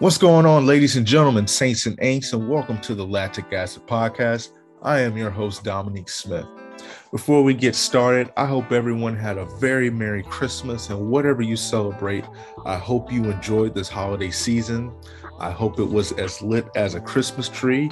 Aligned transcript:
What's 0.00 0.16
going 0.16 0.46
on, 0.46 0.64
ladies 0.64 0.96
and 0.96 1.04
gentlemen, 1.04 1.48
saints 1.48 1.86
and 1.86 1.98
ain'ts, 1.98 2.32
and 2.32 2.48
welcome 2.48 2.80
to 2.82 2.94
the 2.94 3.04
Lactic 3.04 3.52
Acid 3.52 3.84
Podcast. 3.88 4.52
I 4.80 5.00
am 5.00 5.16
your 5.16 5.28
host, 5.28 5.64
Dominique 5.64 6.08
Smith. 6.08 6.46
Before 7.10 7.42
we 7.42 7.54
get 7.54 7.74
started, 7.74 8.30
I 8.36 8.44
hope 8.44 8.70
everyone 8.70 9.16
had 9.16 9.38
a 9.38 9.46
very 9.46 9.88
Merry 9.88 10.22
Christmas 10.22 10.90
and 10.90 11.10
whatever 11.10 11.40
you 11.40 11.56
celebrate, 11.56 12.26
I 12.66 12.76
hope 12.76 13.10
you 13.10 13.24
enjoyed 13.24 13.74
this 13.74 13.88
holiday 13.88 14.30
season. 14.30 14.92
I 15.40 15.50
hope 15.50 15.78
it 15.78 15.84
was 15.84 16.12
as 16.12 16.42
lit 16.42 16.66
as 16.74 16.94
a 16.94 17.00
Christmas 17.00 17.48
tree. 17.48 17.90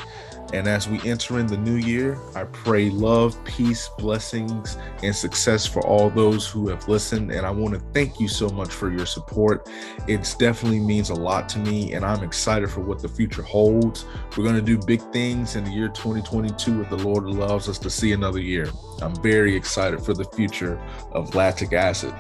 And 0.53 0.69
as 0.69 0.89
we 0.89 1.01
enter 1.09 1.39
in 1.39 1.47
the 1.47 1.57
new 1.57 1.77
year, 1.77 2.19
I 2.35 2.45
pray 2.45 2.91
love, 2.91 3.43
peace, 3.45 3.89
blessings, 3.99 4.77
and 5.03 5.15
success 5.15 5.67
for 5.67 5.85
all 5.85 6.09
those 6.09 6.47
who 6.47 6.69
have 6.69 6.87
listened. 6.89 7.33
And 7.33 7.45
I 7.45 7.51
want 7.51 7.75
to 7.75 7.81
thank 7.93 8.21
you 8.21 8.29
so 8.29 8.49
much 8.49 8.73
for 8.73 8.91
your 8.91 9.07
support. 9.07 9.69
It 10.07 10.35
definitely 10.39 10.81
means 10.81 11.11
a 11.11 11.15
lot 11.15 11.49
to 11.51 11.59
me, 11.59 11.95
and 11.95 12.05
I'm 12.05 12.23
excited 12.23 12.71
for 12.71 12.81
what 12.81 13.01
the 13.01 13.09
future 13.09 13.43
holds. 13.43 14.05
We're 14.37 14.45
going 14.45 14.57
to 14.57 14.63
do 14.63 14.79
big 14.79 15.01
things 15.13 15.57
in 15.57 15.65
the 15.65 15.71
year 15.71 15.89
2022 15.89 16.83
if 16.83 16.91
the 16.91 16.99
Lord 16.99 17.25
allows 17.25 17.69
us 17.69 17.79
to 17.81 17.91
see 17.91 18.13
another 18.13 18.41
year. 18.41 18.71
I'm 19.07 19.15
very 19.23 19.55
excited 19.55 20.01
for 20.01 20.15
the 20.15 20.25
future 20.25 20.81
of 21.13 21.35
lactic 21.37 21.73
acid. 21.73 22.13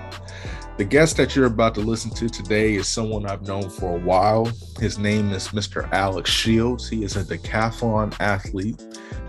The 0.76 0.84
guest 0.84 1.16
that 1.16 1.34
you're 1.34 1.46
about 1.46 1.74
to 1.74 1.80
listen 1.80 2.12
to 2.12 2.28
today 2.28 2.76
is 2.76 2.86
someone 2.86 3.26
I've 3.26 3.42
known 3.42 3.68
for 3.70 3.96
a 3.96 3.98
while. 3.98 4.44
His 4.78 4.96
name 4.96 5.32
is 5.32 5.48
Mr. 5.48 5.90
Alex 5.90 6.30
Shields. 6.30 6.88
He 6.88 7.02
is 7.02 7.16
a 7.16 7.24
decathlon 7.24 8.14
athlete 8.20 8.80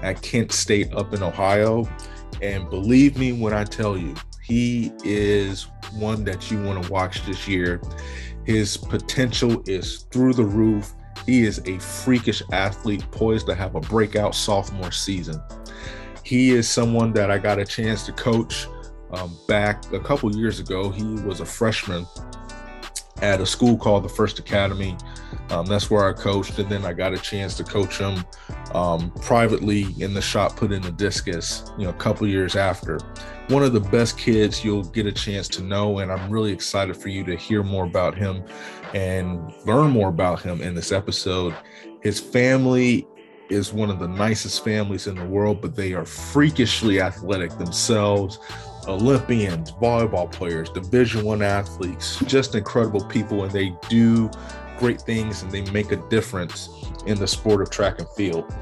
at 0.03 0.21
Kent 0.21 0.51
State 0.51 0.93
up 0.93 1.15
in 1.15 1.23
Ohio. 1.23 1.89
And 2.43 2.70
believe 2.70 3.17
me 3.17 3.31
when 3.34 3.53
I 3.53 3.63
tell 3.63 3.98
you, 3.98 4.13
he 4.43 4.91
is 5.03 5.67
one 5.93 6.23
that 6.26 6.51
you 6.51 6.62
want 6.62 6.84
to 6.84 6.91
watch 6.91 7.26
this 7.26 7.48
year. 7.48 7.81
His 8.45 8.77
potential 8.77 9.63
is 9.65 10.05
through 10.12 10.34
the 10.34 10.45
roof. 10.45 10.93
He 11.26 11.43
is 11.43 11.59
a 11.65 11.79
freakish 11.79 12.43
athlete 12.51 13.09
poised 13.09 13.48
to 13.48 13.55
have 13.55 13.73
a 13.73 13.81
breakout 13.81 14.35
sophomore 14.35 14.91
season. 14.91 15.41
He 16.27 16.49
is 16.49 16.67
someone 16.67 17.13
that 17.13 17.31
I 17.31 17.37
got 17.37 17.57
a 17.57 17.63
chance 17.63 18.05
to 18.05 18.11
coach 18.11 18.67
um, 19.11 19.33
back 19.47 19.93
a 19.93 19.99
couple 20.01 20.35
years 20.35 20.59
ago. 20.59 20.89
He 20.89 21.05
was 21.21 21.39
a 21.39 21.45
freshman 21.45 22.05
at 23.21 23.39
a 23.39 23.45
school 23.45 23.77
called 23.77 24.03
the 24.03 24.09
First 24.09 24.37
Academy. 24.37 24.98
Um, 25.51 25.67
that's 25.67 25.89
where 25.89 26.03
I 26.03 26.11
coached, 26.11 26.59
and 26.59 26.70
then 26.70 26.83
I 26.83 26.91
got 26.91 27.13
a 27.13 27.17
chance 27.17 27.55
to 27.55 27.63
coach 27.63 27.99
him 27.99 28.25
um, 28.73 29.09
privately 29.21 29.95
in 29.99 30.13
the 30.13 30.21
shot 30.21 30.57
put 30.57 30.73
in 30.73 30.81
the 30.81 30.91
discus. 30.91 31.71
You 31.77 31.85
know, 31.85 31.91
a 31.91 31.93
couple 31.93 32.27
years 32.27 32.57
after. 32.57 32.99
One 33.48 33.63
of 33.63 33.71
the 33.71 33.79
best 33.79 34.17
kids 34.17 34.65
you'll 34.65 34.83
get 34.83 35.05
a 35.05 35.13
chance 35.13 35.48
to 35.48 35.63
know, 35.63 35.99
and 35.99 36.11
I'm 36.11 36.29
really 36.29 36.51
excited 36.51 36.98
for 36.98 37.07
you 37.07 37.23
to 37.23 37.37
hear 37.37 37.63
more 37.63 37.85
about 37.85 38.17
him 38.17 38.43
and 38.93 39.49
learn 39.65 39.91
more 39.91 40.09
about 40.09 40.41
him 40.41 40.59
in 40.61 40.75
this 40.75 40.91
episode. 40.91 41.55
His 42.01 42.20
family 42.20 43.07
is 43.49 43.73
one 43.73 43.90
of 43.90 43.99
the 43.99 44.07
nicest 44.07 44.63
families 44.63 45.07
in 45.07 45.15
the 45.15 45.26
world, 45.26 45.62
but 45.62 45.76
they 45.76 45.93
are 45.93 46.05
freakishly 46.05 47.01
athletic 47.01 47.51
themselves. 47.57 48.39
Olympians, 48.87 49.71
volleyball 49.73 50.31
players, 50.31 50.70
Division 50.70 51.26
One 51.26 51.41
athletes, 51.41 52.20
just 52.26 52.55
incredible 52.55 53.04
people, 53.05 53.43
and 53.43 53.51
they 53.51 53.76
do 53.89 54.29
great 54.77 55.01
things 55.01 55.41
and 55.41 55.51
they 55.51 55.62
make 55.71 55.91
a 55.91 55.98
difference 56.09 56.70
in 57.05 57.17
the 57.17 57.27
sport 57.27 57.62
of 57.62 57.70
track 57.70 57.99
and 57.99 58.07
field. 58.09 58.54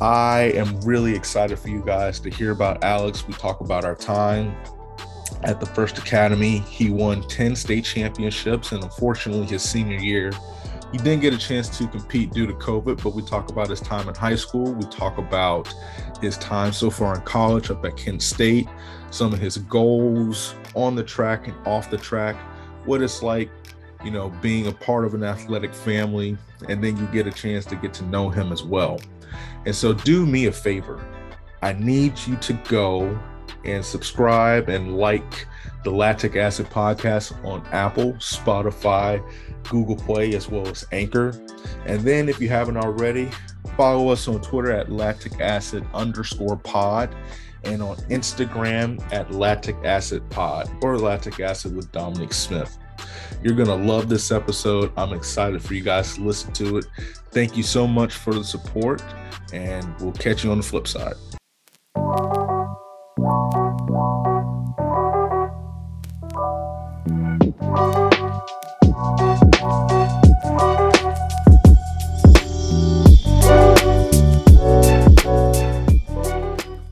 I 0.00 0.52
am 0.54 0.78
really 0.82 1.14
excited 1.14 1.58
for 1.58 1.68
you 1.68 1.82
guys 1.82 2.20
to 2.20 2.30
hear 2.30 2.50
about 2.50 2.84
Alex. 2.84 3.26
We 3.26 3.34
talk 3.34 3.60
about 3.60 3.84
our 3.84 3.94
time 3.94 4.54
at 5.42 5.58
the 5.58 5.66
First 5.66 5.98
Academy. 5.98 6.58
He 6.58 6.90
won 6.90 7.26
10 7.28 7.56
state 7.56 7.84
championships, 7.84 8.72
and 8.72 8.82
unfortunately, 8.82 9.46
his 9.46 9.62
senior 9.62 9.98
year, 9.98 10.32
he 10.96 11.02
didn't 11.02 11.20
get 11.20 11.34
a 11.34 11.38
chance 11.38 11.68
to 11.76 11.86
compete 11.88 12.32
due 12.32 12.46
to 12.46 12.54
COVID, 12.54 13.02
but 13.02 13.14
we 13.14 13.20
talk 13.20 13.50
about 13.50 13.68
his 13.68 13.80
time 13.80 14.08
in 14.08 14.14
high 14.14 14.34
school. 14.34 14.72
We 14.72 14.86
talk 14.86 15.18
about 15.18 15.68
his 16.22 16.38
time 16.38 16.72
so 16.72 16.88
far 16.88 17.16
in 17.16 17.20
college 17.20 17.70
up 17.70 17.84
at 17.84 17.98
Kent 17.98 18.22
State, 18.22 18.66
some 19.10 19.34
of 19.34 19.38
his 19.38 19.58
goals 19.58 20.54
on 20.74 20.94
the 20.94 21.04
track 21.04 21.48
and 21.48 21.66
off 21.66 21.90
the 21.90 21.98
track, 21.98 22.34
what 22.86 23.02
it's 23.02 23.22
like, 23.22 23.50
you 24.02 24.10
know, 24.10 24.30
being 24.40 24.68
a 24.68 24.72
part 24.72 25.04
of 25.04 25.12
an 25.12 25.22
athletic 25.22 25.74
family, 25.74 26.38
and 26.66 26.82
then 26.82 26.96
you 26.96 27.06
get 27.08 27.26
a 27.26 27.32
chance 27.32 27.66
to 27.66 27.76
get 27.76 27.92
to 27.92 28.04
know 28.06 28.30
him 28.30 28.50
as 28.50 28.62
well. 28.62 28.98
And 29.66 29.76
so, 29.76 29.92
do 29.92 30.24
me 30.24 30.46
a 30.46 30.52
favor. 30.52 31.06
I 31.60 31.74
need 31.74 32.18
you 32.26 32.36
to 32.36 32.54
go 32.68 33.20
and 33.66 33.84
subscribe 33.84 34.70
and 34.70 34.96
like 34.96 35.46
the 35.86 35.92
Lactic 35.92 36.34
Acid 36.34 36.66
Podcast 36.66 37.32
on 37.44 37.64
Apple, 37.70 38.14
Spotify, 38.14 39.22
Google 39.68 39.94
Play, 39.94 40.34
as 40.34 40.50
well 40.50 40.66
as 40.66 40.84
Anchor. 40.90 41.28
And 41.86 42.00
then, 42.00 42.28
if 42.28 42.40
you 42.40 42.48
haven't 42.48 42.76
already, 42.76 43.30
follow 43.76 44.08
us 44.08 44.26
on 44.26 44.40
Twitter 44.42 44.72
at 44.72 44.90
lactic 44.90 45.40
acid 45.40 45.86
underscore 45.94 46.56
pod 46.56 47.14
and 47.62 47.80
on 47.80 47.98
Instagram 48.08 49.00
at 49.12 49.30
lactic 49.30 49.76
acid 49.84 50.28
pod 50.28 50.68
or 50.82 50.98
lactic 50.98 51.38
acid 51.38 51.76
with 51.76 51.92
Dominique 51.92 52.32
Smith. 52.32 52.76
You're 53.40 53.54
going 53.54 53.68
to 53.68 53.76
love 53.76 54.08
this 54.08 54.32
episode. 54.32 54.90
I'm 54.96 55.12
excited 55.12 55.62
for 55.62 55.74
you 55.74 55.82
guys 55.82 56.16
to 56.16 56.20
listen 56.20 56.52
to 56.54 56.78
it. 56.78 56.86
Thank 57.30 57.56
you 57.56 57.62
so 57.62 57.86
much 57.86 58.14
for 58.14 58.34
the 58.34 58.42
support, 58.42 59.04
and 59.52 59.86
we'll 60.00 60.10
catch 60.10 60.42
you 60.42 60.50
on 60.50 60.56
the 60.56 60.64
flip 60.64 60.88
side. 60.88 61.14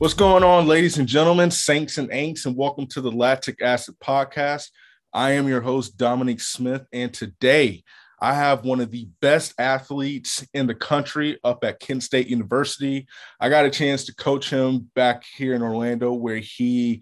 What's 0.05 0.13
going 0.13 0.43
on, 0.43 0.67
ladies 0.67 0.99
and 0.99 1.07
gentlemen, 1.07 1.49
saints 1.49 1.97
and 1.97 2.11
ain'ts, 2.11 2.45
and 2.45 2.55
welcome 2.55 2.85
to 2.89 3.01
the 3.01 3.11
Lactic 3.11 3.59
Acid 3.59 3.95
Podcast. 3.99 4.69
I 5.11 5.31
am 5.31 5.47
your 5.47 5.61
host, 5.61 5.97
Dominique 5.97 6.41
Smith, 6.41 6.85
and 6.93 7.11
today 7.11 7.83
I 8.19 8.35
have 8.35 8.65
one 8.65 8.81
of 8.81 8.91
the 8.91 9.09
best 9.19 9.55
athletes 9.57 10.45
in 10.53 10.67
the 10.67 10.75
country 10.75 11.39
up 11.43 11.63
at 11.63 11.79
Kent 11.79 12.03
State 12.03 12.27
University. 12.27 13.07
I 13.39 13.49
got 13.49 13.65
a 13.65 13.71
chance 13.71 14.05
to 14.05 14.13
coach 14.13 14.47
him 14.47 14.91
back 14.93 15.23
here 15.23 15.55
in 15.55 15.63
Orlando, 15.63 16.13
where 16.13 16.37
he, 16.37 17.01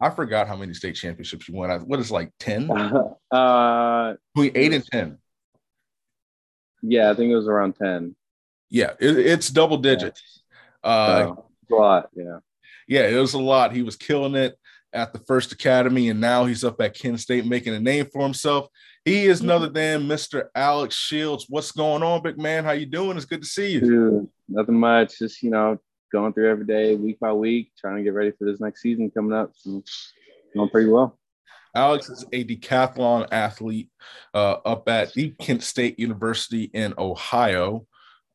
I 0.00 0.08
forgot 0.08 0.48
how 0.48 0.56
many 0.56 0.72
state 0.72 0.94
championships 0.94 1.44
he 1.44 1.52
won. 1.52 1.68
What 1.80 2.00
is 2.00 2.10
like 2.10 2.32
10? 2.40 2.70
Uh, 3.30 4.14
Between 4.34 4.52
eight 4.54 4.72
and 4.72 4.86
10. 4.86 5.18
Yeah, 6.80 7.10
I 7.10 7.14
think 7.14 7.30
it 7.30 7.36
was 7.36 7.46
around 7.46 7.74
10. 7.74 8.16
Yeah, 8.70 8.92
it, 8.98 9.18
it's 9.18 9.50
double 9.50 9.76
digits. 9.76 10.42
Uh, 10.82 11.24
So, 11.24 11.51
a 11.72 11.76
lot, 11.76 12.08
yeah. 12.14 12.38
yeah, 12.86 13.08
it 13.08 13.18
was 13.18 13.34
a 13.34 13.40
lot. 13.40 13.72
He 13.72 13.82
was 13.82 13.96
killing 13.96 14.34
it 14.34 14.56
at 14.92 15.12
the 15.12 15.18
first 15.20 15.52
academy, 15.52 16.08
and 16.08 16.20
now 16.20 16.44
he's 16.44 16.64
up 16.64 16.80
at 16.80 16.94
Kent 16.94 17.20
State 17.20 17.46
making 17.46 17.74
a 17.74 17.80
name 17.80 18.06
for 18.12 18.22
himself. 18.22 18.68
He 19.04 19.24
is 19.24 19.42
none 19.42 19.56
other 19.56 19.68
than 19.68 20.02
Mr. 20.02 20.48
Alex 20.54 20.94
Shields. 20.94 21.46
What's 21.48 21.72
going 21.72 22.02
on, 22.02 22.22
big 22.22 22.38
man? 22.38 22.64
How 22.64 22.72
you 22.72 22.86
doing? 22.86 23.16
It's 23.16 23.26
good 23.26 23.42
to 23.42 23.48
see 23.48 23.72
you. 23.72 23.80
Dude, 23.80 24.28
nothing 24.48 24.78
much. 24.78 25.18
Just, 25.18 25.42
you 25.42 25.50
know, 25.50 25.78
going 26.12 26.32
through 26.32 26.50
every 26.50 26.66
day, 26.66 26.94
week 26.94 27.18
by 27.18 27.32
week, 27.32 27.72
trying 27.78 27.96
to 27.96 28.02
get 28.02 28.14
ready 28.14 28.32
for 28.32 28.44
this 28.44 28.60
next 28.60 28.82
season 28.82 29.10
coming 29.10 29.32
up. 29.32 29.52
So, 29.56 29.82
going 30.54 30.68
pretty 30.68 30.90
well. 30.90 31.18
Alex 31.74 32.10
is 32.10 32.24
a 32.32 32.44
decathlon 32.44 33.28
athlete 33.32 33.88
uh, 34.34 34.56
up 34.64 34.88
at 34.88 35.14
the 35.14 35.30
Kent 35.40 35.62
State 35.62 35.98
University 35.98 36.64
in 36.74 36.92
Ohio. 36.98 37.86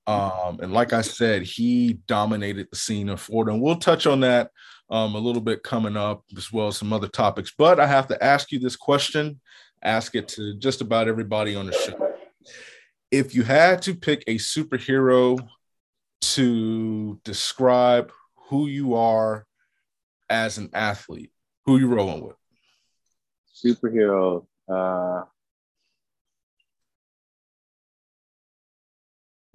Um, 0.07 0.59
and 0.61 0.73
like 0.73 0.93
I 0.93 1.01
said, 1.01 1.43
he 1.43 1.99
dominated 2.07 2.67
the 2.71 2.77
scene 2.77 3.09
in 3.09 3.17
Florida. 3.17 3.51
And 3.51 3.61
we'll 3.61 3.75
touch 3.75 4.07
on 4.07 4.21
that 4.21 4.51
um, 4.89 5.15
a 5.15 5.19
little 5.19 5.41
bit 5.41 5.63
coming 5.63 5.97
up, 5.97 6.23
as 6.37 6.51
well 6.51 6.67
as 6.67 6.77
some 6.77 6.93
other 6.93 7.09
topics. 7.09 7.53
But 7.57 7.79
I 7.79 7.87
have 7.87 8.07
to 8.07 8.23
ask 8.23 8.51
you 8.51 8.59
this 8.59 8.77
question, 8.77 9.41
ask 9.83 10.15
it 10.15 10.29
to 10.29 10.55
just 10.55 10.79
about 10.79 11.09
everybody 11.09 11.55
on 11.55 11.65
the 11.65 11.73
show. 11.73 12.13
If 13.11 13.35
you 13.35 13.43
had 13.43 13.81
to 13.83 13.93
pick 13.93 14.23
a 14.27 14.35
superhero 14.35 15.45
to 16.21 17.19
describe 17.23 18.11
who 18.47 18.67
you 18.67 18.95
are 18.95 19.45
as 20.29 20.57
an 20.57 20.69
athlete, 20.73 21.31
who 21.65 21.77
you 21.77 21.87
rolling 21.87 22.23
with? 22.23 22.35
Superhero. 23.53 24.45
Uh, 24.69 25.23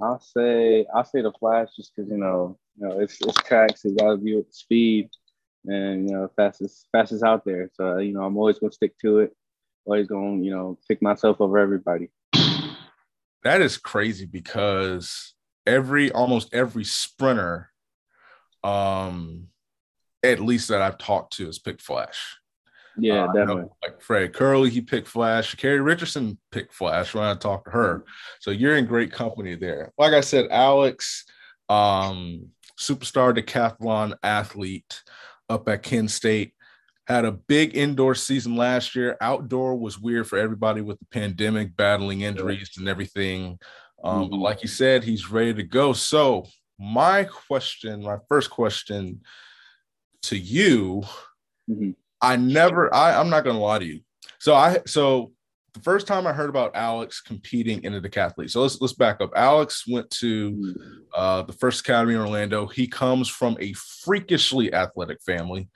I'll 0.02 0.20
say 0.20 0.84
I'll 0.92 1.04
say 1.04 1.22
the 1.22 1.32
Flash 1.32 1.68
just 1.76 1.92
because 1.94 2.10
you 2.10 2.18
know 2.18 2.58
you 2.76 2.88
know 2.88 2.98
it's 2.98 3.20
it's 3.20 3.36
tracks. 3.42 3.84
You 3.84 3.94
gotta 3.94 4.16
be 4.16 4.34
with 4.34 4.52
speed, 4.52 5.10
and 5.66 6.08
you 6.08 6.16
know 6.16 6.28
fastest 6.34 6.88
fastest 6.90 7.22
out 7.22 7.44
there. 7.44 7.70
So 7.74 7.98
you 7.98 8.12
know 8.12 8.22
I'm 8.22 8.36
always 8.36 8.58
gonna 8.58 8.72
stick 8.72 8.98
to 9.02 9.20
it. 9.20 9.36
Always 9.84 10.08
gonna 10.08 10.42
you 10.42 10.50
know 10.50 10.76
pick 10.88 11.00
myself 11.02 11.40
over 11.40 11.58
everybody. 11.58 12.10
That 13.44 13.60
is 13.60 13.76
crazy 13.76 14.26
because 14.26 15.34
every 15.66 16.10
almost 16.10 16.52
every 16.52 16.84
sprinter, 16.84 17.70
um, 18.64 19.48
at 20.22 20.40
least 20.40 20.68
that 20.68 20.82
I've 20.82 20.98
talked 20.98 21.34
to, 21.34 21.46
has 21.46 21.60
picked 21.60 21.82
Flash. 21.82 22.38
Yeah, 22.98 23.24
uh, 23.24 23.32
definitely. 23.32 23.70
like 23.82 24.00
Fred 24.00 24.32
Kerley, 24.32 24.68
he 24.68 24.80
picked 24.80 25.08
Flash. 25.08 25.54
Carrie 25.54 25.80
Richardson 25.80 26.38
picked 26.50 26.74
Flash 26.74 27.14
when 27.14 27.24
I 27.24 27.34
talked 27.34 27.66
to 27.66 27.70
her. 27.70 28.04
So 28.40 28.50
you're 28.50 28.76
in 28.76 28.86
great 28.86 29.12
company 29.12 29.54
there. 29.54 29.92
Like 29.98 30.12
I 30.12 30.20
said, 30.20 30.48
Alex, 30.50 31.24
um, 31.68 32.48
superstar 32.78 33.36
decathlon 33.36 34.14
athlete 34.22 35.02
up 35.48 35.68
at 35.68 35.82
Kent 35.82 36.10
State. 36.10 36.54
Had 37.06 37.24
a 37.24 37.32
big 37.32 37.76
indoor 37.76 38.14
season 38.14 38.56
last 38.56 38.94
year. 38.94 39.16
Outdoor 39.20 39.74
was 39.74 39.98
weird 39.98 40.28
for 40.28 40.38
everybody 40.38 40.80
with 40.82 40.98
the 40.98 41.06
pandemic, 41.06 41.76
battling 41.76 42.20
injuries 42.20 42.70
and 42.78 42.88
everything. 42.88 43.58
Um, 44.04 44.22
mm-hmm. 44.22 44.30
But 44.30 44.36
like 44.36 44.62
you 44.62 44.68
said, 44.68 45.02
he's 45.02 45.30
ready 45.30 45.54
to 45.54 45.62
go. 45.62 45.92
So, 45.92 46.46
my 46.78 47.24
question, 47.24 48.02
my 48.02 48.16
first 48.28 48.50
question 48.50 49.20
to 50.22 50.36
you, 50.36 51.02
mm-hmm. 51.68 51.90
I 52.22 52.36
never, 52.36 52.94
I, 52.94 53.18
I'm 53.18 53.28
not 53.28 53.44
going 53.44 53.56
to 53.56 53.62
lie 53.62 53.80
to 53.80 53.84
you. 53.84 54.00
So, 54.38 54.54
I, 54.54 54.78
so 54.86 55.32
the 55.74 55.80
first 55.80 56.06
time 56.06 56.26
I 56.26 56.32
heard 56.32 56.50
about 56.50 56.72
Alex 56.74 57.20
competing 57.20 57.82
in 57.84 57.92
the 57.92 58.00
decathlete. 58.00 58.50
So 58.50 58.62
let's 58.62 58.80
let's 58.80 58.92
back 58.92 59.20
up. 59.20 59.30
Alex 59.34 59.84
went 59.88 60.10
to 60.10 60.74
uh, 61.14 61.42
the 61.42 61.52
first 61.52 61.80
academy 61.80 62.14
in 62.14 62.20
Orlando. 62.20 62.66
He 62.66 62.86
comes 62.86 63.28
from 63.28 63.56
a 63.60 63.72
freakishly 63.72 64.72
athletic 64.72 65.22
family. 65.22 65.68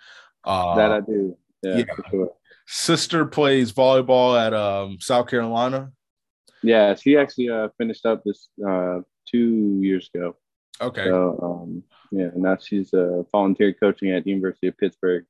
Uh, 0.45 0.77
that 0.77 0.93
I 0.93 1.01
do. 1.01 1.37
Yeah, 1.63 1.79
yeah. 1.79 1.85
Sure. 2.11 2.33
Sister 2.67 3.25
plays 3.25 3.73
volleyball 3.73 4.39
at 4.39 4.53
um, 4.53 4.99
South 5.01 5.29
Carolina. 5.29 5.91
Yeah, 6.63 6.95
she 6.95 7.17
actually 7.17 7.49
uh, 7.49 7.69
finished 7.79 8.05
up 8.05 8.23
this 8.25 8.49
uh, 8.67 9.01
two 9.27 9.79
years 9.81 10.11
ago. 10.13 10.37
Okay. 10.81 11.05
So 11.05 11.39
um, 11.43 11.83
yeah, 12.11 12.31
now 12.35 12.59
she's 12.61 12.93
uh, 12.93 13.23
volunteer 13.33 13.73
coaching 13.73 14.11
at 14.11 14.25
the 14.25 14.31
University 14.31 14.67
of 14.67 14.77
Pittsburgh. 14.77 15.25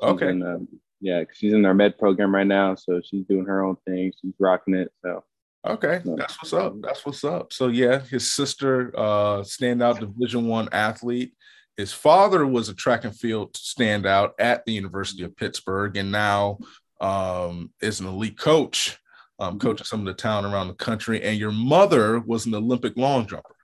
She's 0.00 0.10
okay. 0.10 0.28
In, 0.30 0.42
uh, 0.42 0.58
yeah, 1.00 1.24
she's 1.32 1.52
in 1.52 1.64
our 1.64 1.74
med 1.74 1.98
program 1.98 2.34
right 2.34 2.46
now, 2.46 2.74
so 2.74 3.00
she's 3.04 3.24
doing 3.26 3.46
her 3.46 3.64
own 3.64 3.76
thing. 3.86 4.12
She's 4.20 4.34
rocking 4.38 4.74
it. 4.74 4.92
So. 5.02 5.24
Okay, 5.66 6.00
that's 6.04 6.40
what's 6.40 6.52
up. 6.52 6.74
That's 6.80 7.04
what's 7.04 7.24
up. 7.24 7.52
So 7.52 7.68
yeah, 7.68 7.98
his 7.98 8.32
sister, 8.32 8.92
uh, 8.96 9.38
standout 9.40 9.98
Division 9.98 10.46
One 10.46 10.68
athlete. 10.70 11.32
His 11.76 11.92
father 11.92 12.46
was 12.46 12.68
a 12.68 12.74
track 12.74 13.04
and 13.04 13.14
field 13.14 13.52
standout 13.54 14.30
at 14.38 14.64
the 14.64 14.72
University 14.72 15.24
of 15.24 15.36
Pittsburgh, 15.36 15.96
and 15.96 16.12
now 16.12 16.58
um, 17.00 17.72
is 17.82 18.00
an 18.00 18.06
elite 18.06 18.38
coach, 18.38 18.96
um, 19.40 19.58
coaching 19.58 19.84
some 19.84 20.00
of 20.00 20.06
the 20.06 20.14
town 20.14 20.44
around 20.44 20.68
the 20.68 20.74
country. 20.74 21.20
And 21.22 21.36
your 21.36 21.52
mother 21.52 22.20
was 22.20 22.46
an 22.46 22.54
Olympic 22.54 22.96
long 22.96 23.26
jumper. 23.26 23.56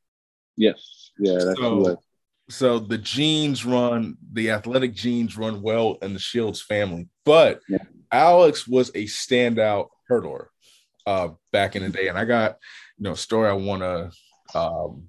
Yes, 0.56 1.12
yeah, 1.18 1.38
that's 1.38 1.58
so, 1.58 1.98
so 2.52 2.78
the 2.78 2.98
genes 2.98 3.64
run, 3.64 4.16
the 4.32 4.50
athletic 4.50 4.94
genes 4.94 5.36
run 5.36 5.62
well 5.62 5.98
in 6.02 6.12
the 6.12 6.18
Shields 6.18 6.60
family. 6.60 7.08
But 7.24 7.60
yeah. 7.68 7.78
Alex 8.10 8.68
was 8.68 8.90
a 8.90 9.04
standout 9.04 9.88
hurdler 10.10 10.46
uh, 11.06 11.30
back 11.52 11.76
in 11.76 11.82
the 11.82 11.88
day, 11.88 12.08
and 12.08 12.18
I 12.18 12.24
got 12.24 12.58
you 12.98 13.04
know 13.04 13.12
a 13.12 13.16
story 13.16 13.48
I 13.48 13.54
want 13.54 13.82
to. 13.82 14.58
Um, 14.58 15.08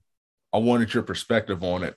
I 0.54 0.58
wanted 0.58 0.94
your 0.94 1.04
perspective 1.04 1.64
on 1.64 1.84
it 1.84 1.96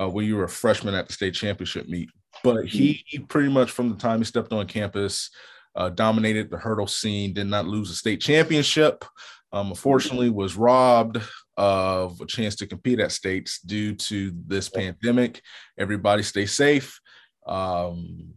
uh, 0.00 0.08
when 0.08 0.24
you 0.24 0.36
were 0.36 0.44
a 0.44 0.48
freshman 0.48 0.94
at 0.94 1.06
the 1.06 1.12
state 1.12 1.34
championship 1.34 1.88
meet. 1.88 2.08
But 2.42 2.66
he, 2.66 3.04
he 3.06 3.18
pretty 3.18 3.50
much 3.50 3.70
from 3.70 3.90
the 3.90 3.96
time 3.96 4.18
he 4.18 4.24
stepped 4.24 4.52
on 4.52 4.66
campus, 4.66 5.30
uh, 5.74 5.90
dominated 5.90 6.50
the 6.50 6.56
hurdle 6.56 6.86
scene, 6.86 7.34
did 7.34 7.46
not 7.46 7.66
lose 7.66 7.90
a 7.90 7.94
state 7.94 8.20
championship. 8.20 9.04
Um, 9.52 9.68
unfortunately, 9.68 10.30
was 10.30 10.56
robbed 10.56 11.18
of 11.58 12.20
a 12.20 12.26
chance 12.26 12.56
to 12.56 12.66
compete 12.66 13.00
at 13.00 13.12
states 13.12 13.60
due 13.60 13.94
to 13.94 14.32
this 14.46 14.70
pandemic. 14.70 15.42
Everybody 15.76 16.22
stay 16.22 16.46
safe. 16.46 16.98
Um, 17.46 18.32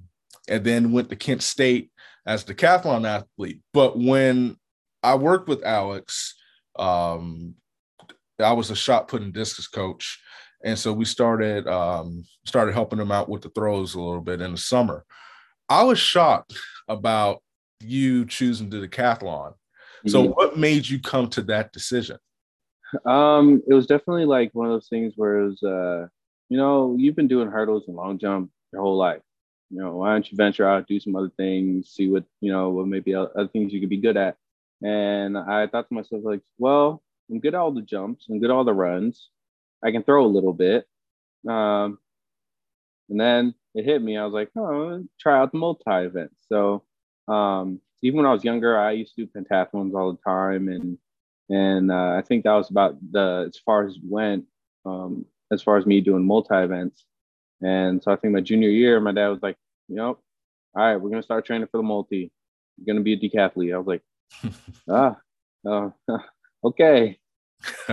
and 0.49 0.63
then 0.65 0.91
went 0.91 1.09
to 1.09 1.15
Kent 1.15 1.43
State 1.43 1.91
as 2.25 2.43
the 2.43 2.53
decathlon 2.53 3.07
athlete. 3.07 3.61
But 3.73 3.97
when 3.97 4.57
I 5.03 5.15
worked 5.15 5.47
with 5.47 5.63
Alex, 5.63 6.35
um, 6.77 7.55
I 8.39 8.53
was 8.53 8.71
a 8.71 8.75
shot 8.75 9.07
put 9.07 9.21
and 9.21 9.33
discus 9.33 9.67
coach 9.67 10.19
and 10.63 10.77
so 10.77 10.93
we 10.93 11.05
started 11.05 11.67
um, 11.67 12.23
started 12.45 12.73
helping 12.73 12.99
them 12.99 13.11
out 13.11 13.29
with 13.29 13.41
the 13.41 13.49
throws 13.49 13.95
a 13.95 14.01
little 14.01 14.21
bit 14.21 14.41
in 14.41 14.51
the 14.51 14.57
summer. 14.57 15.05
I 15.69 15.83
was 15.83 15.99
shocked 15.99 16.53
about 16.87 17.41
you 17.79 18.25
choosing 18.25 18.69
the 18.69 18.87
decathlon. 18.87 19.53
So, 20.07 20.23
mm-hmm. 20.23 20.31
what 20.31 20.57
made 20.57 20.87
you 20.87 20.99
come 20.99 21.29
to 21.29 21.43
that 21.43 21.71
decision? 21.71 22.17
Um, 23.05 23.61
it 23.67 23.73
was 23.73 23.87
definitely 23.87 24.25
like 24.25 24.51
one 24.53 24.67
of 24.67 24.73
those 24.73 24.89
things 24.89 25.13
where 25.15 25.39
it 25.39 25.45
was, 25.49 25.63
uh, 25.63 26.07
you 26.49 26.57
know, 26.57 26.95
you've 26.97 27.15
been 27.15 27.27
doing 27.27 27.49
hurdles 27.49 27.85
and 27.87 27.95
long 27.95 28.17
jump 28.17 28.51
your 28.73 28.81
whole 28.81 28.97
life. 28.97 29.21
You 29.69 29.79
know, 29.79 29.95
why 29.95 30.11
don't 30.11 30.29
you 30.29 30.35
venture 30.35 30.67
out, 30.67 30.87
do 30.87 30.99
some 30.99 31.15
other 31.15 31.31
things, 31.37 31.89
see 31.89 32.09
what 32.09 32.25
you 32.41 32.51
know, 32.51 32.69
what 32.69 32.87
maybe 32.87 33.15
other 33.15 33.47
things 33.47 33.71
you 33.71 33.79
could 33.79 33.89
be 33.89 33.97
good 33.97 34.17
at. 34.17 34.35
And 34.83 35.37
I 35.37 35.67
thought 35.67 35.87
to 35.87 35.93
myself, 35.93 36.23
like, 36.25 36.41
well, 36.57 37.01
I'm 37.29 37.39
good 37.39 37.53
at 37.53 37.59
all 37.59 37.71
the 37.71 37.81
jumps, 37.81 38.25
I'm 38.29 38.39
good 38.39 38.49
at 38.49 38.53
all 38.55 38.65
the 38.65 38.73
runs. 38.73 39.29
I 39.83 39.91
can 39.91 40.03
throw 40.03 40.25
a 40.25 40.27
little 40.27 40.53
bit. 40.53 40.85
Um, 41.47 41.97
and 43.09 43.19
then 43.19 43.55
it 43.73 43.85
hit 43.85 44.01
me. 44.01 44.17
I 44.17 44.25
was 44.25 44.33
like, 44.33 44.49
oh, 44.57 45.03
try 45.19 45.39
out 45.39 45.51
the 45.51 45.57
multi 45.57 45.83
event. 45.89 46.31
So 46.49 46.83
um, 47.27 47.79
even 48.01 48.17
when 48.17 48.25
I 48.25 48.33
was 48.33 48.43
younger, 48.43 48.77
I 48.77 48.91
used 48.91 49.15
to 49.15 49.25
do 49.25 49.31
pentathlons 49.31 49.93
all 49.93 50.11
the 50.11 50.19
time, 50.25 50.67
and 50.67 50.97
and 51.49 51.91
uh, 51.91 52.15
I 52.17 52.21
think 52.21 52.43
that 52.43 52.53
was 52.53 52.69
about 52.69 52.97
the 53.11 53.45
as 53.47 53.57
far 53.57 53.85
as 53.85 53.97
went 54.03 54.45
um, 54.85 55.25
as 55.51 55.61
far 55.61 55.77
as 55.77 55.85
me 55.85 56.01
doing 56.01 56.25
multi 56.25 56.55
events. 56.55 57.05
And 57.61 58.01
so 58.01 58.11
I 58.11 58.15
think 58.15 58.33
my 58.33 58.41
junior 58.41 58.69
year, 58.69 58.99
my 58.99 59.11
dad 59.11 59.27
was 59.27 59.43
like, 59.43 59.57
you 59.87 59.95
know, 59.95 60.17
all 60.75 60.83
right, 60.83 60.95
we're 60.95 61.09
gonna 61.09 61.23
start 61.23 61.45
training 61.45 61.67
for 61.71 61.77
the 61.77 61.83
multi. 61.83 62.31
You're 62.77 62.93
gonna 62.93 63.03
be 63.03 63.13
a 63.13 63.17
decathlete. 63.17 63.73
I 63.73 63.77
was 63.77 63.87
like, 63.87 64.01
ah, 64.89 65.17
uh, 65.67 65.89
okay. 66.63 67.19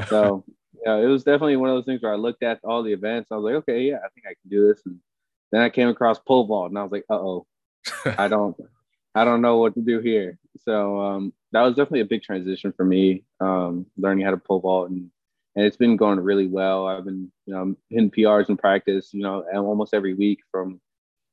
So 0.08 0.44
yeah, 0.84 0.96
it 0.96 1.06
was 1.06 1.24
definitely 1.24 1.56
one 1.56 1.70
of 1.70 1.76
those 1.76 1.84
things 1.84 2.02
where 2.02 2.12
I 2.12 2.16
looked 2.16 2.42
at 2.42 2.60
all 2.64 2.82
the 2.82 2.92
events. 2.92 3.28
I 3.30 3.36
was 3.36 3.44
like, 3.44 3.54
okay, 3.56 3.82
yeah, 3.82 3.96
I 3.96 4.08
think 4.14 4.26
I 4.26 4.34
can 4.40 4.50
do 4.50 4.68
this. 4.68 4.82
And 4.86 4.98
then 5.52 5.62
I 5.62 5.70
came 5.70 5.88
across 5.88 6.18
pole 6.18 6.46
vault, 6.46 6.70
and 6.70 6.78
I 6.78 6.82
was 6.82 6.92
like, 6.92 7.04
uh 7.10 7.14
oh, 7.14 7.46
I 8.04 8.28
don't, 8.28 8.56
I 9.14 9.24
don't 9.24 9.42
know 9.42 9.58
what 9.58 9.74
to 9.74 9.80
do 9.80 9.98
here. 9.98 10.38
So 10.62 11.00
um, 11.00 11.32
that 11.52 11.62
was 11.62 11.74
definitely 11.74 12.00
a 12.00 12.06
big 12.06 12.22
transition 12.22 12.72
for 12.76 12.84
me, 12.84 13.24
um, 13.40 13.86
learning 13.96 14.24
how 14.24 14.32
to 14.32 14.36
pole 14.36 14.60
vault, 14.60 14.90
and 14.90 15.10
and 15.58 15.66
it's 15.66 15.76
been 15.76 15.96
going 15.96 16.20
really 16.20 16.46
well. 16.46 16.86
I've 16.86 17.04
been, 17.04 17.32
you 17.46 17.52
know, 17.52 17.74
hitting 17.90 18.12
PRs 18.12 18.48
in 18.48 18.56
practice, 18.56 19.12
you 19.12 19.22
know, 19.22 19.44
almost 19.52 19.92
every 19.92 20.14
week 20.14 20.38
from 20.52 20.80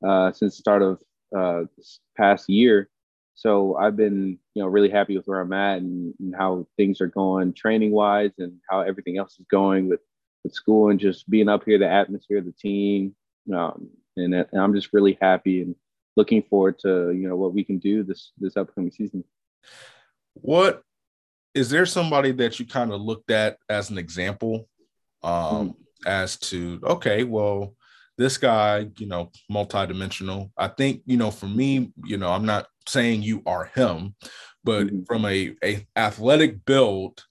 uh, 0.03 0.31
since 0.31 0.55
the 0.55 0.61
start 0.61 0.81
of 0.81 0.99
uh, 1.37 1.65
this 1.77 1.99
past 2.17 2.49
year. 2.49 2.89
So 3.35 3.75
I've 3.75 3.95
been, 3.95 4.39
you 4.55 4.63
know, 4.63 4.67
really 4.67 4.89
happy 4.89 5.15
with 5.15 5.27
where 5.27 5.41
I'm 5.41 5.53
at 5.53 5.77
and, 5.77 6.13
and 6.19 6.33
how 6.35 6.65
things 6.75 7.01
are 7.01 7.07
going 7.07 7.53
training 7.53 7.91
wise 7.91 8.31
and 8.39 8.53
how 8.67 8.81
everything 8.81 9.19
else 9.19 9.33
is 9.39 9.45
going 9.51 9.89
with, 9.89 9.99
with 10.43 10.53
school 10.53 10.89
and 10.89 10.99
just 10.99 11.29
being 11.29 11.47
up 11.47 11.63
here, 11.63 11.77
the 11.77 11.87
atmosphere, 11.87 12.41
the 12.41 12.53
team. 12.53 13.15
Um, 13.53 13.89
and, 14.17 14.33
and 14.33 14.47
I'm 14.59 14.73
just 14.73 14.91
really 14.91 15.19
happy 15.21 15.61
and 15.61 15.75
looking 16.15 16.43
forward 16.43 16.79
to, 16.79 17.11
you 17.11 17.27
know, 17.27 17.35
what 17.35 17.53
we 17.53 17.63
can 17.63 17.77
do 17.77 18.03
this, 18.03 18.31
this 18.37 18.57
upcoming 18.57 18.91
season. 18.91 19.23
What 20.33 20.81
is 21.53 21.69
there 21.69 21.85
somebody 21.85 22.31
that 22.33 22.59
you 22.59 22.65
kind 22.65 22.91
of 22.91 23.01
looked 23.01 23.31
at 23.31 23.57
as 23.69 23.89
an 23.89 23.97
example 23.97 24.67
um, 25.23 25.69
mm-hmm. 25.69 25.71
as 26.07 26.37
to, 26.37 26.79
okay, 26.83 27.23
well, 27.23 27.75
this 28.17 28.37
guy, 28.37 28.87
you 28.97 29.07
know, 29.07 29.31
multidimensional. 29.51 30.51
I 30.57 30.69
think, 30.69 31.01
you 31.05 31.17
know, 31.17 31.31
for 31.31 31.47
me, 31.47 31.91
you 32.05 32.17
know, 32.17 32.29
I'm 32.29 32.45
not 32.45 32.67
saying 32.87 33.23
you 33.23 33.41
are 33.45 33.65
him, 33.75 34.15
but 34.63 34.87
mm-hmm. 34.87 35.03
from 35.03 35.25
a, 35.25 35.55
a 35.63 35.85
athletic 35.95 36.65
build 36.65 37.23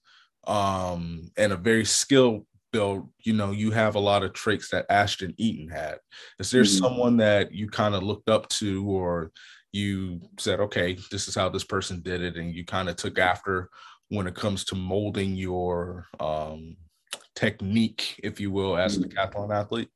um 0.47 1.27
and 1.37 1.51
a 1.51 1.57
very 1.57 1.85
skilled 1.85 2.45
build, 2.75 3.09
you 3.23 3.31
know, 3.31 3.51
you 3.51 3.71
have 3.71 3.95
a 3.95 3.99
lot 3.99 4.21
of 4.21 4.33
traits 4.33 4.69
that 4.69 4.85
Ashton 4.89 5.33
Eaton 5.37 5.69
had. 5.69 5.95
Is 6.39 6.51
there 6.51 6.63
mm-hmm. 6.63 6.83
someone 6.83 7.17
that 7.17 7.53
you 7.53 7.69
kind 7.69 7.95
of 7.95 8.03
looked 8.03 8.29
up 8.29 8.49
to 8.49 8.85
or 8.85 9.31
you 9.71 10.19
said, 10.37 10.59
okay, 10.59 10.97
this 11.09 11.29
is 11.29 11.35
how 11.35 11.47
this 11.47 11.63
person 11.63 12.01
did 12.01 12.21
it, 12.21 12.35
and 12.35 12.53
you 12.53 12.65
kind 12.65 12.89
of 12.89 12.97
took 12.97 13.17
after 13.17 13.69
when 14.09 14.27
it 14.27 14.35
comes 14.35 14.65
to 14.65 14.75
molding 14.75 15.35
your 15.35 16.05
um 16.19 16.75
technique, 17.33 18.19
if 18.23 18.41
you 18.41 18.51
will, 18.51 18.75
as 18.75 18.97
mm-hmm. 18.97 19.09
a 19.09 19.27
decathlon 19.27 19.55
athlete? 19.55 19.89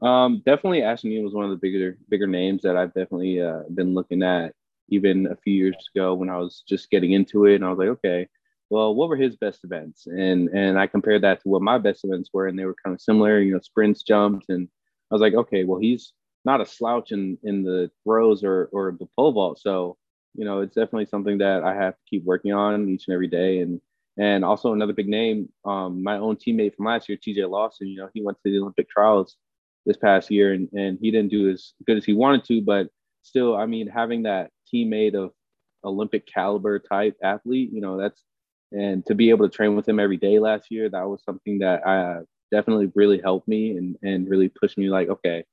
Um, 0.00 0.42
definitely 0.44 0.82
Ashton 0.82 1.12
Eaton 1.12 1.24
was 1.24 1.34
one 1.34 1.44
of 1.44 1.52
the 1.52 1.56
bigger 1.56 1.98
bigger 2.08 2.26
names 2.26 2.62
that 2.62 2.76
I've 2.76 2.94
definitely 2.94 3.40
uh, 3.40 3.62
been 3.72 3.94
looking 3.94 4.24
at 4.24 4.54
even 4.88 5.28
a 5.28 5.36
few 5.36 5.54
years 5.54 5.76
ago 5.94 6.14
when 6.14 6.28
I 6.28 6.38
was 6.38 6.64
just 6.68 6.90
getting 6.90 7.12
into 7.12 7.46
it 7.46 7.54
and 7.56 7.64
I 7.64 7.70
was 7.70 7.78
like, 7.78 7.94
okay, 7.96 8.28
well, 8.72 8.94
what 8.94 9.10
were 9.10 9.16
his 9.16 9.36
best 9.36 9.64
events? 9.64 10.06
And 10.06 10.48
and 10.48 10.78
I 10.78 10.86
compared 10.86 11.22
that 11.22 11.42
to 11.42 11.48
what 11.50 11.60
my 11.60 11.76
best 11.76 12.04
events 12.04 12.30
were 12.32 12.46
and 12.46 12.58
they 12.58 12.64
were 12.64 12.76
kind 12.82 12.94
of 12.94 13.02
similar, 13.02 13.38
you 13.38 13.52
know, 13.52 13.60
sprints, 13.60 14.02
jumps, 14.02 14.46
and 14.48 14.66
I 15.10 15.14
was 15.14 15.20
like, 15.20 15.34
okay, 15.34 15.64
well, 15.64 15.78
he's 15.78 16.14
not 16.46 16.62
a 16.62 16.66
slouch 16.66 17.12
in 17.12 17.36
in 17.42 17.64
the 17.64 17.90
throws 18.02 18.42
or 18.42 18.70
or 18.72 18.96
the 18.98 19.06
pole 19.14 19.32
vault. 19.32 19.58
So, 19.60 19.98
you 20.34 20.46
know, 20.46 20.62
it's 20.62 20.74
definitely 20.74 21.04
something 21.04 21.36
that 21.38 21.62
I 21.62 21.74
have 21.74 21.92
to 21.96 22.00
keep 22.08 22.24
working 22.24 22.54
on 22.54 22.88
each 22.88 23.04
and 23.08 23.14
every 23.14 23.28
day. 23.28 23.60
And 23.60 23.78
and 24.18 24.42
also 24.42 24.72
another 24.72 24.94
big 24.94 25.08
name, 25.08 25.50
um, 25.66 26.02
my 26.02 26.16
own 26.16 26.36
teammate 26.36 26.74
from 26.74 26.86
last 26.86 27.10
year, 27.10 27.18
TJ 27.18 27.50
Lawson, 27.50 27.88
you 27.88 27.98
know, 27.98 28.08
he 28.14 28.22
went 28.22 28.38
to 28.38 28.50
the 28.50 28.58
Olympic 28.58 28.88
trials 28.88 29.36
this 29.84 29.98
past 29.98 30.30
year 30.30 30.54
and, 30.54 30.68
and 30.72 30.98
he 31.00 31.10
didn't 31.10 31.30
do 31.30 31.50
as 31.50 31.74
good 31.86 31.98
as 31.98 32.04
he 32.06 32.14
wanted 32.14 32.44
to, 32.44 32.62
but 32.62 32.88
still, 33.22 33.54
I 33.54 33.66
mean, 33.66 33.86
having 33.88 34.22
that 34.22 34.50
teammate 34.72 35.14
of 35.14 35.32
Olympic 35.84 36.26
caliber 36.26 36.78
type 36.78 37.16
athlete, 37.22 37.70
you 37.72 37.80
know, 37.80 37.96
that's 37.98 38.22
and 38.72 39.04
to 39.06 39.14
be 39.14 39.30
able 39.30 39.48
to 39.48 39.54
train 39.54 39.76
with 39.76 39.88
him 39.88 40.00
every 40.00 40.16
day 40.16 40.38
last 40.38 40.70
year, 40.70 40.88
that 40.88 41.08
was 41.08 41.22
something 41.24 41.58
that 41.60 41.86
I 41.86 42.20
definitely 42.50 42.90
really 42.94 43.20
helped 43.20 43.48
me 43.48 43.76
and 43.76 43.96
and 44.02 44.28
really 44.28 44.48
pushed 44.48 44.78
me 44.78 44.88
like, 44.88 45.08
okay, 45.08 45.44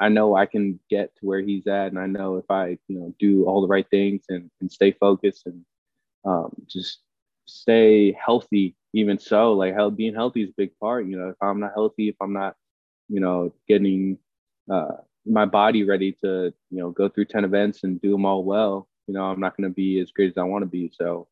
I 0.00 0.08
know 0.08 0.36
I 0.36 0.46
can 0.46 0.78
get 0.88 1.14
to 1.16 1.26
where 1.26 1.40
he's 1.40 1.66
at, 1.66 1.88
and 1.88 1.98
I 1.98 2.06
know 2.06 2.36
if 2.36 2.44
I, 2.50 2.78
you 2.88 2.98
know, 2.98 3.14
do 3.18 3.44
all 3.46 3.60
the 3.60 3.68
right 3.68 3.86
things 3.90 4.24
and, 4.28 4.50
and 4.60 4.70
stay 4.70 4.92
focused 4.92 5.46
and 5.46 5.64
um, 6.24 6.54
just 6.66 7.00
stay 7.46 8.12
healthy. 8.12 8.76
Even 8.94 9.18
so, 9.18 9.52
like 9.52 9.74
being 9.96 10.14
healthy 10.14 10.42
is 10.42 10.50
a 10.50 10.54
big 10.56 10.70
part. 10.78 11.06
You 11.06 11.18
know, 11.18 11.28
if 11.30 11.36
I'm 11.42 11.60
not 11.60 11.72
healthy, 11.74 12.08
if 12.08 12.16
I'm 12.20 12.32
not, 12.32 12.56
you 13.08 13.20
know, 13.20 13.52
getting 13.68 14.18
uh, 14.70 14.96
my 15.26 15.44
body 15.44 15.84
ready 15.84 16.12
to, 16.22 16.54
you 16.70 16.78
know, 16.78 16.90
go 16.90 17.08
through 17.08 17.26
ten 17.26 17.44
events 17.44 17.84
and 17.84 18.00
do 18.00 18.12
them 18.12 18.24
all 18.24 18.44
well, 18.44 18.88
you 19.06 19.14
know, 19.14 19.24
I'm 19.24 19.40
not 19.40 19.56
going 19.56 19.68
to 19.68 19.74
be 19.74 20.00
as 20.00 20.12
great 20.12 20.30
as 20.30 20.38
I 20.38 20.44
want 20.44 20.62
to 20.62 20.66
be. 20.66 20.90
So, 20.94 21.26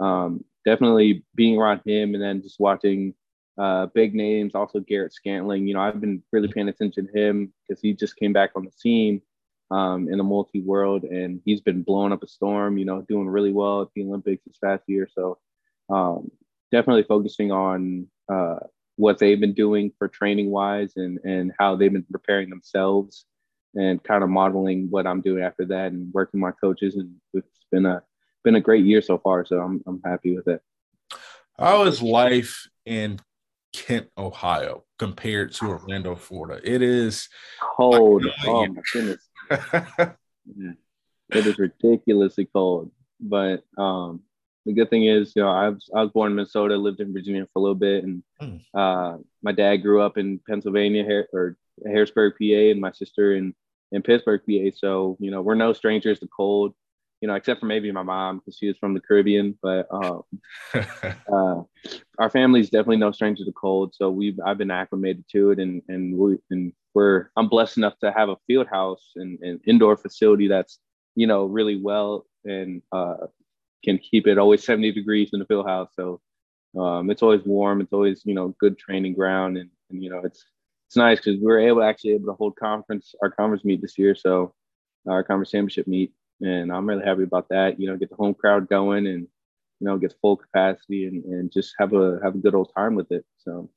um, 0.00 0.44
definitely 0.68 1.24
being 1.34 1.56
around 1.56 1.80
him, 1.86 2.14
and 2.14 2.22
then 2.22 2.42
just 2.42 2.60
watching 2.60 3.14
uh, 3.56 3.86
big 3.94 4.14
names, 4.14 4.54
also 4.54 4.80
Garrett 4.80 5.14
Scantling. 5.14 5.66
You 5.66 5.74
know, 5.74 5.80
I've 5.80 6.00
been 6.00 6.22
really 6.30 6.48
paying 6.48 6.68
attention 6.68 7.06
to 7.06 7.18
him 7.18 7.52
because 7.66 7.80
he 7.80 7.94
just 7.94 8.16
came 8.16 8.34
back 8.34 8.50
on 8.54 8.66
the 8.66 8.72
scene 8.72 9.22
um, 9.70 10.08
in 10.10 10.18
the 10.18 10.24
multi 10.24 10.60
world, 10.60 11.04
and 11.04 11.40
he's 11.46 11.62
been 11.62 11.82
blowing 11.82 12.12
up 12.12 12.22
a 12.22 12.28
storm. 12.28 12.76
You 12.76 12.84
know, 12.84 13.00
doing 13.08 13.28
really 13.28 13.52
well 13.52 13.80
at 13.80 13.88
the 13.94 14.02
Olympics 14.02 14.44
this 14.44 14.58
past 14.62 14.82
year. 14.86 15.08
So 15.10 15.38
um, 15.88 16.30
definitely 16.70 17.04
focusing 17.04 17.50
on 17.50 18.06
uh, 18.30 18.60
what 18.96 19.18
they've 19.18 19.40
been 19.40 19.54
doing 19.54 19.90
for 19.98 20.06
training 20.06 20.50
wise, 20.50 20.92
and 20.96 21.18
and 21.24 21.52
how 21.58 21.76
they've 21.76 21.92
been 21.92 22.04
preparing 22.10 22.50
themselves, 22.50 23.24
and 23.74 24.04
kind 24.04 24.22
of 24.22 24.28
modeling 24.28 24.88
what 24.90 25.06
I'm 25.06 25.22
doing 25.22 25.42
after 25.42 25.64
that, 25.64 25.92
and 25.92 26.12
working 26.12 26.40
my 26.40 26.52
coaches. 26.52 26.96
And 26.96 27.14
it's 27.32 27.66
been 27.72 27.86
a 27.86 28.02
been 28.44 28.56
a 28.56 28.60
great 28.60 28.84
year 28.84 29.02
so 29.02 29.18
far. 29.18 29.44
So 29.44 29.60
I'm 29.60 29.82
I'm 29.86 30.00
happy 30.04 30.36
with 30.36 30.48
it. 30.48 30.62
How 31.58 31.84
is 31.84 32.00
life 32.00 32.68
in 32.86 33.18
Kent, 33.72 34.08
Ohio, 34.16 34.84
compared 34.98 35.52
to 35.54 35.66
Orlando, 35.66 36.14
Florida. 36.14 36.60
It 36.64 36.82
is 36.82 37.28
cold. 37.76 38.26
Oh 38.46 38.66
my 38.66 38.82
goodness. 38.92 39.28
yeah. 39.50 40.72
It 41.30 41.46
is 41.46 41.58
ridiculously 41.58 42.46
cold. 42.46 42.90
But 43.20 43.64
um, 43.76 44.22
the 44.64 44.72
good 44.72 44.90
thing 44.90 45.04
is, 45.04 45.32
you 45.36 45.42
know, 45.42 45.50
I 45.50 45.68
was, 45.70 45.90
I 45.94 46.02
was 46.02 46.10
born 46.12 46.32
in 46.32 46.36
Minnesota, 46.36 46.76
lived 46.76 47.00
in 47.00 47.12
Virginia 47.12 47.46
for 47.52 47.58
a 47.58 47.62
little 47.62 47.74
bit, 47.74 48.04
and 48.04 48.22
mm. 48.40 48.60
uh, 48.74 49.18
my 49.42 49.52
dad 49.52 49.78
grew 49.78 50.00
up 50.02 50.18
in 50.18 50.40
Pennsylvania 50.48 51.24
or 51.32 51.56
Harrisburg, 51.84 52.34
PA, 52.40 52.70
and 52.70 52.80
my 52.80 52.92
sister 52.92 53.34
in 53.34 53.54
in 53.92 54.02
Pittsburgh, 54.02 54.42
PA. 54.46 54.76
So 54.76 55.16
you 55.20 55.30
know, 55.30 55.42
we're 55.42 55.54
no 55.54 55.72
strangers 55.72 56.18
to 56.20 56.28
cold 56.28 56.74
you 57.20 57.28
know, 57.28 57.34
except 57.34 57.60
for 57.60 57.66
maybe 57.66 57.90
my 57.90 58.02
mom 58.02 58.38
because 58.38 58.56
she 58.56 58.68
was 58.68 58.78
from 58.78 58.94
the 58.94 59.00
Caribbean. 59.00 59.58
But 59.62 59.86
um, 59.90 60.22
uh, 60.74 61.62
our 62.18 62.30
family's 62.30 62.70
definitely 62.70 62.98
no 62.98 63.12
stranger 63.12 63.44
to 63.44 63.52
cold, 63.52 63.94
so 63.94 64.10
we've 64.10 64.38
I've 64.44 64.58
been 64.58 64.70
acclimated 64.70 65.24
to 65.32 65.50
it, 65.50 65.58
and 65.58 65.82
and 65.88 66.16
we 66.16 66.38
and 66.50 66.72
we're 66.94 67.30
I'm 67.36 67.48
blessed 67.48 67.78
enough 67.78 67.98
to 68.00 68.12
have 68.12 68.28
a 68.28 68.36
field 68.46 68.68
house 68.68 69.12
and 69.16 69.38
an 69.40 69.60
indoor 69.66 69.96
facility 69.96 70.48
that's 70.48 70.78
you 71.14 71.26
know 71.26 71.44
really 71.44 71.80
well 71.80 72.26
and 72.44 72.82
uh, 72.92 73.26
can 73.84 73.98
keep 73.98 74.26
it 74.26 74.38
always 74.38 74.64
70 74.64 74.92
degrees 74.92 75.30
in 75.32 75.40
the 75.40 75.46
field 75.46 75.66
house. 75.66 75.90
So 75.94 76.20
um, 76.78 77.10
it's 77.10 77.22
always 77.22 77.42
warm. 77.44 77.80
It's 77.80 77.92
always 77.92 78.22
you 78.24 78.34
know 78.34 78.54
good 78.60 78.78
training 78.78 79.14
ground, 79.14 79.58
and, 79.58 79.70
and 79.90 80.02
you 80.02 80.10
know 80.10 80.20
it's 80.24 80.44
it's 80.86 80.96
nice 80.96 81.18
because 81.18 81.38
we 81.40 81.46
were 81.46 81.60
able 81.60 81.82
actually 81.82 82.12
able 82.12 82.26
to 82.26 82.34
hold 82.34 82.56
conference 82.56 83.14
our 83.22 83.30
conference 83.30 83.64
meet 83.64 83.82
this 83.82 83.98
year. 83.98 84.14
So 84.14 84.54
our 85.08 85.22
conference 85.24 85.50
championship 85.50 85.86
meet 85.86 86.12
and 86.40 86.72
I'm 86.72 86.88
really 86.88 87.04
happy 87.04 87.22
about 87.22 87.48
that. 87.50 87.80
You 87.80 87.88
know, 87.88 87.96
get 87.96 88.10
the 88.10 88.16
home 88.16 88.34
crowd 88.34 88.68
going 88.68 89.06
and 89.06 89.22
you 89.80 89.86
know 89.86 89.98
get 89.98 90.14
full 90.20 90.36
capacity 90.36 91.06
and, 91.06 91.24
and 91.24 91.52
just 91.52 91.74
have 91.78 91.92
a 91.92 92.18
have 92.22 92.34
a 92.34 92.38
good 92.38 92.54
old 92.54 92.72
time 92.76 92.94
with 92.94 93.10
it. 93.12 93.24
So, 93.38 93.70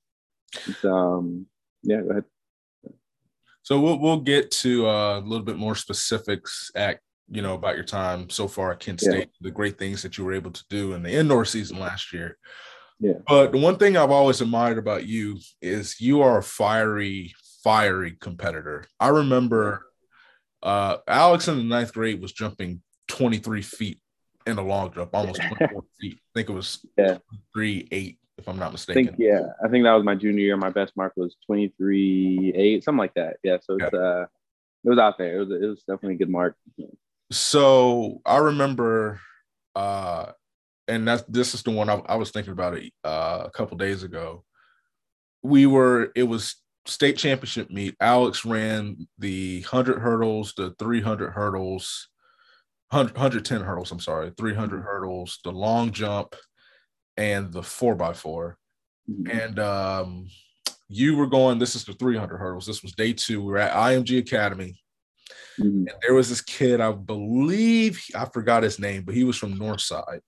um, 0.84 1.46
yeah, 1.84 2.02
go 2.02 2.10
ahead. 2.10 2.26
So 3.64 3.80
we'll 3.80 4.00
we'll 4.00 4.22
get 4.22 4.52
to 4.52 4.88
uh, 4.88 5.20
a 5.20 5.22
little 5.22 5.46
bit 5.46 5.58
more 5.58 5.76
specifics 5.76 6.72
at 6.76 7.00
you 7.30 7.42
know 7.42 7.54
about 7.54 7.76
your 7.76 7.86
time 7.86 8.30
so 8.30 8.48
far 8.48 8.72
at 8.72 8.80
Kent 8.80 9.02
State, 9.02 9.20
yeah. 9.20 9.26
the 9.42 9.52
great 9.52 9.78
things 9.78 10.02
that 10.02 10.18
you 10.18 10.26
were 10.26 10.34
able 10.34 10.52
to 10.52 10.64
do 10.70 10.94
in 10.94 11.04
the 11.04 11.12
indoor 11.12 11.46
season 11.46 11.80
last 11.80 12.12
year. 12.12 12.38
Yeah. 13.00 13.14
But 13.28 13.52
the 13.52 13.58
one 13.58 13.78
thing 13.78 13.98
I've 13.98 14.12
always 14.12 14.42
admired 14.42 14.78
about 14.78 15.08
you 15.08 15.40
is 15.60 16.00
you 16.00 16.22
are 16.22 16.38
a 16.38 16.44
fiery, 16.44 17.34
fiery 17.64 18.16
competitor. 18.20 18.86
I 19.00 19.08
remember 19.08 19.88
uh, 20.64 20.98
Alex 21.08 21.48
in 21.48 21.58
the 21.58 21.64
ninth 21.64 21.94
grade 21.94 22.22
was 22.22 22.32
jumping 22.32 22.82
23 23.08 23.62
feet 23.62 24.00
in 24.46 24.58
a 24.58 24.62
long 24.62 24.92
jump, 24.94 25.14
almost 25.14 25.42
24 25.58 25.84
feet. 26.00 26.18
I 26.18 26.30
think 26.36 26.50
it 26.50 26.54
was 26.54 26.86
yeah. 26.98 27.18
three 27.54 27.88
eight, 27.92 28.20
if 28.38 28.48
I'm 28.48 28.60
not 28.60 28.72
mistaken. 28.72 29.02
I 29.02 29.06
think, 29.08 29.20
yeah, 29.20 29.48
I 29.64 29.68
think 29.68 29.84
that 29.84 29.94
was 29.94 30.04
my 30.04 30.16
junior 30.16 30.44
year. 30.44 30.58
My 30.58 30.70
best 30.70 30.96
mark 30.96 31.14
was 31.16 31.36
23 31.46 32.54
eight, 32.56 32.84
something 32.84 33.00
like 33.00 33.14
that. 33.16 33.38
Yeah, 33.44 33.58
so 33.62 33.76
it's 33.76 33.90
yeah. 33.94 34.00
uh, 34.00 34.26
it 34.84 34.90
was 34.90 35.00
out 35.00 35.18
there. 35.18 35.36
It 35.36 35.40
was 35.40 35.52
it 35.52 35.66
was 35.66 35.80
definitely 35.80 36.16
a 36.16 36.18
good 36.18 36.30
mark. 36.30 36.56
So 37.32 38.22
I 38.26 38.38
remember, 38.38 39.20
uh, 39.76 40.32
and 40.88 41.08
that's 41.08 41.24
this 41.28 41.54
is 41.54 41.64
the 41.64 41.72
one 41.72 41.90
I, 41.90 42.02
I 42.06 42.16
was 42.16 42.32
thinking 42.32 42.54
about 42.54 42.76
it 42.76 42.92
uh, 43.04 43.44
a 43.46 43.52
couple 43.52 43.78
days 43.78 44.04
ago. 44.04 44.44
We 45.44 45.66
were 45.66 46.12
it 46.16 46.24
was 46.24 46.56
state 46.86 47.18
championship 47.18 47.70
meet, 47.70 47.96
Alex 48.00 48.46
ran 48.46 49.08
the 49.18 49.62
100 49.62 50.00
hurdles, 50.00 50.54
the 50.56 50.74
300 50.80 51.32
hurdles, 51.32 52.10
100, 52.90 53.14
110 53.14 53.62
hurdles, 53.62 53.92
I'm 53.92 54.00
sorry, 54.00 54.32
300 54.38 54.80
mm-hmm. 54.80 54.88
hurdles, 54.88 55.40
the 55.44 55.52
long 55.52 55.92
jump, 55.92 56.36
and 57.18 57.52
the 57.52 57.62
4x4. 57.62 58.56
Mm-hmm. 59.10 59.40
And 59.40 59.60
um, 59.60 60.28
you 60.88 61.16
were 61.16 61.28
going, 61.28 61.60
this 61.60 61.76
is 61.76 61.86
the 61.86 61.94
300 61.94 62.38
hurdles. 62.38 62.66
This 62.66 62.84
was 62.84 62.94
day 62.94 63.14
two. 63.14 63.42
We 63.42 63.52
were 63.52 63.58
at 63.58 63.74
IMG 63.74 64.20
Academy. 64.20 64.80
Mm-hmm. 65.60 65.88
And 65.88 65.94
there 66.02 66.14
was 66.14 66.30
this 66.30 66.42
kid, 66.42 66.82
I 66.82 66.92
believe, 66.92 68.04
I 68.16 68.26
forgot 68.26 68.64
his 68.64 68.80
name, 68.80 69.04
but 69.04 69.16
he 69.16 69.24
was 69.24 69.38
from 69.38 69.58
Northside. 69.58 70.22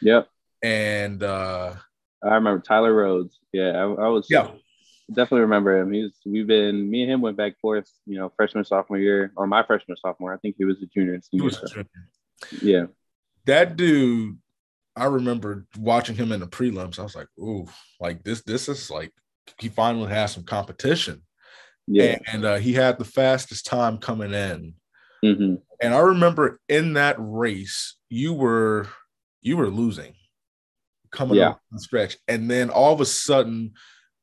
Yep. 0.00 0.28
And 0.62 1.22
uh, 1.22 1.74
I 2.22 2.34
remember 2.34 2.60
Tyler 2.60 2.94
Rhodes. 2.94 3.38
Yeah, 3.52 3.70
I, 3.70 3.82
I 3.82 4.08
was. 4.08 4.26
Yeah 4.28 4.50
definitely 5.14 5.42
remember 5.42 5.78
him. 5.78 5.92
He's 5.92 6.12
we've 6.24 6.46
been 6.46 6.90
me 6.90 7.02
and 7.02 7.10
him 7.10 7.20
went 7.20 7.36
back 7.36 7.58
forth, 7.60 7.90
you 8.06 8.18
know, 8.18 8.32
freshman 8.36 8.64
sophomore 8.64 8.98
year 8.98 9.32
or 9.36 9.46
my 9.46 9.62
freshman 9.62 9.96
sophomore. 9.96 10.32
I 10.32 10.36
think 10.38 10.56
he 10.58 10.64
was 10.64 10.82
a 10.82 10.86
junior 10.86 11.14
and 11.14 11.24
senior. 11.24 11.50
So. 11.50 11.66
Junior. 11.66 11.88
Yeah, 12.60 12.84
that 13.46 13.76
dude. 13.76 14.38
I 14.94 15.06
remember 15.06 15.66
watching 15.78 16.16
him 16.16 16.32
in 16.32 16.40
the 16.40 16.46
prelims. 16.46 16.98
I 16.98 17.02
was 17.02 17.16
like, 17.16 17.28
"Ooh, 17.38 17.66
like 18.00 18.22
this. 18.24 18.42
This 18.42 18.68
is 18.68 18.90
like 18.90 19.12
he 19.58 19.68
finally 19.68 20.10
has 20.10 20.32
some 20.32 20.44
competition." 20.44 21.22
Yeah, 21.86 22.04
and, 22.04 22.22
and 22.32 22.44
uh, 22.44 22.56
he 22.56 22.72
had 22.72 22.98
the 22.98 23.04
fastest 23.04 23.66
time 23.66 23.98
coming 23.98 24.34
in. 24.34 24.74
Mm-hmm. 25.24 25.54
And 25.80 25.94
I 25.94 25.98
remember 25.98 26.60
in 26.68 26.94
that 26.94 27.16
race, 27.18 27.96
you 28.08 28.34
were 28.34 28.86
you 29.40 29.56
were 29.56 29.70
losing 29.70 30.14
coming 31.10 31.38
yeah. 31.38 31.50
up 31.50 31.60
the 31.70 31.80
stretch, 31.80 32.16
and 32.28 32.50
then 32.50 32.70
all 32.70 32.92
of 32.92 33.00
a 33.00 33.06
sudden 33.06 33.72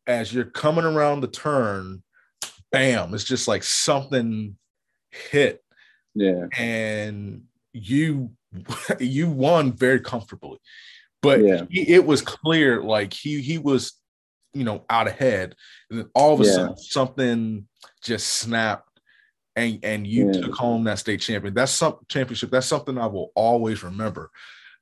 as 0.09 0.33
you're 0.33 0.43
coming 0.43 0.85
around 0.85 1.21
the 1.21 1.27
turn, 1.27 2.01
bam, 2.71 3.13
it's 3.13 3.23
just 3.23 3.47
like 3.47 3.63
something 3.63 4.57
hit. 5.11 5.63
Yeah. 6.15 6.47
And 6.57 7.43
you 7.71 8.31
you 8.99 9.29
won 9.29 9.71
very 9.71 9.99
comfortably. 9.99 10.57
But 11.21 11.41
yeah. 11.41 11.65
he, 11.69 11.93
it 11.93 12.05
was 12.05 12.21
clear 12.21 12.81
like 12.81 13.13
he 13.13 13.39
he 13.41 13.59
was, 13.59 13.93
you 14.53 14.63
know, 14.63 14.83
out 14.89 15.07
ahead. 15.07 15.55
And 15.89 15.99
then 15.99 16.09
all 16.15 16.33
of 16.33 16.41
a 16.41 16.45
yeah. 16.45 16.51
sudden 16.51 16.77
something 16.77 17.67
just 18.01 18.27
snapped 18.27 18.99
and 19.55 19.79
and 19.83 20.07
you 20.07 20.31
yeah. 20.31 20.41
took 20.41 20.55
home 20.55 20.85
that 20.85 20.97
state 20.97 21.21
champion. 21.21 21.53
That's 21.53 21.71
some 21.71 21.97
championship. 22.07 22.49
That's 22.49 22.67
something 22.67 22.97
I 22.97 23.05
will 23.05 23.31
always 23.35 23.83
remember. 23.83 24.31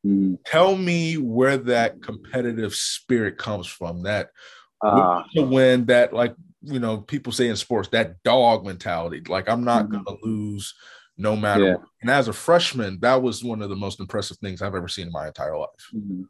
Mm. 0.06 0.38
Tell 0.46 0.78
me 0.78 1.18
where 1.18 1.58
that 1.58 2.02
competitive 2.02 2.74
spirit 2.76 3.38
comes 3.38 3.68
from. 3.68 4.04
That 4.04 4.30
uh, 4.82 5.24
to 5.36 5.44
win 5.44 5.86
that 5.86 6.14
like 6.14 6.36
you 6.62 6.80
know 6.80 6.98
people 6.98 7.32
say 7.32 7.48
in 7.48 7.56
sports 7.56 7.90
that 7.90 8.22
dog 8.24 8.66
mentality? 8.66 9.22
Like 9.28 9.50
i'm 9.50 9.64
not 9.64 9.86
mm-hmm. 9.86 10.04
gonna 10.04 10.18
lose 10.24 10.74
no 11.18 11.36
matter 11.36 11.66
yeah. 11.66 11.76
what. 11.76 11.86
And 12.02 12.12
as 12.12 12.28
a 12.28 12.34
freshman 12.34 13.00
that 13.02 13.22
was 13.22 13.44
one 13.44 13.62
of 13.62 13.70
the 13.70 13.76
most 13.76 14.00
impressive 14.00 14.38
things 14.38 14.62
i've 14.62 14.76
ever 14.76 14.88
seen 14.88 15.08
in 15.08 15.14
my 15.14 15.28
entire 15.28 15.58
life. 15.58 15.70
Mm-hmm. 15.96 16.24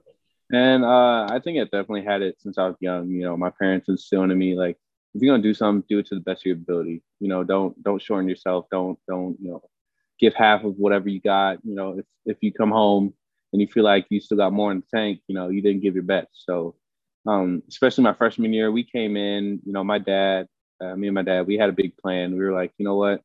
and 0.55 0.85
uh, 0.85 1.27
i 1.29 1.39
think 1.43 1.57
it 1.57 1.71
definitely 1.71 2.05
had 2.05 2.21
it 2.21 2.35
since 2.39 2.57
i 2.57 2.67
was 2.67 2.75
young 2.79 3.09
you 3.09 3.23
know 3.23 3.35
my 3.35 3.49
parents 3.49 3.89
instilling 3.89 4.31
in 4.31 4.37
me 4.37 4.55
like 4.55 4.77
if 5.17 5.23
you're 5.23 5.33
gonna 5.33 5.43
do 5.43 5.53
something 5.53 5.83
do 5.89 5.99
it 5.99 6.05
to 6.07 6.15
the 6.15 6.21
best 6.21 6.41
of 6.41 6.45
your 6.45 6.55
ability. 6.55 7.01
You 7.19 7.27
know 7.27 7.43
don't 7.43 7.81
don't 7.83 8.01
shorten 8.01 8.29
yourself. 8.29 8.67
Don't 8.71 8.99
don't 9.07 9.35
you 9.41 9.51
know 9.51 9.63
give 10.19 10.35
half 10.35 10.63
of 10.63 10.75
whatever 10.77 11.09
you 11.09 11.19
got. 11.19 11.57
You 11.63 11.75
know 11.75 11.97
if, 11.97 12.05
if 12.25 12.37
you 12.41 12.53
come 12.53 12.71
home 12.71 13.13
and 13.51 13.61
you 13.61 13.67
feel 13.67 13.83
like 13.83 14.05
you 14.09 14.19
still 14.19 14.37
got 14.37 14.53
more 14.53 14.71
in 14.71 14.81
the 14.81 14.97
tank 14.97 15.21
you 15.27 15.35
know 15.35 15.49
you 15.49 15.61
didn't 15.61 15.81
give 15.81 15.95
your 15.95 16.03
best. 16.03 16.29
So 16.33 16.75
um, 17.27 17.63
especially 17.67 18.03
my 18.03 18.13
freshman 18.13 18.53
year, 18.53 18.71
we 18.71 18.83
came 18.83 19.17
in, 19.17 19.59
you 19.65 19.73
know, 19.73 19.83
my 19.83 19.99
dad, 19.99 20.47
uh, 20.81 20.95
me 20.95 21.07
and 21.07 21.15
my 21.15 21.23
dad, 21.23 21.47
we 21.47 21.57
had 21.57 21.69
a 21.69 21.73
big 21.73 21.97
plan. 21.97 22.33
We 22.33 22.43
were 22.43 22.53
like, 22.53 22.71
you 22.77 22.85
know 22.85 22.95
what, 22.95 23.21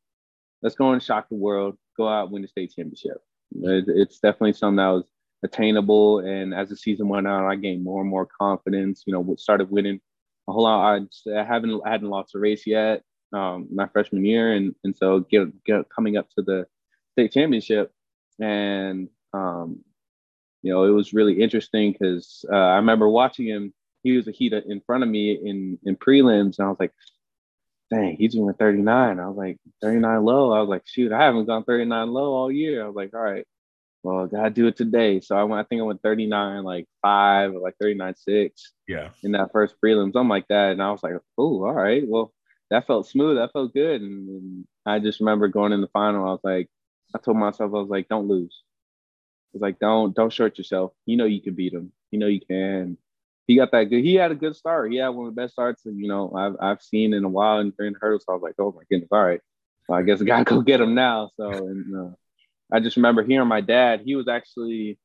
let's 0.61 0.75
go 0.75 0.91
and 0.91 1.01
shock 1.01 1.29
the 1.29 1.35
world. 1.35 1.77
go 1.97 2.07
out 2.07 2.31
win 2.31 2.41
the 2.41 2.47
state 2.47 2.73
championship. 2.75 3.17
It's 3.61 4.19
definitely 4.19 4.53
something 4.53 4.77
that 4.77 4.87
was 4.87 5.03
attainable. 5.43 6.19
And 6.19 6.53
as 6.53 6.69
the 6.69 6.75
season 6.75 7.07
went 7.07 7.27
on, 7.27 7.45
I 7.45 7.55
gained 7.55 7.83
more 7.83 8.01
and 8.01 8.09
more 8.09 8.25
confidence. 8.25 9.03
You 9.05 9.13
know, 9.13 9.35
started 9.37 9.69
winning 9.69 9.99
a 10.47 10.51
whole 10.51 10.63
lot. 10.63 11.01
I, 11.27 11.39
I 11.39 11.43
haven't 11.43 11.81
I 11.85 11.91
hadn't 11.91 12.09
lost 12.09 12.35
a 12.35 12.39
race 12.39 12.65
yet 12.65 13.03
um, 13.33 13.67
my 13.73 13.87
freshman 13.87 14.25
year, 14.25 14.53
and 14.53 14.75
and 14.83 14.95
so 14.95 15.21
get, 15.21 15.63
get 15.65 15.89
coming 15.89 16.17
up 16.17 16.29
to 16.37 16.41
the 16.41 16.67
state 17.13 17.31
championship, 17.31 17.91
and 18.39 19.09
um, 19.33 19.79
you 20.61 20.71
know 20.71 20.83
it 20.83 20.91
was 20.91 21.13
really 21.13 21.41
interesting 21.41 21.91
because 21.91 22.45
uh, 22.51 22.55
I 22.55 22.75
remember 22.75 23.09
watching 23.09 23.47
him. 23.47 23.73
He 24.03 24.17
was 24.17 24.27
a 24.27 24.31
heat 24.31 24.53
in 24.53 24.81
front 24.85 25.03
of 25.03 25.09
me 25.09 25.31
in 25.33 25.79
in 25.85 25.95
prelims, 25.95 26.59
and 26.59 26.67
I 26.67 26.69
was 26.69 26.77
like, 26.79 26.93
dang, 27.89 28.15
he's 28.17 28.33
doing 28.33 28.53
39. 28.53 29.19
I 29.19 29.27
was 29.27 29.37
like, 29.37 29.57
39 29.81 30.23
low. 30.23 30.51
I 30.51 30.59
was 30.59 30.69
like, 30.69 30.83
shoot, 30.85 31.11
I 31.11 31.23
haven't 31.23 31.45
gone 31.45 31.63
39 31.63 32.11
low 32.11 32.33
all 32.33 32.51
year. 32.51 32.83
I 32.83 32.87
was 32.87 32.95
like, 32.95 33.13
all 33.13 33.21
right, 33.21 33.45
well, 34.03 34.25
I 34.25 34.27
gotta 34.27 34.49
do 34.49 34.67
it 34.67 34.75
today. 34.75 35.21
So 35.21 35.35
I 35.35 35.43
went, 35.43 35.59
I 35.59 35.63
think 35.63 35.81
I 35.81 35.85
went 35.85 36.01
39, 36.01 36.63
like 36.63 36.87
five 37.01 37.53
or 37.55 37.59
like 37.59 37.75
39, 37.81 38.15
six. 38.15 38.73
Yeah. 38.87 39.09
In 39.23 39.31
that 39.33 39.51
first 39.51 39.75
prelim, 39.83 40.11
something 40.11 40.27
like 40.27 40.47
that. 40.49 40.73
And 40.73 40.81
I 40.81 40.91
was 40.91 41.03
like, 41.03 41.13
oh, 41.37 41.63
all 41.63 41.73
right. 41.73 42.03
Well, 42.05 42.33
that 42.69 42.87
felt 42.87 43.07
smooth. 43.07 43.37
That 43.37 43.53
felt 43.53 43.73
good. 43.73 44.01
And, 44.01 44.29
and, 44.29 44.67
I 44.85 44.99
just 44.99 45.21
remember 45.21 45.47
going 45.47 45.71
in 45.71 45.79
the 45.79 45.87
final. 45.87 46.27
I 46.27 46.31
was 46.31 46.41
like, 46.43 46.67
I 47.15 47.19
told 47.19 47.37
myself, 47.37 47.71
I 47.73 47.79
was 47.79 47.87
like, 47.87 48.09
don't 48.09 48.27
lose. 48.27 48.63
It's 49.53 49.53
was 49.53 49.61
like, 49.61 49.79
don't, 49.79 50.13
don't 50.13 50.33
short 50.33 50.57
yourself. 50.57 50.91
You 51.05 51.15
know 51.15 51.23
you 51.23 51.41
can 51.41 51.53
beat 51.53 51.73
him. 51.73 51.93
You 52.11 52.19
know 52.19 52.27
you 52.27 52.41
can 52.41 52.97
he 53.47 53.55
got 53.55 53.71
that 53.71 53.85
good. 53.85 54.03
He 54.03 54.15
had 54.15 54.31
a 54.31 54.35
good 54.35 54.55
start. 54.55 54.91
He 54.91 54.97
had 54.97 55.09
one 55.09 55.27
of 55.27 55.35
the 55.35 55.41
best 55.41 55.53
starts, 55.53 55.83
you 55.85 56.07
know, 56.07 56.33
I've 56.35 56.55
I've 56.59 56.81
seen 56.81 57.13
in 57.13 57.23
a 57.23 57.29
while 57.29 57.59
in 57.59 57.71
during 57.77 57.95
hurdles. 57.99 58.23
So 58.25 58.33
I 58.33 58.35
was 58.35 58.43
like, 58.43 58.55
oh 58.59 58.71
my 58.71 58.83
goodness, 58.89 59.09
all 59.11 59.23
right. 59.23 59.41
Well, 59.87 59.99
I 59.99 60.03
guess 60.03 60.21
I 60.21 60.25
gotta 60.25 60.43
go 60.43 60.61
get 60.61 60.81
him 60.81 60.95
now. 60.95 61.31
So 61.37 61.49
and 61.49 61.95
uh, 61.95 62.15
I 62.71 62.79
just 62.79 62.95
remember 62.95 63.23
hearing 63.23 63.47
my 63.47 63.61
dad. 63.61 64.01
He 64.05 64.15
was 64.15 64.27
actually 64.27 64.97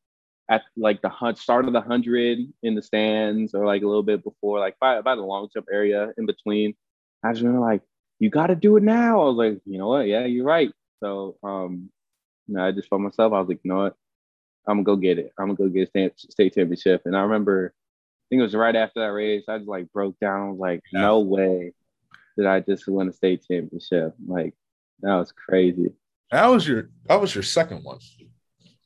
at 0.49 0.63
like 0.77 1.03
the 1.03 1.09
hunt 1.09 1.39
start 1.39 1.67
of 1.67 1.73
the 1.73 1.81
hundred 1.81 2.39
in 2.63 2.75
the 2.75 2.83
stands, 2.83 3.55
or 3.55 3.67
like 3.67 3.83
a 3.83 3.87
little 3.87 4.03
bit 4.03 4.23
before, 4.23 4.61
like 4.61 4.79
by 4.79 5.01
by 5.01 5.17
the 5.17 5.23
long 5.23 5.49
jump 5.53 5.67
area 5.73 6.13
in 6.17 6.27
between. 6.27 6.75
I 7.25 7.33
just 7.33 7.43
remember 7.43 7.67
like, 7.67 7.83
you 8.21 8.31
got 8.31 8.47
to 8.47 8.55
do 8.55 8.77
it 8.77 8.85
now. 8.85 9.21
I 9.21 9.25
was 9.25 9.37
like, 9.37 9.61
you 9.67 9.79
know 9.79 9.89
what? 9.89 10.07
Yeah, 10.07 10.25
you're 10.25 10.45
right. 10.45 10.71
So 11.01 11.37
um, 11.43 11.91
you 12.47 12.55
know, 12.55 12.65
I 12.65 12.73
just 12.73 12.89
found 12.89 13.03
myself, 13.03 13.33
I 13.33 13.41
was 13.41 13.49
like, 13.49 13.61
you 13.65 13.71
know 13.71 13.83
what? 13.83 13.97
I'm 14.67 14.83
gonna 14.83 14.85
go 14.85 14.97
get 14.97 15.19
it. 15.19 15.33
I'm 15.39 15.55
gonna 15.55 15.57
go 15.57 15.69
get 15.69 15.91
a 15.95 16.13
state 16.17 16.55
championship. 16.55 17.03
And 17.05 17.17
I 17.17 17.23
remember 17.23 17.75
think 18.29 18.41
it 18.41 18.43
was 18.43 18.55
right 18.55 18.77
after 18.77 19.01
that 19.01 19.13
race. 19.13 19.45
I 19.49 19.59
just 19.59 19.69
like 19.69 19.93
broke 19.93 20.19
down. 20.21 20.41
I 20.41 20.51
was 20.51 20.59
like, 20.59 20.83
yeah. 20.93 21.01
no 21.01 21.21
way 21.21 21.73
did 22.39 22.47
I 22.47 22.61
just 22.61 22.87
win 22.87 23.09
a 23.09 23.13
state 23.13 23.45
championship. 23.47 24.15
Like 24.27 24.55
that 25.01 25.15
was 25.15 25.33
crazy. 25.33 25.91
That 26.31 26.47
was 26.47 26.67
your 26.67 26.91
that 27.07 27.21
was 27.21 27.35
your 27.35 27.43
second 27.43 27.83
one. 27.83 27.99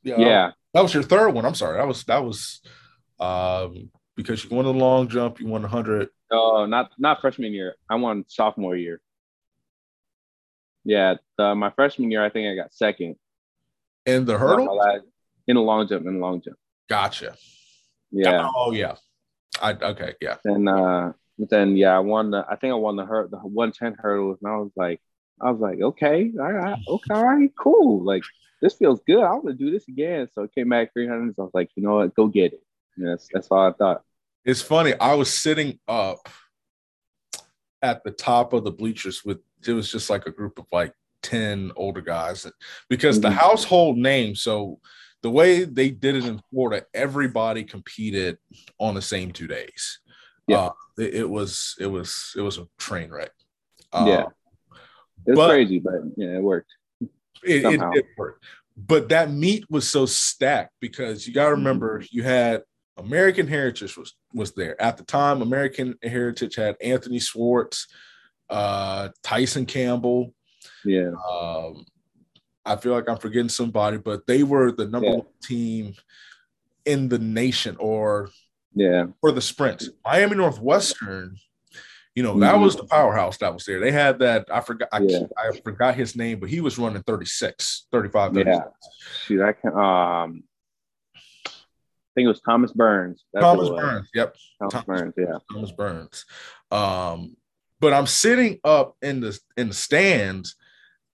Yeah. 0.03 0.19
yeah. 0.19 0.51
That 0.75 0.83
was 0.83 0.95
your 0.95 1.03
third 1.03 1.31
one. 1.31 1.45
I'm 1.45 1.55
sorry. 1.55 1.77
That 1.77 1.87
was 1.87 2.05
that 2.05 2.25
was 2.25 2.63
um 3.21 3.91
because 4.17 4.43
you 4.43 4.55
won 4.55 4.65
the 4.65 4.73
long 4.73 5.09
jump, 5.09 5.39
you 5.39 5.47
won 5.47 5.63
hundred. 5.65 6.09
Oh, 6.31 6.65
not 6.67 6.93
not 6.99 7.21
freshman 7.21 7.53
year. 7.53 7.75
I 7.91 7.97
won 7.97 8.25
sophomore 8.27 8.77
year. 8.77 9.01
Yeah, 10.85 11.15
the, 11.39 11.55
my 11.55 11.71
freshman 11.71 12.11
year, 12.11 12.25
I 12.25 12.31
think 12.31 12.49
I 12.49 12.61
got 12.61 12.75
second. 12.75 13.15
In 14.05 14.25
the 14.25 14.37
hurdle? 14.37 14.81
In 15.47 15.55
the 15.55 15.63
long 15.63 15.87
jump, 15.87 16.07
in 16.07 16.15
the 16.15 16.21
long 16.21 16.41
jump. 16.41 16.57
Gotcha. 16.89 17.37
Yeah. 18.11 18.49
Oh 18.57 18.73
yeah. 18.73 18.95
I 19.61 19.73
okay, 19.73 20.15
yeah. 20.21 20.37
And 20.45 20.69
uh 20.69 21.13
then 21.39 21.77
yeah, 21.77 21.97
I 21.97 22.01
won 22.01 22.31
the 22.31 22.45
I 22.49 22.57
think 22.57 22.73
I 22.73 22.77
won 22.77 22.97
the 22.97 23.05
hurt 23.05 23.31
the 23.31 23.39
110 23.39 23.97
hurdles 23.99 24.39
and 24.43 24.53
I 24.53 24.57
was 24.57 24.71
like 24.77 25.01
I 25.41 25.51
was 25.51 25.61
like, 25.61 25.81
okay, 25.81 26.33
all 26.39 26.53
right, 26.53 26.79
okay, 26.89 27.15
all 27.15 27.25
right, 27.25 27.51
cool. 27.59 28.05
Like 28.05 28.23
this 28.61 28.75
feels 28.75 29.01
good. 29.07 29.23
I 29.23 29.33
want 29.33 29.47
to 29.47 29.55
do 29.55 29.71
this 29.71 29.89
again. 29.89 30.29
So 30.35 30.45
I 30.45 30.47
came 30.47 30.69
back 30.69 30.93
300. 30.93 31.35
So 31.35 31.43
I 31.43 31.45
was 31.45 31.55
like, 31.55 31.71
you 31.75 31.83
know 31.83 31.97
what, 31.97 32.15
go 32.15 32.29
get 32.29 32.53
it. 32.53 32.63
And 32.97 33.09
that's 33.09 33.29
that's 33.33 33.49
all 33.49 33.67
I 33.69 33.73
thought. 33.73 34.03
It's 34.45 34.63
funny. 34.63 34.95
I 34.95 35.15
was 35.15 35.37
sitting 35.37 35.79
up 35.89 36.29
at 37.83 38.05
the 38.05 38.11
top 38.11 38.53
of 38.53 38.65
the 38.65 38.71
bleachers 38.71 39.25
with 39.25 39.39
it 39.67 39.73
was 39.73 39.91
just 39.91 40.11
like 40.11 40.27
a 40.27 40.33
group 40.33 40.59
of 40.59 40.67
like 40.73 40.93
10 41.23 41.73
older 41.77 42.01
guys 42.01 42.47
because 42.89 43.17
mm-hmm. 43.17 43.23
the 43.23 43.31
household 43.31 43.97
name. 43.99 44.35
So 44.35 44.81
the 45.23 45.31
way 45.31 45.65
they 45.65 45.91
did 45.91 46.17
it 46.17 46.25
in 46.25 46.43
Florida, 46.51 46.85
everybody 46.93 47.65
competed 47.65 48.39
on 48.79 48.95
the 48.95 49.03
same 49.03 49.33
two 49.33 49.47
days. 49.47 50.01
Yeah, 50.49 50.59
uh, 50.59 50.73
it, 50.99 51.15
it, 51.15 51.31
was 51.31 51.77
it 51.79 51.87
was 51.87 52.35
it 52.37 52.41
was 52.41 52.59
a 52.59 52.67
train 52.79 53.11
wreck. 53.11 53.31
Uh, 53.93 54.05
yeah, 54.09 54.25
it's 55.27 55.39
crazy, 55.39 55.79
but 55.79 55.95
yeah, 56.17 56.37
it 56.37 56.43
worked. 56.43 56.71
It, 57.45 57.65
it, 57.65 57.81
it, 57.93 58.05
worked, 58.17 58.45
but 58.77 59.09
that 59.11 59.31
meet 59.31 59.65
was 59.71 59.89
so 59.89 60.07
stacked 60.07 60.75
because 60.81 61.27
you 61.27 61.33
got 61.33 61.47
to 61.47 61.53
remember 61.53 62.01
mm-hmm. 62.01 62.07
you 62.11 62.23
had 62.25 62.63
American 62.97 63.47
Heritage 63.47 63.97
was 63.97 64.15
was 64.35 64.53
there 64.53 64.81
at 64.83 64.97
the 64.97 65.05
time. 65.05 65.43
American 65.43 65.97
Heritage 66.03 66.57
had 66.57 66.77
Anthony 66.81 67.21
Schwartz, 67.21 67.87
uh, 68.51 69.11
Tyson 69.23 69.67
Campbell, 69.67 70.35
yeah, 70.85 71.11
um, 71.31 71.85
I 72.65 72.77
feel 72.77 72.93
like 72.93 73.09
I'm 73.09 73.19
forgetting 73.19 73.49
somebody, 73.49 73.99
but 73.99 74.27
they 74.27 74.43
were 74.43 74.73
the 74.73 74.87
number 74.87 75.09
yeah. 75.09 75.15
one 75.17 75.27
team 75.43 75.95
in 76.85 77.09
the 77.09 77.19
nation 77.19 77.77
or 77.79 78.31
yeah 78.75 79.07
for 79.21 79.33
the 79.33 79.41
sprint. 79.41 79.85
Miami 80.05 80.37
Northwestern, 80.37 81.37
you 82.15 82.23
know, 82.23 82.39
that 82.41 82.55
mm-hmm. 82.55 82.65
was 82.65 82.77
the 82.77 82.85
powerhouse 82.85 83.39
that 83.39 83.53
was 83.53 83.65
there. 83.65 83.81
They 83.81 83.93
had 83.93 84.19
that, 84.21 84.47
I 84.53 84.61
forgot 84.61 84.89
I, 84.93 85.01
yeah. 85.01 85.21
I 85.37 85.57
forgot 85.61 85.95
his 85.95 86.17
name, 86.17 86.41
but 86.41 86.51
he 86.51 86.61
was 86.61 86.79
running 86.79 87.03
36, 87.03 87.87
35, 87.91 88.35
36. 88.35 88.57
Yeah. 88.57 88.65
Shoot, 89.27 89.43
I 89.43 89.53
can 89.53 89.73
um 89.73 90.45
I 92.13 92.15
think 92.15 92.27
it 92.27 92.29
was 92.29 92.43
Thomas 92.43 92.73
Burns. 92.73 93.25
That's 93.33 93.43
Thomas 93.43 93.71
Burns, 93.71 94.09
yep. 94.15 94.37
Thomas, 94.59 94.73
Thomas 94.75 94.87
Burns, 94.87 95.15
yeah. 95.17 95.39
Thomas 95.51 95.73
Burns. 95.73 96.25
Um, 96.71 97.37
but 97.81 97.95
I'm 97.95 98.07
sitting 98.07 98.61
up 98.65 98.97
in 99.01 99.21
the 99.21 99.39
in 99.57 99.69
the 99.69 99.75
stands 99.75 100.57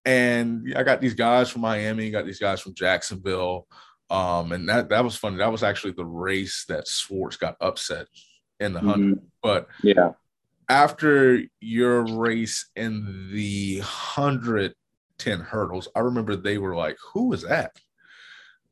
and 0.08 0.72
I 0.74 0.84
got 0.84 1.02
these 1.02 1.12
guys 1.12 1.50
from 1.50 1.60
Miami, 1.60 2.10
got 2.10 2.24
these 2.24 2.38
guys 2.38 2.62
from 2.62 2.72
Jacksonville. 2.72 3.66
Um, 4.08 4.52
and 4.52 4.66
that 4.66 4.88
that 4.88 5.04
was 5.04 5.16
funny. 5.16 5.36
That 5.36 5.52
was 5.52 5.62
actually 5.62 5.92
the 5.92 6.06
race 6.06 6.64
that 6.70 6.88
Schwartz 6.88 7.36
got 7.36 7.56
upset 7.60 8.06
in 8.58 8.72
the 8.72 8.80
100 8.80 9.16
mm-hmm. 9.16 9.24
But 9.42 9.68
yeah, 9.82 10.12
after 10.70 11.42
your 11.60 12.06
race 12.06 12.70
in 12.74 13.30
the 13.34 13.80
110 13.80 15.40
hurdles, 15.40 15.88
I 15.94 16.00
remember 16.00 16.36
they 16.36 16.56
were 16.56 16.74
like, 16.74 16.96
Who 17.12 17.34
is 17.34 17.42
that? 17.42 17.72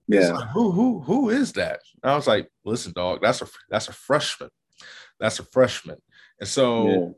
Yeah, 0.09 0.31
like, 0.31 0.49
who 0.49 0.71
who 0.71 1.01
who 1.01 1.29
is 1.29 1.53
that? 1.53 1.81
And 2.03 2.13
I 2.13 2.17
was 2.17 2.27
like, 2.27 2.49
listen, 2.65 2.95
dog, 2.95 3.21
that's 3.21 3.43
a 3.43 3.49
that's 3.69 3.89
a 3.89 3.93
freshman. 3.93 4.49
That's 5.21 5.39
a 5.39 5.45
freshman. 5.45 5.99
And 6.41 6.49
so 6.49 6.89
yeah. 6.89 7.09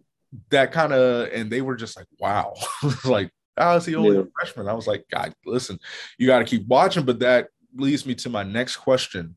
that 0.50 0.72
kind 0.72 0.92
of 0.92 1.28
and 1.32 1.52
they 1.52 1.60
were 1.60 1.76
just 1.76 1.96
like, 1.96 2.06
wow. 2.18 2.54
like 3.04 3.30
I 3.58 3.74
was 3.74 3.86
the 3.86 3.96
only 3.96 4.16
yeah. 4.16 4.24
freshman. 4.34 4.68
I 4.68 4.72
was 4.72 4.86
like, 4.86 5.04
God, 5.10 5.34
listen, 5.44 5.78
you 6.18 6.26
got 6.26 6.38
to 6.38 6.44
keep 6.44 6.66
watching. 6.66 7.04
But 7.04 7.20
that 7.20 7.48
leads 7.74 8.06
me 8.06 8.14
to 8.16 8.28
my 8.28 8.42
next 8.42 8.76
question. 8.76 9.36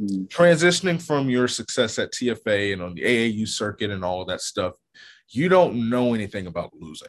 Mm-hmm. 0.00 0.24
Transitioning 0.24 1.00
from 1.00 1.30
your 1.30 1.48
success 1.48 1.98
at 1.98 2.12
TFA 2.12 2.74
and 2.74 2.82
on 2.82 2.94
the 2.94 3.02
AAU 3.02 3.48
circuit 3.48 3.90
and 3.90 4.04
all 4.04 4.20
of 4.20 4.28
that 4.28 4.42
stuff, 4.42 4.74
you 5.30 5.48
don't 5.48 5.88
know 5.88 6.14
anything 6.14 6.46
about 6.46 6.72
losing. 6.74 7.08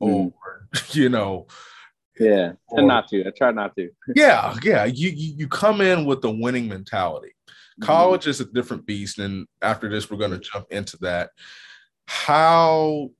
Mm-hmm. 0.00 0.28
Or, 0.28 0.68
you 0.90 1.08
know, 1.08 1.46
yeah, 2.18 2.52
or, 2.68 2.80
and 2.80 2.88
not 2.88 3.08
to. 3.08 3.26
I 3.26 3.30
try 3.30 3.52
not 3.52 3.74
to. 3.76 3.90
yeah, 4.14 4.54
yeah. 4.62 4.84
You, 4.84 5.10
you 5.10 5.34
you 5.38 5.48
come 5.48 5.80
in 5.80 6.04
with 6.04 6.20
the 6.20 6.30
winning 6.30 6.68
mentality. 6.68 7.28
Mm-hmm. 7.48 7.84
College 7.84 8.22
mm-hmm. 8.22 8.30
is 8.30 8.40
a 8.40 8.44
different 8.46 8.86
beast, 8.86 9.18
and 9.18 9.46
after 9.62 9.88
this, 9.88 10.10
we're 10.10 10.18
going 10.18 10.32
to 10.32 10.38
jump 10.38 10.66
into 10.70 10.98
that. 10.98 11.30
How 12.06 13.10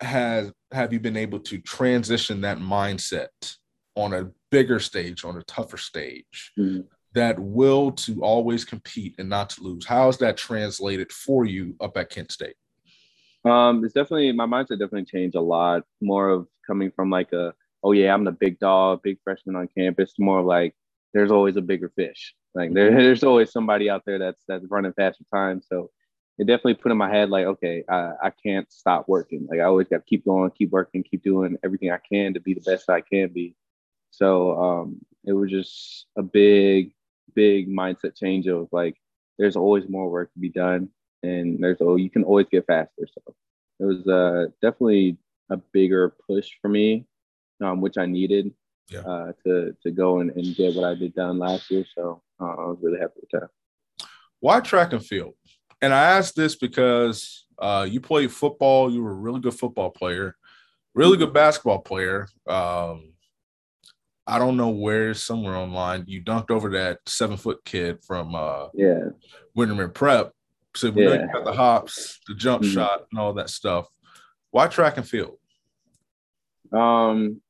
has 0.00 0.52
have 0.72 0.92
you 0.92 1.00
been 1.00 1.16
able 1.16 1.40
to 1.40 1.58
transition 1.58 2.40
that 2.42 2.58
mindset 2.58 3.56
on 3.94 4.12
a 4.12 4.30
bigger 4.50 4.78
stage, 4.78 5.24
on 5.24 5.36
a 5.36 5.42
tougher 5.42 5.76
stage, 5.76 6.52
mm-hmm. 6.58 6.80
that 7.14 7.38
will 7.38 7.92
to 7.92 8.22
always 8.22 8.64
compete 8.64 9.14
and 9.18 9.28
not 9.28 9.50
to 9.50 9.62
lose? 9.62 9.86
How 9.86 10.06
has 10.06 10.18
that 10.18 10.36
translated 10.36 11.12
for 11.12 11.44
you 11.44 11.74
up 11.80 11.96
at 11.96 12.10
Kent 12.10 12.32
State? 12.32 12.56
Um, 13.44 13.84
it's 13.84 13.94
definitely 13.94 14.32
my 14.32 14.46
mindset 14.46 14.78
definitely 14.78 15.04
changed 15.04 15.36
a 15.36 15.40
lot. 15.40 15.82
More 16.00 16.28
of 16.28 16.46
coming 16.66 16.90
from 16.90 17.10
like 17.10 17.32
a 17.32 17.54
oh 17.82 17.92
yeah, 17.92 18.12
I'm 18.12 18.24
the 18.24 18.32
big 18.32 18.58
dog, 18.58 19.00
big 19.02 19.18
freshman 19.22 19.56
on 19.56 19.68
campus. 19.76 20.14
More 20.18 20.40
of 20.40 20.46
like 20.46 20.74
there's 21.14 21.30
always 21.30 21.56
a 21.56 21.62
bigger 21.62 21.90
fish. 21.94 22.34
Like 22.54 22.72
there, 22.74 22.90
there's 22.90 23.24
always 23.24 23.52
somebody 23.52 23.88
out 23.88 24.02
there 24.06 24.18
that's 24.18 24.42
that's 24.48 24.66
running 24.68 24.92
faster 24.92 25.24
time. 25.32 25.62
So 25.62 25.90
it 26.38 26.46
definitely 26.46 26.74
put 26.74 26.92
in 26.92 26.98
my 26.98 27.10
head 27.10 27.30
like, 27.30 27.46
okay, 27.46 27.84
I, 27.88 28.12
I 28.24 28.30
can't 28.30 28.70
stop 28.72 29.08
working. 29.08 29.46
Like 29.50 29.60
I 29.60 29.64
always 29.64 29.88
got 29.88 29.98
to 29.98 30.04
keep 30.04 30.24
going, 30.24 30.50
keep 30.52 30.70
working, 30.70 31.02
keep 31.02 31.22
doing 31.22 31.58
everything 31.64 31.90
I 31.90 31.98
can 31.98 32.34
to 32.34 32.40
be 32.40 32.54
the 32.54 32.60
best 32.60 32.88
I 32.88 33.00
can 33.00 33.28
be. 33.28 33.56
So 34.10 34.60
um, 34.60 35.00
it 35.24 35.32
was 35.32 35.50
just 35.50 36.06
a 36.16 36.22
big, 36.22 36.92
big 37.34 37.68
mindset 37.68 38.16
change 38.16 38.46
of 38.46 38.68
like, 38.72 38.96
there's 39.38 39.56
always 39.56 39.88
more 39.88 40.10
work 40.10 40.32
to 40.32 40.38
be 40.38 40.48
done, 40.48 40.88
and 41.22 41.62
there's 41.62 41.78
oh, 41.80 41.96
you 41.96 42.10
can 42.10 42.24
always 42.24 42.46
get 42.50 42.66
faster. 42.66 43.06
So 43.06 43.34
it 43.80 43.84
was 43.84 44.06
uh, 44.08 44.46
definitely 44.62 45.18
a 45.50 45.56
bigger 45.56 46.14
push 46.26 46.50
for 46.60 46.68
me, 46.68 47.06
um, 47.60 47.80
which 47.80 47.98
I 47.98 48.06
needed. 48.06 48.52
yeah. 48.90 49.00
uh, 49.00 49.32
to 49.44 49.76
to 49.82 49.90
go 49.90 50.20
and, 50.20 50.30
and 50.32 50.54
get 50.54 50.74
what 50.74 50.84
I 50.84 50.94
did 50.94 51.14
done 51.14 51.38
last 51.38 51.70
year. 51.70 51.84
So 51.94 52.22
uh, 52.40 52.44
I 52.44 52.64
was 52.66 52.78
really 52.80 52.98
happy 52.98 53.20
with 53.20 53.30
that. 53.32 54.08
Why 54.40 54.60
track 54.60 54.92
and 54.92 55.04
field? 55.04 55.34
And 55.80 55.94
I 55.94 56.16
asked 56.16 56.34
this 56.36 56.56
because 56.56 57.46
uh, 57.58 57.86
you 57.88 58.00
played 58.00 58.32
football. 58.32 58.90
You 58.90 59.02
were 59.02 59.12
a 59.12 59.14
really 59.14 59.40
good 59.40 59.54
football 59.54 59.90
player, 59.90 60.36
really 60.94 61.16
good 61.16 61.32
basketball 61.32 61.80
player. 61.80 62.28
Um, 62.46 63.12
I 64.26 64.38
don't 64.38 64.56
know 64.56 64.68
where, 64.68 65.14
somewhere 65.14 65.56
online, 65.56 66.04
you 66.06 66.22
dunked 66.22 66.50
over 66.50 66.70
that 66.70 66.98
seven 67.06 67.36
foot 67.36 67.64
kid 67.64 68.04
from 68.04 68.34
uh, 68.34 68.68
yeah 68.74 69.06
Windermere 69.54 69.88
Prep. 69.88 70.32
So 70.76 70.90
we 70.90 71.02
yeah. 71.02 71.08
know 71.08 71.22
you 71.22 71.32
got 71.32 71.44
the 71.44 71.52
hops, 71.52 72.20
the 72.26 72.34
jump 72.34 72.62
mm-hmm. 72.62 72.74
shot, 72.74 73.06
and 73.10 73.18
all 73.18 73.32
that 73.34 73.48
stuff. 73.48 73.86
Why 74.50 74.66
track 74.66 74.98
and 74.98 75.08
field? 75.08 75.38
Um, 76.72 77.40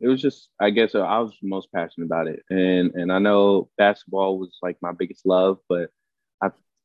it 0.00 0.06
was 0.06 0.22
just 0.22 0.50
I 0.60 0.70
guess 0.70 0.94
I 0.94 1.18
was 1.18 1.34
most 1.42 1.72
passionate 1.72 2.06
about 2.06 2.28
it, 2.28 2.44
and 2.48 2.94
and 2.94 3.12
I 3.12 3.18
know 3.18 3.68
basketball 3.76 4.38
was 4.38 4.56
like 4.62 4.76
my 4.80 4.92
biggest 4.92 5.26
love, 5.26 5.58
but 5.68 5.90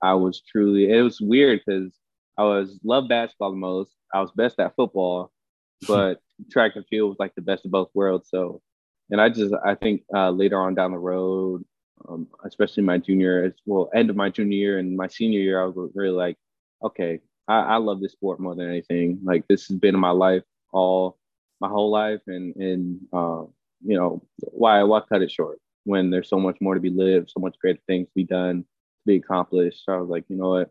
I 0.04 0.14
was 0.16 0.42
truly 0.42 0.92
it 0.92 1.02
was 1.02 1.22
weird 1.22 1.62
because 1.66 1.94
I 2.38 2.44
was 2.44 2.80
love 2.84 3.08
basketball 3.08 3.52
the 3.52 3.58
most. 3.58 3.94
I 4.14 4.20
was 4.22 4.32
best 4.36 4.60
at 4.60 4.76
football, 4.76 5.32
but 5.88 6.20
track 6.52 6.74
and 6.76 6.86
field 6.88 7.10
was 7.10 7.20
like 7.20 7.34
the 7.36 7.42
best 7.42 7.66
of 7.66 7.72
both 7.72 7.90
worlds. 7.94 8.30
So, 8.30 8.62
and 9.10 9.22
I 9.22 9.30
just 9.30 9.54
I 9.66 9.76
think 9.76 10.04
uh, 10.14 10.30
later 10.30 10.60
on 10.60 10.76
down 10.76 10.92
the 10.92 11.00
road, 11.00 11.64
um, 12.08 12.28
especially 12.46 12.84
my 12.84 12.98
junior 12.98 13.46
as 13.46 13.54
well, 13.66 13.90
end 13.96 14.10
of 14.10 14.18
my 14.18 14.30
junior 14.30 14.58
year 14.58 14.80
and 14.80 14.98
my 14.98 15.08
senior 15.08 15.40
year, 15.40 15.62
I 15.64 15.68
was 15.68 15.92
really 15.96 16.10
like, 16.10 16.38
okay, 16.84 17.22
I, 17.48 17.60
I 17.60 17.78
love 17.78 18.02
this 18.02 18.12
sport 18.12 18.40
more 18.40 18.56
than 18.56 18.70
anything. 18.70 19.20
Like 19.24 19.48
this 19.48 19.68
has 19.68 19.78
been 19.78 19.96
in 19.96 20.02
my 20.02 20.12
life 20.12 20.44
all 20.74 21.18
my 21.62 21.70
whole 21.70 21.92
life, 21.92 22.22
and 22.28 22.56
and 22.58 23.00
uh, 23.14 23.44
you 23.86 23.98
know 23.98 24.22
why 24.38 24.84
why 24.84 25.02
cut 25.08 25.22
it 25.22 25.32
short 25.32 25.60
when 25.86 26.10
there's 26.10 26.30
so 26.30 26.40
much 26.40 26.58
more 26.62 26.74
to 26.74 26.80
be 26.82 26.90
lived, 26.90 27.30
so 27.30 27.40
much 27.40 27.58
greater 27.60 27.80
things 27.88 28.08
to 28.08 28.14
be 28.16 28.24
done, 28.24 28.66
be 29.06 29.16
accomplished. 29.16 29.84
So 29.86 29.94
I 29.94 29.98
was 29.98 30.10
like, 30.10 30.26
you 30.30 30.36
know 30.36 30.50
what, 30.50 30.70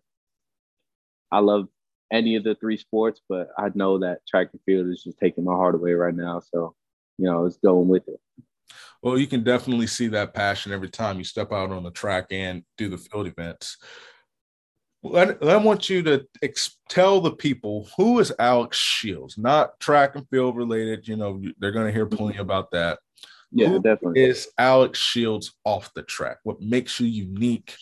I 1.30 1.40
love 1.40 1.68
any 2.12 2.36
of 2.36 2.44
the 2.44 2.54
three 2.54 2.76
sports, 2.76 3.20
but 3.28 3.48
I 3.58 3.70
know 3.74 3.98
that 3.98 4.26
track 4.26 4.48
and 4.52 4.60
field 4.66 4.88
is 4.88 5.02
just 5.02 5.18
taking 5.18 5.44
my 5.44 5.54
heart 5.54 5.74
away 5.74 5.92
right 5.92 6.14
now. 6.14 6.40
So 6.40 6.74
you 7.18 7.26
know, 7.26 7.46
it's 7.46 7.58
going 7.58 7.88
with 7.88 8.08
it. 8.08 8.20
Well, 9.02 9.18
you 9.18 9.26
can 9.26 9.42
definitely 9.42 9.86
see 9.86 10.08
that 10.08 10.34
passion 10.34 10.72
every 10.72 10.88
time 10.88 11.18
you 11.18 11.24
step 11.24 11.52
out 11.52 11.70
on 11.70 11.82
the 11.82 11.90
track 11.90 12.26
and 12.30 12.62
do 12.78 12.88
the 12.88 12.98
field 12.98 13.26
events. 13.26 13.76
I 15.04 15.56
want 15.56 15.90
you 15.90 16.02
to 16.04 16.24
ex- 16.42 16.78
tell 16.88 17.20
the 17.20 17.32
people 17.32 17.88
who 17.96 18.20
is 18.20 18.32
Alex 18.38 18.78
Shields, 18.78 19.36
not 19.36 19.78
track 19.80 20.14
and 20.14 20.28
field 20.28 20.56
related. 20.56 21.08
You 21.08 21.16
know, 21.16 21.42
they're 21.58 21.72
going 21.72 21.86
to 21.86 21.92
hear 21.92 22.06
plenty 22.06 22.38
about 22.38 22.70
that. 22.70 23.00
Yeah, 23.50 23.68
who 23.68 23.82
definitely. 23.82 24.22
Is 24.22 24.48
Alex 24.58 24.98
Shields 24.98 25.54
off 25.64 25.92
the 25.94 26.04
track? 26.04 26.38
What 26.44 26.60
makes 26.60 27.00
you 27.00 27.08
unique? 27.08 27.74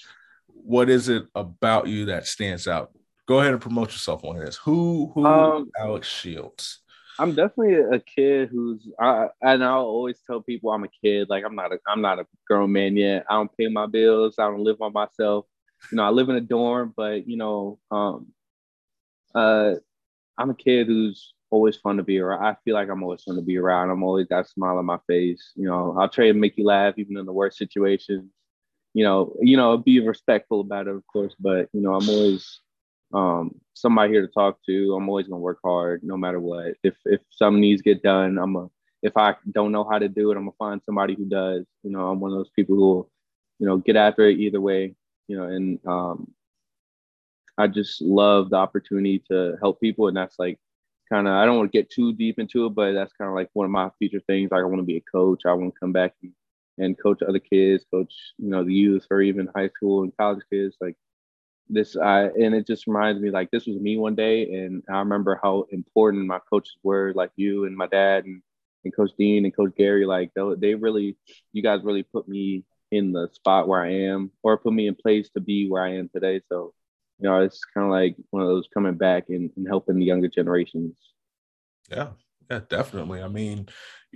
What 0.64 0.90
is 0.90 1.08
it 1.08 1.26
about 1.34 1.88
you 1.88 2.06
that 2.06 2.26
stands 2.26 2.68
out? 2.68 2.92
Go 3.26 3.40
ahead 3.40 3.52
and 3.52 3.62
promote 3.62 3.92
yourself 3.92 4.24
on 4.24 4.38
this. 4.38 4.56
Who 4.56 5.12
who 5.14 5.24
um, 5.26 5.70
Alex 5.78 6.08
Shields? 6.08 6.80
I'm 7.18 7.34
definitely 7.34 7.74
a 7.74 8.00
kid 8.00 8.48
who's 8.50 8.88
I, 8.98 9.28
and 9.42 9.62
I'll 9.62 9.84
always 9.84 10.18
tell 10.26 10.40
people 10.40 10.72
I'm 10.72 10.84
a 10.84 10.88
kid. 10.88 11.28
Like 11.28 11.44
I'm 11.44 11.54
not 11.54 11.72
a 11.72 11.78
I'm 11.86 12.00
not 12.00 12.18
a 12.18 12.26
grown 12.46 12.72
man 12.72 12.96
yet. 12.96 13.24
I 13.28 13.34
don't 13.34 13.54
pay 13.56 13.68
my 13.68 13.86
bills. 13.86 14.36
I 14.38 14.44
don't 14.44 14.64
live 14.64 14.80
on 14.80 14.92
myself 14.92 15.46
you 15.90 15.96
know, 15.96 16.04
I 16.04 16.10
live 16.10 16.28
in 16.28 16.36
a 16.36 16.40
dorm, 16.40 16.92
but 16.96 17.26
you 17.26 17.36
know, 17.36 17.78
um, 17.90 18.28
uh, 19.34 19.74
I'm 20.36 20.50
a 20.50 20.54
kid 20.54 20.86
who's 20.86 21.34
always 21.50 21.76
fun 21.76 21.96
to 21.96 22.02
be 22.02 22.18
around. 22.18 22.44
I 22.44 22.56
feel 22.64 22.74
like 22.74 22.88
I'm 22.88 23.02
always 23.02 23.22
fun 23.22 23.36
to 23.36 23.42
be 23.42 23.58
around. 23.58 23.90
I'm 23.90 24.02
always 24.02 24.26
got 24.26 24.44
a 24.44 24.48
smile 24.48 24.78
on 24.78 24.86
my 24.86 24.98
face. 25.06 25.52
You 25.56 25.66
know, 25.66 25.96
I'll 25.98 26.08
try 26.08 26.26
to 26.26 26.34
make 26.34 26.56
you 26.56 26.64
laugh 26.64 26.94
even 26.96 27.16
in 27.16 27.26
the 27.26 27.32
worst 27.32 27.58
situations. 27.58 28.30
You 28.94 29.04
know, 29.04 29.36
you 29.40 29.56
know, 29.56 29.76
be 29.78 30.00
respectful 30.00 30.60
about 30.60 30.88
it, 30.88 30.94
of 30.94 31.06
course, 31.06 31.34
but 31.38 31.68
you 31.72 31.80
know, 31.80 31.94
I'm 31.94 32.08
always 32.08 32.60
um, 33.14 33.54
somebody 33.74 34.12
here 34.12 34.26
to 34.26 34.32
talk 34.32 34.58
to. 34.66 34.94
I'm 34.94 35.08
always 35.08 35.28
gonna 35.28 35.40
work 35.40 35.60
hard 35.64 36.02
no 36.02 36.16
matter 36.16 36.40
what. 36.40 36.74
If 36.82 36.94
if 37.04 37.20
some 37.30 37.60
needs 37.60 37.82
get 37.82 38.02
done, 38.02 38.38
I'm 38.38 38.56
a 38.56 38.68
if 39.02 39.16
I 39.16 39.34
don't 39.52 39.72
know 39.72 39.88
how 39.90 39.98
to 39.98 40.08
do 40.08 40.30
it, 40.30 40.36
I'm 40.36 40.42
gonna 40.44 40.52
find 40.58 40.82
somebody 40.84 41.14
who 41.14 41.24
does. 41.26 41.64
You 41.82 41.90
know, 41.90 42.08
I'm 42.10 42.20
one 42.20 42.32
of 42.32 42.38
those 42.38 42.50
people 42.50 42.76
who 42.76 42.82
will, 42.82 43.10
you 43.58 43.66
know, 43.66 43.78
get 43.78 43.96
after 43.96 44.28
it 44.28 44.38
either 44.38 44.60
way 44.60 44.94
you 45.30 45.36
know, 45.36 45.44
and 45.44 45.78
um, 45.86 46.34
I 47.56 47.68
just 47.68 48.02
love 48.02 48.50
the 48.50 48.56
opportunity 48.56 49.22
to 49.30 49.56
help 49.62 49.80
people. 49.80 50.08
And 50.08 50.16
that's 50.16 50.40
like 50.40 50.58
kind 51.08 51.28
of, 51.28 51.34
I 51.34 51.44
don't 51.44 51.56
want 51.56 51.70
to 51.70 51.78
get 51.78 51.88
too 51.88 52.12
deep 52.12 52.40
into 52.40 52.66
it, 52.66 52.70
but 52.74 52.94
that's 52.94 53.12
kind 53.12 53.28
of 53.28 53.36
like 53.36 53.48
one 53.52 53.64
of 53.64 53.70
my 53.70 53.90
future 53.96 54.20
things. 54.26 54.50
Like 54.50 54.62
I 54.62 54.64
want 54.64 54.78
to 54.80 54.84
be 54.84 54.96
a 54.96 55.02
coach. 55.12 55.42
I 55.46 55.52
want 55.52 55.72
to 55.72 55.78
come 55.78 55.92
back 55.92 56.14
and, 56.20 56.32
and 56.80 56.98
coach 56.98 57.22
other 57.22 57.38
kids, 57.38 57.84
coach, 57.90 58.14
you 58.38 58.48
know, 58.48 58.64
the 58.64 58.72
youth 58.72 59.06
or 59.10 59.20
even 59.20 59.48
high 59.54 59.68
school 59.68 60.02
and 60.02 60.16
college 60.16 60.42
kids. 60.50 60.76
Like 60.80 60.96
this, 61.68 61.96
I, 61.96 62.24
and 62.24 62.54
it 62.54 62.66
just 62.66 62.86
reminds 62.86 63.20
me 63.20 63.30
like 63.30 63.50
this 63.50 63.66
was 63.66 63.76
me 63.76 63.96
one 63.96 64.14
day. 64.14 64.52
And 64.52 64.82
I 64.90 64.98
remember 64.98 65.38
how 65.42 65.66
important 65.70 66.26
my 66.26 66.40
coaches 66.50 66.76
were, 66.82 67.12
like 67.14 67.30
you 67.36 67.66
and 67.66 67.76
my 67.76 67.86
dad 67.86 68.24
and, 68.24 68.42
and 68.84 68.96
Coach 68.96 69.10
Dean 69.18 69.44
and 69.44 69.54
Coach 69.54 69.72
Gary. 69.76 70.06
Like 70.06 70.32
they, 70.34 70.42
they 70.58 70.74
really, 70.74 71.16
you 71.52 71.62
guys 71.62 71.84
really 71.84 72.02
put 72.02 72.26
me 72.26 72.64
in 72.90 73.12
the 73.12 73.28
spot 73.32 73.68
where 73.68 73.82
I 73.82 73.92
am 73.92 74.30
or 74.42 74.58
put 74.58 74.72
me 74.72 74.88
in 74.88 74.94
place 74.94 75.30
to 75.30 75.40
be 75.40 75.68
where 75.68 75.84
I 75.84 75.94
am 75.94 76.08
today. 76.08 76.40
So, 76.48 76.72
you 77.18 77.28
know, 77.28 77.40
it's 77.40 77.64
kind 77.74 77.84
of 77.86 77.92
like 77.92 78.16
one 78.30 78.42
of 78.42 78.48
those 78.48 78.68
coming 78.72 78.94
back 78.94 79.28
and, 79.28 79.50
and 79.56 79.68
helping 79.68 79.98
the 79.98 80.06
younger 80.06 80.28
generations. 80.28 80.94
Yeah, 81.90 82.08
yeah, 82.50 82.60
definitely. 82.68 83.22
I 83.22 83.28
mean, 83.28 83.68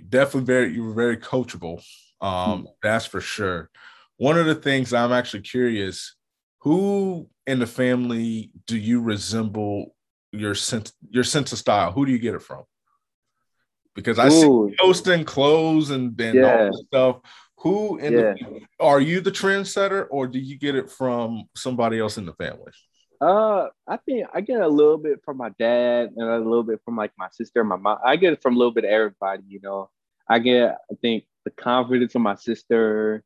definitely 0.09 0.45
very 0.45 0.73
you 0.73 0.83
were 0.83 0.93
very 0.93 1.17
coachable. 1.17 1.83
Um, 2.21 2.31
mm-hmm. 2.31 2.63
that's 2.81 3.05
for 3.05 3.21
sure. 3.21 3.69
One 4.17 4.37
of 4.37 4.45
the 4.45 4.55
things 4.55 4.93
I'm 4.93 5.11
actually 5.11 5.41
curious, 5.41 6.15
who 6.59 7.29
in 7.45 7.59
the 7.59 7.67
family 7.67 8.51
do 8.65 8.77
you 8.77 9.01
resemble 9.01 9.95
your 10.31 10.55
sense 10.55 10.93
your 11.09 11.23
sense 11.23 11.51
of 11.51 11.59
style? 11.59 11.91
Who 11.91 12.05
do 12.05 12.11
you 12.11 12.19
get 12.19 12.35
it 12.35 12.41
from? 12.41 12.63
Because 13.93 14.19
I 14.19 14.27
Ooh. 14.27 14.69
see 14.69 14.75
posting 14.79 15.23
clothes 15.23 15.89
and, 15.89 16.19
and 16.19 16.35
yeah. 16.35 16.57
all 16.57 16.65
this 16.71 16.83
stuff. 16.87 17.17
Who 17.59 17.97
in 17.97 18.13
yeah. 18.13 18.33
the 18.33 18.61
are 18.79 18.99
you 18.99 19.21
the 19.21 19.31
trendsetter 19.31 20.07
or 20.09 20.27
do 20.27 20.39
you 20.39 20.57
get 20.57 20.75
it 20.75 20.89
from 20.89 21.43
somebody 21.55 21.99
else 21.99 22.17
in 22.17 22.25
the 22.25 22.33
family? 22.33 22.71
Uh, 23.21 23.69
I 23.87 23.97
think 23.97 24.27
I 24.33 24.41
get 24.41 24.61
a 24.61 24.67
little 24.67 24.97
bit 24.97 25.21
from 25.23 25.37
my 25.37 25.49
dad 25.57 26.11
and 26.15 26.29
a 26.29 26.37
little 26.37 26.63
bit 26.63 26.81
from 26.83 26.97
like 26.97 27.11
my 27.17 27.29
sister, 27.31 27.63
my 27.63 27.77
mom. 27.77 27.97
I 28.03 28.17
get 28.17 28.33
it 28.33 28.41
from 28.41 28.55
a 28.55 28.57
little 28.57 28.73
bit 28.73 28.83
of 28.83 28.91
everybody, 28.91 29.43
you 29.47 29.59
know. 29.61 29.89
I 30.27 30.39
get, 30.39 30.75
I 30.91 30.95
think, 31.01 31.25
the 31.45 31.51
confidence 31.51 32.15
of 32.15 32.21
my 32.21 32.35
sister, 32.35 33.23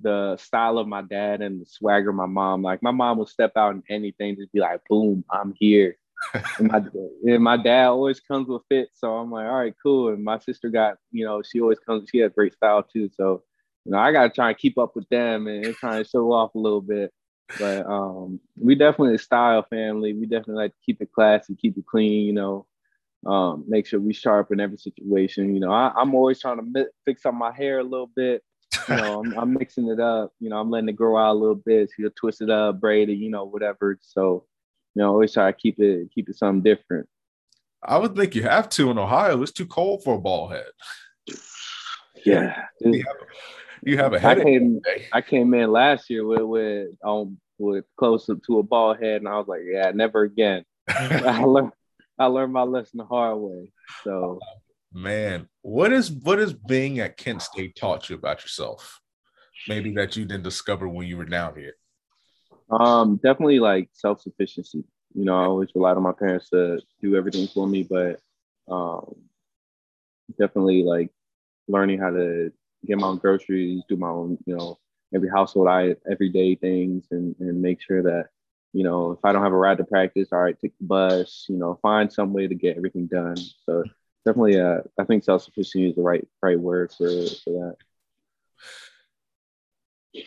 the 0.00 0.36
style 0.36 0.78
of 0.78 0.86
my 0.86 1.02
dad, 1.02 1.40
and 1.40 1.60
the 1.60 1.66
swagger 1.66 2.10
of 2.10 2.16
my 2.16 2.26
mom. 2.26 2.62
Like 2.62 2.82
my 2.82 2.90
mom 2.90 3.18
will 3.18 3.26
step 3.26 3.52
out 3.56 3.74
in 3.74 3.82
anything, 3.88 4.36
just 4.36 4.52
be 4.52 4.60
like, 4.60 4.80
"Boom, 4.88 5.24
I'm 5.30 5.54
here." 5.58 5.96
and, 6.58 6.70
my, 6.70 6.82
and 7.24 7.42
my 7.42 7.56
dad 7.56 7.86
always 7.86 8.20
comes 8.20 8.46
with 8.46 8.62
fit, 8.68 8.90
so 8.92 9.14
I'm 9.14 9.30
like, 9.30 9.46
"All 9.46 9.54
right, 9.54 9.74
cool." 9.82 10.08
And 10.08 10.22
my 10.22 10.38
sister 10.38 10.68
got, 10.68 10.98
you 11.12 11.24
know, 11.24 11.40
she 11.42 11.60
always 11.60 11.78
comes. 11.78 12.10
She 12.10 12.18
has 12.18 12.32
great 12.32 12.52
style 12.52 12.82
too, 12.82 13.08
so 13.16 13.42
you 13.84 13.92
know, 13.92 13.98
I 13.98 14.12
gotta 14.12 14.30
try 14.30 14.50
and 14.50 14.58
keep 14.58 14.76
up 14.78 14.94
with 14.94 15.08
them 15.08 15.46
and 15.46 15.74
try 15.76 15.98
and 15.98 16.06
show 16.06 16.32
off 16.32 16.54
a 16.54 16.58
little 16.58 16.82
bit. 16.82 17.12
But 17.58 17.86
um, 17.86 18.40
we 18.56 18.74
definitely 18.74 19.14
a 19.14 19.18
style 19.18 19.64
family. 19.68 20.12
We 20.12 20.26
definitely 20.26 20.62
like 20.62 20.72
to 20.72 20.80
keep 20.84 21.00
it 21.00 21.12
classy, 21.12 21.56
keep 21.56 21.76
it 21.76 21.86
clean. 21.86 22.26
You 22.26 22.32
know, 22.32 22.66
um, 23.26 23.64
make 23.68 23.86
sure 23.86 24.00
we 24.00 24.12
sharp 24.12 24.52
in 24.52 24.60
every 24.60 24.78
situation. 24.78 25.54
You 25.54 25.60
know, 25.60 25.72
I, 25.72 25.92
am 26.00 26.14
always 26.14 26.40
trying 26.40 26.58
to 26.58 26.62
mi- 26.62 26.90
fix 27.04 27.26
up 27.26 27.34
my 27.34 27.52
hair 27.52 27.78
a 27.78 27.84
little 27.84 28.10
bit. 28.14 28.42
You 28.88 28.96
know, 28.96 29.20
I'm, 29.20 29.38
I'm, 29.38 29.52
mixing 29.52 29.88
it 29.88 30.00
up. 30.00 30.32
You 30.40 30.48
know, 30.48 30.58
I'm 30.58 30.70
letting 30.70 30.88
it 30.88 30.96
grow 30.96 31.16
out 31.16 31.32
a 31.32 31.38
little 31.38 31.54
bit. 31.54 31.90
So 31.90 31.94
you 31.98 32.10
twist 32.10 32.40
it 32.40 32.50
up, 32.50 32.80
braid 32.80 33.10
it. 33.10 33.16
You 33.16 33.30
know, 33.30 33.44
whatever. 33.44 33.98
So, 34.00 34.46
you 34.94 35.02
know, 35.02 35.10
always 35.10 35.32
try 35.32 35.50
to 35.50 35.56
keep 35.56 35.78
it 35.80 36.08
keep 36.14 36.28
it 36.28 36.36
something 36.36 36.62
different. 36.62 37.08
I 37.82 37.98
would 37.98 38.14
think 38.14 38.34
you 38.34 38.42
have 38.42 38.68
to 38.70 38.90
in 38.90 38.98
Ohio. 38.98 39.42
It's 39.42 39.52
too 39.52 39.66
cold 39.66 40.04
for 40.04 40.14
a 40.14 40.20
ball 40.20 40.48
head. 40.48 40.70
Yeah 42.24 42.64
you 43.82 43.96
have 43.96 44.12
a 44.12 44.18
headache. 44.18 44.42
I 44.42 44.44
came, 44.44 44.80
I 45.12 45.20
came 45.20 45.54
in 45.54 45.72
last 45.72 46.10
year 46.10 46.24
with 46.24 46.42
with 46.42 46.88
um 47.04 47.38
with 47.58 47.84
close 47.96 48.28
up 48.28 48.38
to 48.46 48.58
a 48.58 48.62
ball 48.62 48.94
head, 48.94 49.20
and 49.20 49.28
I 49.28 49.36
was 49.36 49.48
like, 49.48 49.62
yeah, 49.64 49.90
never 49.94 50.22
again. 50.22 50.64
I 50.88 51.44
learned 51.44 51.72
I 52.20 52.26
learned 52.26 52.52
my 52.52 52.64
lesson 52.64 52.98
the 52.98 53.04
hard 53.06 53.38
way. 53.38 53.72
So, 54.04 54.38
man, 54.92 55.48
what 55.62 55.90
is 55.90 56.10
what 56.10 56.38
is 56.38 56.52
being 56.52 57.00
at 57.00 57.16
Kent 57.16 57.40
State 57.40 57.76
taught 57.76 58.10
you 58.10 58.16
about 58.16 58.42
yourself? 58.42 59.00
Maybe 59.66 59.94
that 59.94 60.16
you 60.16 60.26
didn't 60.26 60.44
discover 60.44 60.86
when 60.86 61.06
you 61.06 61.16
were 61.16 61.24
down 61.24 61.56
here. 61.56 61.74
Um, 62.70 63.16
definitely 63.16 63.58
like 63.58 63.88
self 63.94 64.20
sufficiency. 64.20 64.84
You 65.14 65.24
know, 65.24 65.34
I 65.34 65.46
always 65.46 65.70
relied 65.74 65.96
on 65.96 66.02
my 66.02 66.12
parents 66.12 66.50
to 66.50 66.80
do 67.00 67.16
everything 67.16 67.48
for 67.48 67.66
me, 67.66 67.88
but 67.88 68.20
um, 68.70 69.14
definitely 70.38 70.82
like 70.82 71.10
learning 71.68 72.00
how 72.00 72.10
to 72.10 72.52
get 72.86 72.98
my 72.98 73.06
own 73.06 73.16
groceries, 73.16 73.82
do 73.88 73.96
my 73.96 74.10
own, 74.10 74.36
you 74.44 74.56
know, 74.56 74.78
every 75.14 75.30
household 75.30 75.68
I 75.68 75.96
everyday 76.10 76.54
things 76.54 77.06
and, 77.10 77.34
and 77.40 77.62
make 77.62 77.80
sure 77.80 78.02
that, 78.02 78.26
you 78.72 78.84
know, 78.84 79.12
if 79.12 79.24
I 79.24 79.32
don't 79.32 79.42
have 79.42 79.52
a 79.52 79.56
ride 79.56 79.78
to 79.78 79.84
practice, 79.84 80.28
all 80.32 80.40
right, 80.40 80.58
take 80.58 80.76
the 80.78 80.86
bus, 80.86 81.46
you 81.48 81.56
know, 81.56 81.78
find 81.82 82.12
some 82.12 82.32
way 82.32 82.46
to 82.46 82.54
get 82.54 82.76
everything 82.76 83.06
done. 83.06 83.36
So 83.66 83.84
definitely. 84.24 84.60
Uh, 84.60 84.80
I 84.98 85.04
think 85.04 85.24
self 85.24 85.42
sufficiency 85.42 85.88
is 85.88 85.96
the 85.96 86.02
right 86.02 86.26
right 86.42 86.58
word 86.58 86.92
for 86.92 87.08
for 87.44 87.76
that. 90.14 90.24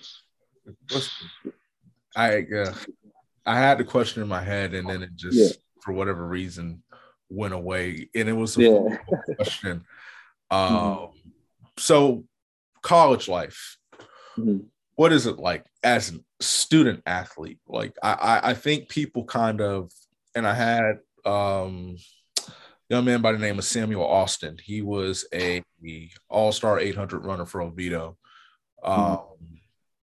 I 2.16 2.46
uh, 2.56 2.74
I 3.46 3.58
had 3.58 3.78
the 3.78 3.84
question 3.84 4.22
in 4.22 4.28
my 4.28 4.42
head, 4.42 4.74
and 4.74 4.90
then 4.90 5.04
it 5.04 5.16
just 5.16 5.38
yeah. 5.38 5.50
for 5.82 5.94
whatever 5.94 6.26
reason 6.26 6.84
went 7.30 7.54
away, 7.54 8.10
and 8.14 8.30
it 8.30 8.34
was 8.34 8.58
a 8.58 8.64
yeah. 8.64 8.98
question. 9.36 9.86
Mm-hmm. 10.52 10.76
Um, 10.76 10.98
mm-hmm. 10.98 11.30
so 11.78 12.26
college 12.82 13.28
life. 13.28 13.78
Mm-hmm. 14.38 14.66
What 14.96 15.12
is 15.12 15.26
it 15.26 15.38
like 15.38 15.66
as 15.84 16.12
a 16.14 16.20
student 16.44 17.02
athlete? 17.06 17.60
Like 17.68 17.96
I, 18.04 18.40
I, 18.44 18.54
think 18.54 18.90
people 18.90 19.26
kind 19.26 19.60
of, 19.60 19.92
and 20.36 20.48
I 20.48 20.54
had 20.54 21.00
um, 21.26 21.98
young 22.90 23.06
man 23.06 23.22
by 23.22 23.32
the 23.32 23.40
name 23.40 23.58
of 23.58 23.66
Samuel 23.66 24.06
Austin. 24.06 24.58
He 24.64 24.82
was 24.82 25.26
a 25.34 25.64
all-star 26.30 26.80
800 26.80 27.26
runner 27.26 27.46
for 27.46 27.62
Oviedo. 27.62 28.18
Mm-hmm. 28.84 29.02
Um, 29.02 29.18
mm-hmm. 29.18 29.56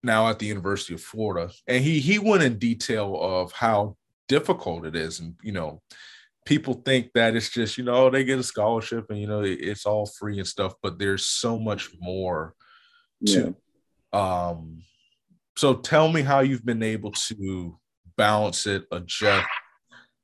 Now 0.02 0.28
at 0.28 0.38
the 0.38 0.46
University 0.46 0.94
of 0.94 1.00
Florida, 1.00 1.50
and 1.66 1.82
he 1.82 1.98
he 1.98 2.18
went 2.18 2.42
in 2.42 2.58
detail 2.58 3.16
of 3.18 3.52
how 3.52 3.96
difficult 4.28 4.84
it 4.84 4.94
is, 4.94 5.20
and 5.20 5.34
you 5.42 5.52
know, 5.52 5.80
people 6.44 6.74
think 6.74 7.10
that 7.14 7.34
it's 7.34 7.48
just 7.48 7.78
you 7.78 7.84
know 7.84 8.10
they 8.10 8.22
get 8.22 8.38
a 8.38 8.42
scholarship 8.42 9.06
and 9.08 9.18
you 9.18 9.26
know 9.26 9.40
it's 9.42 9.86
all 9.86 10.04
free 10.04 10.38
and 10.38 10.46
stuff, 10.46 10.74
but 10.82 10.98
there's 10.98 11.24
so 11.24 11.58
much 11.58 11.88
more 12.00 12.54
to. 13.26 13.56
Um, 14.14 14.83
so 15.57 15.74
tell 15.74 16.11
me 16.11 16.22
how 16.22 16.40
you've 16.40 16.64
been 16.64 16.83
able 16.83 17.12
to 17.12 17.79
balance 18.16 18.66
it, 18.66 18.85
adjust, 18.92 19.46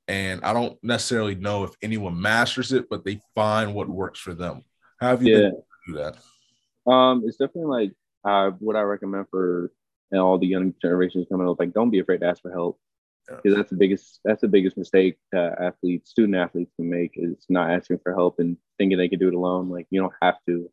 and 0.08 0.42
I 0.42 0.52
don't 0.52 0.78
necessarily 0.82 1.34
know 1.34 1.64
if 1.64 1.72
anyone 1.82 2.20
masters 2.20 2.72
it, 2.72 2.86
but 2.88 3.04
they 3.04 3.20
find 3.34 3.74
what 3.74 3.88
works 3.88 4.18
for 4.18 4.34
them. 4.34 4.64
How 5.00 5.08
have 5.08 5.22
you 5.22 5.36
yeah. 5.36 5.50
do 5.86 5.94
that? 5.94 6.90
Um, 6.90 7.22
it's 7.26 7.36
definitely 7.36 7.86
like 7.86 7.92
uh, 8.24 8.50
what 8.58 8.76
I 8.76 8.82
recommend 8.82 9.26
for 9.30 9.72
you 10.10 10.18
know, 10.18 10.26
all 10.26 10.38
the 10.38 10.46
young 10.46 10.74
generations 10.80 11.26
coming 11.30 11.48
up. 11.48 11.58
Like, 11.58 11.72
don't 11.72 11.90
be 11.90 12.00
afraid 12.00 12.20
to 12.20 12.26
ask 12.26 12.42
for 12.42 12.50
help 12.50 12.78
because 13.26 13.52
yeah. 13.52 13.56
that's 13.56 13.70
the 13.70 13.76
biggest 13.76 14.20
that's 14.24 14.40
the 14.40 14.48
biggest 14.48 14.76
mistake 14.76 15.16
that 15.32 15.60
athletes, 15.60 16.10
student 16.10 16.36
athletes, 16.36 16.72
can 16.76 16.90
make 16.90 17.12
is 17.14 17.46
not 17.48 17.70
asking 17.70 17.98
for 18.02 18.12
help 18.12 18.40
and 18.40 18.56
thinking 18.78 18.98
they 18.98 19.08
can 19.08 19.18
do 19.18 19.28
it 19.28 19.34
alone. 19.34 19.68
Like, 19.70 19.86
you 19.90 20.00
don't 20.00 20.14
have 20.20 20.36
to. 20.46 20.70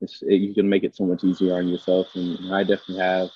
It's, 0.00 0.22
it, 0.22 0.36
you 0.36 0.54
can 0.54 0.68
make 0.68 0.84
it 0.84 0.94
so 0.94 1.04
much 1.04 1.24
easier 1.24 1.54
on 1.54 1.68
yourself, 1.68 2.08
and 2.14 2.54
I 2.54 2.62
definitely 2.62 2.98
have. 2.98 3.30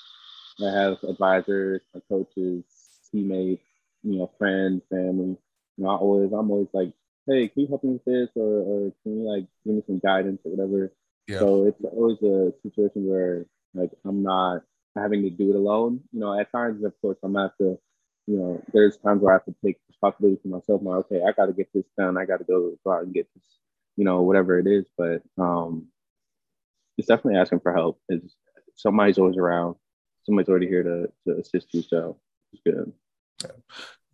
I 0.62 0.70
have 0.70 1.03
advisors, 1.05 1.81
my 1.94 2.01
coaches, 2.09 2.64
teammates, 3.11 3.64
you 4.03 4.18
know, 4.18 4.31
friends, 4.38 4.83
family. 4.90 5.37
You 5.77 5.85
know, 5.85 5.88
I 5.88 5.96
always, 5.96 6.33
I'm 6.33 6.51
always 6.51 6.68
like, 6.75 6.92
hey, 7.27 7.49
can 7.49 7.62
you 7.62 7.68
help 7.68 7.85
me 7.85 7.92
with 7.92 8.05
this, 8.05 8.29
or, 8.37 8.61
or 8.61 8.92
can 9.03 9.20
you 9.20 9.33
like 9.33 9.46
give 9.64 9.75
me 9.75 9.83
some 9.87 10.01
guidance 10.01 10.40
or 10.44 10.51
whatever. 10.51 10.92
Yeah. 11.29 11.38
So 11.38 11.64
it's 11.66 11.81
always 11.85 12.18
a 12.23 12.53
situation 12.62 13.09
where 13.09 13.46
like 13.75 13.90
I'm 14.05 14.23
not 14.23 14.62
having 14.96 15.23
to 15.23 15.31
do 15.31 15.51
it 15.51 15.57
alone. 15.57 16.01
You 16.12 16.20
know, 16.20 16.38
at 16.38 16.51
times, 16.53 16.85
of 16.85 16.92
course, 17.01 17.18
I'm 17.23 17.35
have 17.35 17.57
to. 17.59 17.79
You 18.27 18.37
know, 18.37 18.62
there's 18.73 18.96
times 18.99 19.23
where 19.23 19.33
I 19.33 19.37
have 19.37 19.44
to 19.46 19.55
take 19.64 19.79
responsibility 19.88 20.40
for 20.42 20.49
myself. 20.49 20.83
My 20.83 20.92
okay, 20.96 21.23
I 21.27 21.33
got 21.33 21.46
to 21.46 21.53
get 21.53 21.73
this 21.73 21.87
done. 21.99 22.18
I 22.18 22.27
got 22.27 22.38
to 22.38 22.44
go 22.44 22.77
go 22.85 22.92
out 22.92 23.05
and 23.05 23.14
get 23.14 23.29
this. 23.35 23.44
You 23.96 24.05
know, 24.05 24.23
whatever 24.23 24.59
it 24.59 24.66
is, 24.66 24.87
but 24.96 25.23
um, 25.37 25.88
it's 27.01 27.09
definitely 27.09 27.41
asking 27.41 27.61
for 27.61 27.73
help. 27.73 27.99
Is 28.09 28.37
somebody's 28.77 29.19
always 29.19 29.37
around. 29.37 29.77
Somebody's 30.25 30.49
already 30.49 30.69
here 30.69 30.83
to 30.83 31.09
to 31.27 31.41
assist 31.41 31.73
you. 31.73 31.83
So 31.83 32.19
it's 32.53 32.63
good. 32.65 32.93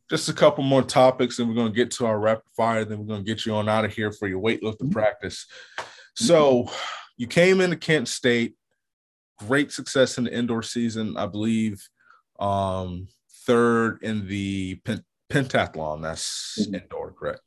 Just 0.09 0.29
a 0.29 0.33
couple 0.33 0.63
more 0.63 0.83
topics 0.83 1.41
and 1.41 1.49
we're 1.49 1.57
going 1.57 1.73
to 1.73 1.77
get 1.77 1.91
to 1.93 2.07
our 2.07 2.19
rapid 2.19 2.45
fire 2.57 2.85
then 2.85 2.99
we're 3.01 3.07
going 3.07 3.25
to 3.25 3.27
get 3.27 3.45
you 3.45 3.53
on 3.55 3.69
out 3.69 3.85
of 3.85 3.93
here 3.93 4.13
for 4.13 4.29
your 4.29 4.41
weightlifting 4.41 4.83
mm-hmm. 4.83 4.91
practice 4.91 5.47
so 6.15 6.71
you 7.17 7.27
came 7.27 7.61
into 7.61 7.75
kent 7.75 8.07
state 8.07 8.55
great 9.41 9.73
success 9.73 10.17
in 10.17 10.23
the 10.23 10.33
indoor 10.33 10.63
season 10.63 11.17
i 11.17 11.27
believe 11.27 11.89
um, 12.39 13.09
third 13.47 13.99
in 14.03 14.29
the 14.29 14.77
pen- 14.85 15.05
pentathlon 15.29 16.03
that's 16.03 16.57
mm-hmm. 16.61 16.77
indoor 16.77 17.11
correct 17.11 17.41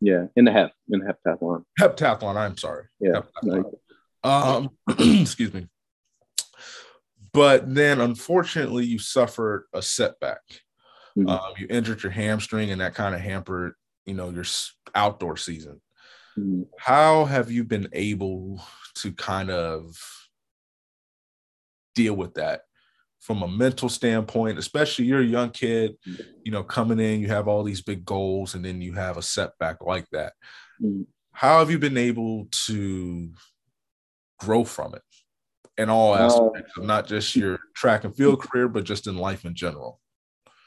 yeah 0.00 0.26
in 0.36 0.44
the 0.44 0.52
hep 0.52 0.72
in 0.90 1.00
the 1.00 1.12
heptathlon 1.12 1.64
heptathlon 1.80 2.36
i'm 2.36 2.56
sorry 2.56 2.84
yeah 3.00 3.22
um 4.28 4.70
excuse 5.20 5.52
me 5.52 5.66
but 7.32 7.72
then 7.74 8.00
unfortunately 8.00 8.84
you 8.84 8.98
suffered 8.98 9.66
a 9.72 9.82
setback 9.82 10.40
Mm-hmm. 11.18 11.28
Um, 11.28 11.52
you 11.56 11.66
injured 11.68 12.02
your 12.02 12.12
hamstring, 12.12 12.70
and 12.70 12.80
that 12.80 12.94
kind 12.94 13.14
of 13.14 13.20
hampered, 13.20 13.74
you 14.06 14.14
know, 14.14 14.30
your 14.30 14.44
outdoor 14.94 15.36
season. 15.36 15.80
Mm-hmm. 16.38 16.62
How 16.78 17.24
have 17.24 17.50
you 17.50 17.64
been 17.64 17.88
able 17.92 18.62
to 18.96 19.12
kind 19.12 19.50
of 19.50 19.96
deal 21.94 22.14
with 22.14 22.34
that 22.34 22.62
from 23.20 23.42
a 23.42 23.48
mental 23.48 23.88
standpoint? 23.88 24.58
Especially 24.58 25.06
you're 25.06 25.20
a 25.20 25.24
young 25.24 25.50
kid, 25.50 25.96
mm-hmm. 26.06 26.22
you 26.44 26.52
know, 26.52 26.62
coming 26.62 27.00
in, 27.00 27.20
you 27.20 27.28
have 27.28 27.48
all 27.48 27.64
these 27.64 27.82
big 27.82 28.04
goals, 28.04 28.54
and 28.54 28.64
then 28.64 28.80
you 28.80 28.92
have 28.92 29.16
a 29.16 29.22
setback 29.22 29.82
like 29.84 30.08
that. 30.12 30.34
Mm-hmm. 30.80 31.02
How 31.32 31.58
have 31.58 31.70
you 31.70 31.78
been 31.78 31.98
able 31.98 32.46
to 32.66 33.30
grow 34.38 34.64
from 34.64 34.94
it? 34.94 35.02
in 35.78 35.88
all 35.88 36.14
aspects 36.14 36.72
uh, 36.76 36.80
of 36.80 36.86
not 36.86 37.06
just 37.06 37.34
your 37.36 37.60
track 37.74 38.04
and 38.04 38.14
field 38.14 38.40
career, 38.40 38.68
but 38.68 38.84
just 38.84 39.06
in 39.06 39.16
life 39.16 39.44
in 39.44 39.54
general? 39.54 40.00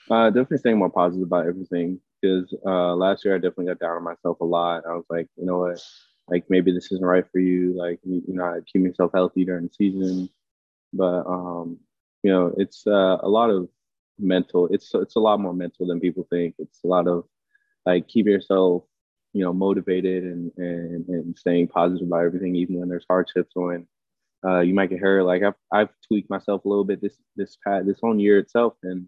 Uh, 0.10 0.30
definitely 0.30 0.58
staying 0.58 0.78
more 0.78 0.90
positive 0.90 1.28
about 1.28 1.46
everything 1.46 2.00
because 2.22 2.54
uh, 2.66 2.96
last 2.96 3.24
year 3.24 3.36
I 3.36 3.38
definitely 3.38 3.66
got 3.66 3.80
down 3.80 3.98
on 3.98 4.04
myself 4.04 4.40
a 4.40 4.46
lot. 4.46 4.84
I 4.90 4.94
was 4.94 5.06
like, 5.10 5.28
you 5.36 5.46
know 5.46 5.60
what, 5.60 5.84
like 6.30 6.46
maybe 6.50 6.72
this 6.72 6.92
isn't 6.92 7.06
right 7.06 7.26
for 7.32 7.40
you. 7.40 7.78
Like 7.78 8.00
you, 8.04 8.24
you 8.28 8.34
know, 8.34 8.46
I 8.46 8.60
keep 8.72 8.84
myself 8.84 9.12
healthy 9.14 9.46
during 9.46 9.68
the 9.68 9.74
season, 9.74 10.30
but 10.94 11.26
um, 11.28 11.78
you 12.24 12.32
know, 12.32 12.54
it's 12.58 12.88
uh, 12.88 13.18
a 13.22 13.28
lot 13.28 13.50
of 13.50 13.68
mental. 14.18 14.68
It's 14.72 14.92
it's 14.94 15.18
a 15.18 15.20
lot 15.20 15.40
more 15.40 15.54
mental 15.54 15.88
than 15.88 16.00
people 16.00 16.26
think. 16.30 16.56
It's 16.58 16.84
a 16.84 16.88
lot 16.88 17.08
of 17.08 17.26
like 17.86 18.08
keep 18.08 18.28
yourself, 18.28 18.84
you 19.34 19.44
know, 19.44 19.54
motivated 19.54 20.24
and 20.24 20.52
and 20.58 21.08
and 21.08 21.38
staying 21.38 21.68
positive 21.68 22.08
about 22.08 22.26
everything, 22.26 22.56
even 22.56 22.80
when 22.80 22.90
there's 22.90 23.06
hardships 23.10 23.52
when 23.54 23.88
uh, 24.46 24.60
you 24.60 24.74
might 24.74 24.90
get 24.90 25.00
hurt. 25.00 25.24
Like 25.24 25.44
I've 25.44 25.56
I've 25.72 25.90
tweaked 26.08 26.30
myself 26.30 26.66
a 26.66 26.70
little 26.70 26.84
bit 26.84 27.02
this 27.02 27.18
this 27.36 27.58
past 27.66 27.86
this 27.86 28.00
whole 28.02 28.20
year 28.20 28.40
itself, 28.40 28.74
and 28.84 29.08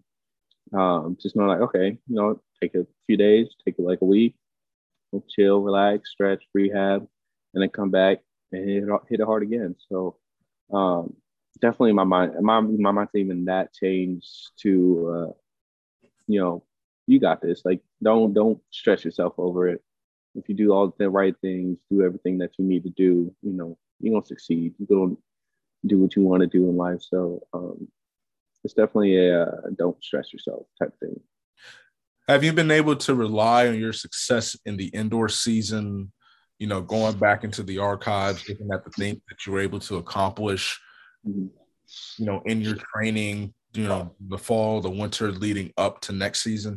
um, 0.72 1.16
just 1.20 1.36
know 1.36 1.44
like, 1.44 1.60
okay, 1.60 1.98
you 2.08 2.16
know, 2.16 2.40
take 2.60 2.74
a 2.74 2.86
few 3.06 3.16
days, 3.16 3.48
take 3.64 3.74
like 3.78 4.00
a 4.00 4.06
week, 4.06 4.36
chill, 5.28 5.60
relax, 5.60 6.10
stretch, 6.10 6.44
rehab, 6.54 7.06
and 7.52 7.62
then 7.62 7.70
come 7.70 7.90
back 7.90 8.18
and 8.52 8.68
hit 8.68 8.82
it, 8.82 8.88
hit 9.08 9.20
it 9.20 9.26
hard 9.26 9.42
again. 9.42 9.76
So 9.88 10.16
um, 10.72 11.14
definitely 11.60 11.92
my 11.92 12.04
mind, 12.04 12.34
my, 12.40 12.60
my 12.60 12.90
mind's 12.90 13.10
even 13.14 13.44
that 13.46 13.72
changed 13.72 14.50
to, 14.62 15.14
uh, 15.14 16.08
you 16.26 16.40
know, 16.40 16.64
you 17.06 17.20
got 17.20 17.42
this. 17.42 17.62
Like, 17.64 17.82
don't 18.02 18.32
don't 18.32 18.60
stress 18.70 19.04
yourself 19.04 19.34
over 19.38 19.68
it. 19.68 19.82
If 20.34 20.48
you 20.48 20.54
do 20.54 20.72
all 20.72 20.94
the 20.98 21.10
right 21.10 21.34
things, 21.40 21.78
do 21.90 22.02
everything 22.02 22.38
that 22.38 22.52
you 22.58 22.64
need 22.64 22.84
to 22.84 22.90
do, 22.90 23.34
you 23.42 23.52
know, 23.52 23.78
you're 24.00 24.14
gonna 24.14 24.26
succeed. 24.26 24.74
You're 24.78 25.06
gonna 25.06 25.16
do 25.86 25.98
what 25.98 26.16
you 26.16 26.22
want 26.22 26.40
to 26.40 26.46
do 26.46 26.68
in 26.68 26.76
life. 26.76 27.02
So 27.02 27.46
um, 27.52 27.88
it's 28.64 28.74
definitely 28.74 29.16
a 29.16 29.42
uh, 29.42 29.60
don't 29.76 30.02
stress 30.02 30.32
yourself 30.32 30.66
type 30.78 30.92
thing. 30.98 31.20
Have 32.28 32.42
you 32.42 32.52
been 32.52 32.70
able 32.70 32.96
to 32.96 33.14
rely 33.14 33.68
on 33.68 33.78
your 33.78 33.92
success 33.92 34.56
in 34.64 34.76
the 34.76 34.86
indoor 34.88 35.28
season? 35.28 36.10
You 36.58 36.68
know, 36.68 36.80
going 36.80 37.18
back 37.18 37.44
into 37.44 37.62
the 37.62 37.78
archives, 37.78 38.48
looking 38.48 38.70
at 38.72 38.84
the 38.84 38.90
things 38.90 39.18
that 39.28 39.44
you 39.44 39.52
were 39.52 39.60
able 39.60 39.80
to 39.80 39.96
accomplish, 39.96 40.80
mm-hmm. 41.26 41.46
you 42.16 42.26
know, 42.26 42.40
in 42.46 42.62
your 42.62 42.76
training, 42.94 43.52
you 43.74 43.84
know, 43.84 44.14
the 44.28 44.38
fall, 44.38 44.80
the 44.80 44.88
winter 44.88 45.32
leading 45.32 45.72
up 45.76 46.00
to 46.02 46.12
next 46.12 46.42
season? 46.42 46.76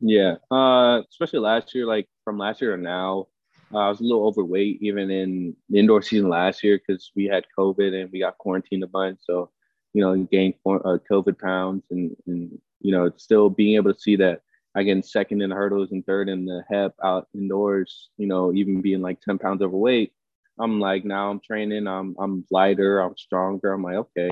Yeah, 0.00 0.36
uh, 0.50 1.02
especially 1.10 1.40
last 1.40 1.74
year, 1.74 1.86
like 1.86 2.08
from 2.24 2.38
last 2.38 2.60
year 2.60 2.76
to 2.76 2.82
now, 2.82 3.28
uh, 3.72 3.78
I 3.78 3.88
was 3.88 4.00
a 4.00 4.04
little 4.04 4.26
overweight 4.26 4.78
even 4.80 5.10
in 5.10 5.56
the 5.68 5.78
indoor 5.78 6.02
season 6.02 6.28
last 6.28 6.64
year 6.64 6.78
because 6.78 7.12
we 7.14 7.26
had 7.26 7.44
COVID 7.56 8.00
and 8.00 8.10
we 8.10 8.20
got 8.20 8.38
quarantined 8.38 8.82
a 8.82 8.86
bunch. 8.86 9.18
So 9.22 9.50
you 9.92 10.02
know, 10.02 10.16
gain 10.16 10.54
uh, 10.66 10.98
COVID 11.10 11.38
pounds 11.38 11.84
and, 11.90 12.16
and, 12.26 12.58
you 12.80 12.92
know, 12.92 13.10
still 13.16 13.50
being 13.50 13.76
able 13.76 13.92
to 13.92 14.00
see 14.00 14.16
that 14.16 14.42
I 14.74 14.84
get 14.84 15.04
second 15.04 15.42
in 15.42 15.50
hurdles 15.50 15.90
and 15.90 16.06
third 16.06 16.28
in 16.28 16.46
the 16.46 16.62
hep 16.70 16.94
out 17.02 17.28
indoors, 17.34 18.10
you 18.16 18.26
know, 18.28 18.52
even 18.52 18.80
being 18.82 19.02
like 19.02 19.20
10 19.20 19.38
pounds 19.38 19.62
overweight. 19.62 20.12
I'm 20.58 20.78
like, 20.78 21.04
now 21.04 21.30
I'm 21.30 21.40
training, 21.40 21.88
I'm, 21.88 22.14
I'm 22.18 22.44
lighter, 22.50 23.00
I'm 23.00 23.16
stronger. 23.16 23.72
I'm 23.72 23.82
like, 23.82 23.96
okay, 23.96 24.30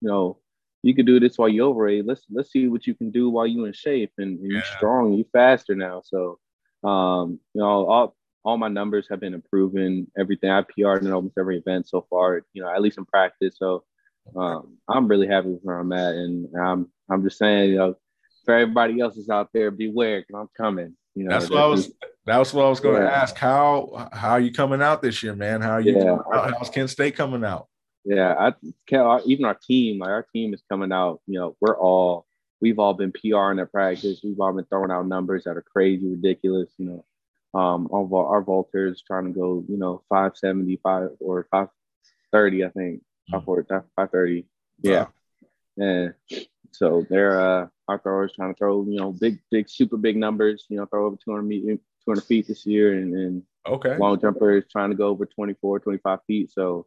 you 0.00 0.08
know, 0.08 0.38
you 0.82 0.94
can 0.94 1.06
do 1.06 1.20
this 1.20 1.36
while 1.36 1.48
you're 1.48 1.68
overweight. 1.68 2.06
Let's, 2.06 2.24
let's 2.30 2.52
see 2.52 2.68
what 2.68 2.86
you 2.86 2.94
can 2.94 3.10
do 3.10 3.30
while 3.30 3.46
you're 3.46 3.66
in 3.66 3.72
shape 3.72 4.12
and, 4.18 4.38
and 4.38 4.50
yeah. 4.50 4.58
you're 4.58 4.76
strong, 4.76 5.14
you're 5.14 5.26
faster 5.32 5.74
now. 5.74 6.02
So, 6.04 6.38
um, 6.82 7.40
you 7.54 7.60
know, 7.60 7.86
all, 7.86 8.16
all 8.44 8.56
my 8.56 8.68
numbers 8.68 9.06
have 9.10 9.20
been 9.20 9.34
improving. 9.34 10.06
Everything 10.18 10.50
I 10.50 10.62
PR'd 10.62 11.04
in 11.04 11.12
almost 11.12 11.36
every 11.38 11.58
event 11.58 11.88
so 11.88 12.06
far, 12.08 12.42
you 12.52 12.62
know, 12.62 12.72
at 12.72 12.80
least 12.80 12.98
in 12.98 13.04
practice. 13.04 13.56
So 13.58 13.84
um, 14.36 14.78
I'm 14.88 15.08
really 15.08 15.26
happy 15.26 15.48
with 15.48 15.62
where 15.62 15.78
I'm 15.78 15.92
at, 15.92 16.14
and 16.14 16.48
I'm 16.56 16.90
I'm 17.10 17.22
just 17.22 17.38
saying, 17.38 17.70
you 17.70 17.76
know, 17.76 17.94
for 18.44 18.54
everybody 18.54 19.00
else 19.00 19.16
is 19.16 19.28
out 19.28 19.50
there, 19.52 19.70
beware, 19.70 20.20
because 20.20 20.40
I'm 20.40 20.48
coming. 20.56 20.96
You 21.14 21.24
know, 21.24 21.30
that's 21.30 21.50
what 21.50 21.62
I 21.62 21.66
was. 21.66 21.92
That's 22.24 22.54
what 22.54 22.64
I 22.64 22.68
was 22.68 22.80
going 22.80 23.00
to 23.00 23.08
yeah. 23.08 23.22
ask. 23.22 23.36
How 23.36 24.08
how 24.12 24.30
are 24.30 24.40
you 24.40 24.52
coming 24.52 24.80
out 24.80 25.02
this 25.02 25.22
year, 25.22 25.34
man? 25.34 25.60
How 25.60 25.72
are 25.72 25.80
you? 25.80 25.98
Yeah. 25.98 26.18
How's 26.32 26.70
Kent 26.70 26.90
State 26.90 27.16
coming 27.16 27.44
out? 27.44 27.66
Yeah, 28.04 28.34
I 28.38 28.54
can 28.86 29.20
even 29.26 29.44
our 29.44 29.54
team, 29.54 29.98
like 29.98 30.10
our 30.10 30.26
team 30.34 30.54
is 30.54 30.62
coming 30.70 30.92
out. 30.92 31.20
You 31.26 31.38
know, 31.38 31.56
we're 31.60 31.78
all 31.78 32.26
we've 32.60 32.78
all 32.78 32.94
been 32.94 33.12
PR 33.12 33.50
in 33.50 33.56
their 33.56 33.66
practice. 33.66 34.20
We've 34.24 34.40
all 34.40 34.52
been 34.52 34.64
throwing 34.64 34.90
out 34.90 35.06
numbers 35.06 35.44
that 35.44 35.56
are 35.56 35.62
crazy, 35.62 36.08
ridiculous. 36.08 36.70
You 36.78 36.86
know, 37.54 37.60
um, 37.60 37.88
all 37.90 38.08
our, 38.14 38.36
our 38.36 38.42
vaulters 38.42 38.98
trying 39.06 39.26
to 39.26 39.32
go, 39.32 39.64
you 39.68 39.76
know, 39.76 40.02
five 40.08 40.36
seventy 40.36 40.78
five 40.82 41.10
or 41.20 41.46
five 41.50 41.68
thirty, 42.32 42.64
I 42.64 42.70
think, 42.70 43.02
five 43.30 44.10
thirty. 44.10 44.46
Yeah, 44.82 45.06
wow. 45.78 45.84
and 45.84 46.14
so 46.72 47.06
they're 47.10 47.40
uh, 47.40 47.66
our 47.88 47.98
throwers 47.98 48.32
trying 48.34 48.54
to 48.54 48.58
throw, 48.58 48.84
you 48.88 48.98
know, 48.98 49.12
big, 49.12 49.40
big, 49.50 49.68
super 49.68 49.96
big 49.96 50.16
numbers. 50.16 50.64
You 50.68 50.78
know, 50.78 50.86
throw 50.86 51.06
over 51.06 51.16
200 51.16 51.42
meters, 51.42 51.78
200 52.04 52.22
feet 52.22 52.46
this 52.48 52.64
year, 52.64 52.94
and, 52.94 53.14
and 53.14 53.42
okay, 53.66 53.96
long 53.96 54.20
jumpers 54.20 54.64
trying 54.70 54.90
to 54.90 54.96
go 54.96 55.08
over 55.08 55.26
24, 55.26 55.80
25 55.80 56.18
feet. 56.26 56.52
So 56.52 56.86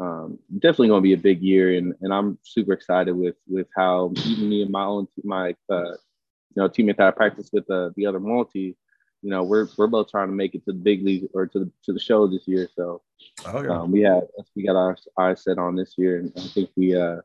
um, 0.00 0.38
definitely 0.54 0.88
going 0.88 1.02
to 1.02 1.08
be 1.08 1.12
a 1.12 1.18
big 1.18 1.42
year, 1.42 1.76
and 1.76 1.94
and 2.00 2.12
I'm 2.12 2.38
super 2.42 2.72
excited 2.72 3.12
with 3.12 3.36
with 3.46 3.66
how 3.76 4.12
even 4.24 4.48
me 4.48 4.62
and 4.62 4.70
my 4.70 4.84
own 4.84 5.06
my 5.22 5.54
uh, 5.70 5.90
you 5.90 6.56
know 6.56 6.68
teammate 6.68 6.96
that 6.96 7.08
I 7.08 7.10
practice 7.10 7.50
with 7.52 7.70
uh, 7.70 7.90
the 7.96 8.06
other 8.06 8.18
multi, 8.18 8.76
you 9.22 9.30
know 9.30 9.42
we're 9.42 9.68
we're 9.76 9.86
both 9.86 10.10
trying 10.10 10.28
to 10.28 10.34
make 10.34 10.54
it 10.54 10.64
to 10.64 10.72
the 10.72 10.78
big 10.78 11.04
league 11.04 11.28
or 11.34 11.46
to 11.46 11.58
the 11.60 11.72
to 11.84 11.92
the 11.92 12.00
show 12.00 12.26
this 12.26 12.48
year. 12.48 12.68
So 12.74 13.02
oh, 13.46 13.62
yeah. 13.62 13.80
um, 13.80 13.92
we 13.92 14.00
have 14.00 14.22
we 14.56 14.64
got 14.64 14.76
our 14.76 14.96
eyes 15.18 15.44
set 15.44 15.58
on 15.58 15.76
this 15.76 15.94
year, 15.98 16.18
and 16.18 16.32
I 16.36 16.40
think 16.40 16.70
we 16.76 16.96
uh 16.96 17.20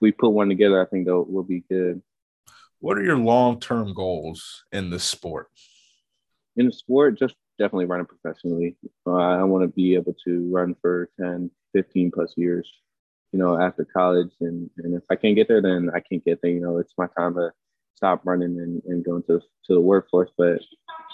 we 0.00 0.12
put 0.12 0.30
one 0.30 0.48
together. 0.48 0.80
I 0.80 0.88
think 0.88 1.06
that 1.06 1.16
will 1.16 1.42
be 1.42 1.64
good. 1.68 2.02
What 2.78 2.98
are 2.98 3.04
your 3.04 3.18
long 3.18 3.58
term 3.58 3.94
goals 3.94 4.64
in 4.70 4.90
the 4.90 4.98
sport? 5.00 5.48
In 6.56 6.66
the 6.66 6.72
sport, 6.72 7.18
just 7.18 7.34
definitely 7.62 7.84
running 7.84 8.06
professionally. 8.06 8.76
Uh, 9.06 9.12
I 9.12 9.44
want 9.44 9.62
to 9.62 9.68
be 9.68 9.94
able 9.94 10.16
to 10.24 10.50
run 10.52 10.74
for 10.82 11.08
10, 11.20 11.48
15 11.72 12.10
plus 12.10 12.34
years, 12.36 12.68
you 13.32 13.38
know, 13.38 13.56
after 13.60 13.84
college. 13.84 14.32
And, 14.40 14.68
and 14.78 14.96
if 14.96 15.04
I 15.10 15.14
can't 15.14 15.36
get 15.36 15.46
there, 15.46 15.62
then 15.62 15.88
I 15.94 16.00
can't 16.00 16.24
get 16.24 16.40
there. 16.42 16.50
You 16.50 16.60
know, 16.60 16.78
it's 16.78 16.94
my 16.98 17.06
time 17.16 17.34
to 17.34 17.52
stop 17.94 18.22
running 18.24 18.58
and, 18.58 18.82
and 18.84 19.04
go 19.04 19.16
into 19.16 19.38
to 19.38 19.74
the 19.74 19.80
workforce. 19.80 20.30
But, 20.36 20.60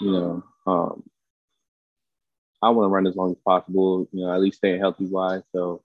you 0.01 0.11
know, 0.11 0.43
um, 0.65 1.03
I 2.63 2.69
want 2.71 2.87
to 2.87 2.93
run 2.93 3.05
as 3.05 3.15
long 3.15 3.31
as 3.31 3.37
possible, 3.45 4.09
you 4.11 4.25
know, 4.25 4.33
at 4.33 4.41
least 4.41 4.57
staying 4.57 4.79
healthy 4.79 5.05
wise. 5.05 5.43
So 5.55 5.83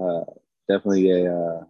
uh, 0.00 0.24
definitely 0.70 1.10
a, 1.10 1.34
uh, 1.34 1.64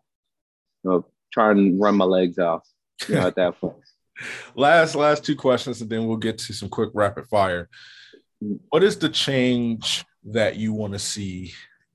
you 0.85 0.90
know, 0.90 1.07
try 1.33 1.51
and 1.51 1.81
run 1.81 1.96
my 1.96 2.05
legs 2.05 2.38
off, 2.38 2.62
you 3.09 3.16
know, 3.16 3.27
at 3.27 3.35
that 3.35 3.61
point. 3.61 3.74
last, 4.55 4.94
last 4.94 5.24
two 5.24 5.35
questions, 5.35 5.81
and 5.81 5.90
then 5.90 6.07
we'll 6.07 6.16
get 6.18 6.38
to 6.38 6.53
some 6.53 6.68
quick 6.68 6.90
rapid 6.94 7.27
fire. 7.27 7.68
What 8.40 8.83
is 8.83 8.98
the 8.98 9.09
change 9.09 10.05
that 10.24 10.57
you 10.57 10.72
want 10.72 10.92
to 10.92 10.98
see 10.98 11.53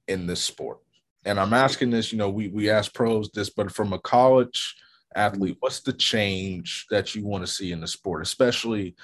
in 0.07 0.27
this 0.27 0.43
sport? 0.43 0.79
And 1.25 1.39
I'm 1.39 1.53
asking 1.53 1.91
this, 1.91 2.11
you 2.11 2.17
know, 2.17 2.29
we 2.29 2.49
we 2.49 2.69
ask 2.69 2.93
pros 2.93 3.29
this, 3.31 3.49
but 3.49 3.71
from 3.71 3.93
a 3.93 3.99
college 3.99 4.75
athlete, 5.15 5.57
what's 5.59 5.79
the 5.79 5.93
change 5.93 6.85
that 6.89 7.15
you 7.15 7.25
want 7.25 7.45
to 7.45 7.51
see 7.51 7.71
in 7.71 7.79
the 7.79 7.87
sport, 7.87 8.21
especially, 8.21 8.95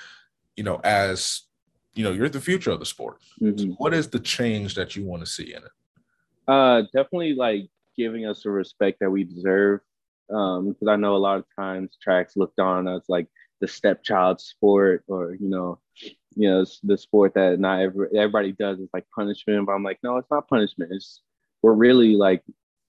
you 0.58 0.64
know, 0.64 0.82
as 0.84 1.44
you 1.94 2.04
know, 2.04 2.12
you're 2.12 2.30
the 2.30 2.42
future 2.42 2.72
of 2.72 2.80
the 2.80 2.86
sport. 2.86 3.18
Mm-hmm. 3.42 3.72
what 3.72 3.94
is 3.94 4.08
the 4.08 4.20
change 4.20 4.76
that 4.76 4.96
you 4.96 5.06
want 5.06 5.22
to 5.22 5.26
see 5.26 5.54
in 5.54 5.64
it? 5.64 5.72
Uh, 6.48 6.82
definitely 6.94 7.34
like 7.34 7.70
giving 7.98 8.26
us 8.26 8.44
the 8.44 8.50
respect 8.50 9.00
that 9.00 9.10
we 9.10 9.24
deserve. 9.24 9.82
Um, 10.30 10.70
because 10.70 10.88
I 10.88 10.96
know 10.96 11.16
a 11.16 11.18
lot 11.18 11.40
of 11.40 11.46
times 11.56 11.98
tracks 12.02 12.38
looked 12.38 12.60
on 12.60 12.88
us 12.88 13.04
like 13.10 13.28
the 13.60 13.68
stepchild 13.68 14.40
sport, 14.42 15.04
or 15.08 15.36
you 15.36 15.50
know, 15.50 15.80
you 16.36 16.50
know, 16.50 16.66
the 16.84 16.98
sport 16.98 17.34
that 17.36 17.60
not 17.60 17.82
every, 17.82 18.08
everybody 18.16 18.52
does 18.54 18.80
is 18.80 18.90
like 18.94 19.06
punishment. 19.14 19.66
But 19.66 19.74
I'm 19.74 19.84
like, 19.84 20.00
no, 20.04 20.18
it's 20.18 20.32
not 20.32 20.48
punishment. 20.48 20.92
It's 20.94 21.22
we're 21.62 21.74
really 21.74 22.16
like 22.16 22.44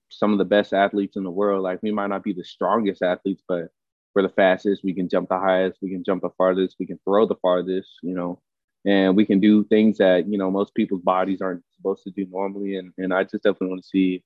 some 0.09 0.31
of 0.31 0.37
the 0.37 0.45
best 0.45 0.73
athletes 0.73 1.15
in 1.15 1.23
the 1.23 1.31
world. 1.31 1.63
Like 1.63 1.81
we 1.81 1.91
might 1.91 2.07
not 2.07 2.23
be 2.23 2.33
the 2.33 2.43
strongest 2.43 3.01
athletes, 3.01 3.43
but 3.47 3.69
we're 4.15 4.23
the 4.23 4.29
fastest. 4.29 4.83
We 4.83 4.93
can 4.93 5.09
jump 5.09 5.29
the 5.29 5.39
highest. 5.39 5.79
We 5.81 5.89
can 5.89 6.03
jump 6.03 6.21
the 6.21 6.29
farthest. 6.37 6.77
We 6.79 6.85
can 6.85 6.99
throw 7.03 7.25
the 7.25 7.35
farthest. 7.35 7.89
You 8.03 8.13
know, 8.13 8.41
and 8.85 9.15
we 9.15 9.25
can 9.25 9.39
do 9.39 9.63
things 9.65 9.97
that 9.97 10.27
you 10.27 10.37
know 10.37 10.51
most 10.51 10.75
people's 10.75 11.01
bodies 11.01 11.41
aren't 11.41 11.63
supposed 11.75 12.03
to 12.03 12.11
do 12.11 12.25
normally. 12.29 12.77
And 12.77 12.93
and 12.97 13.13
I 13.13 13.23
just 13.23 13.43
definitely 13.43 13.69
want 13.69 13.83
to 13.83 13.89
see 13.89 14.23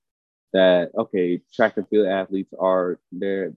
that. 0.52 0.90
Okay, 0.96 1.40
track 1.54 1.76
and 1.76 1.88
field 1.88 2.06
athletes 2.06 2.52
are 2.58 2.98
they're 3.12 3.52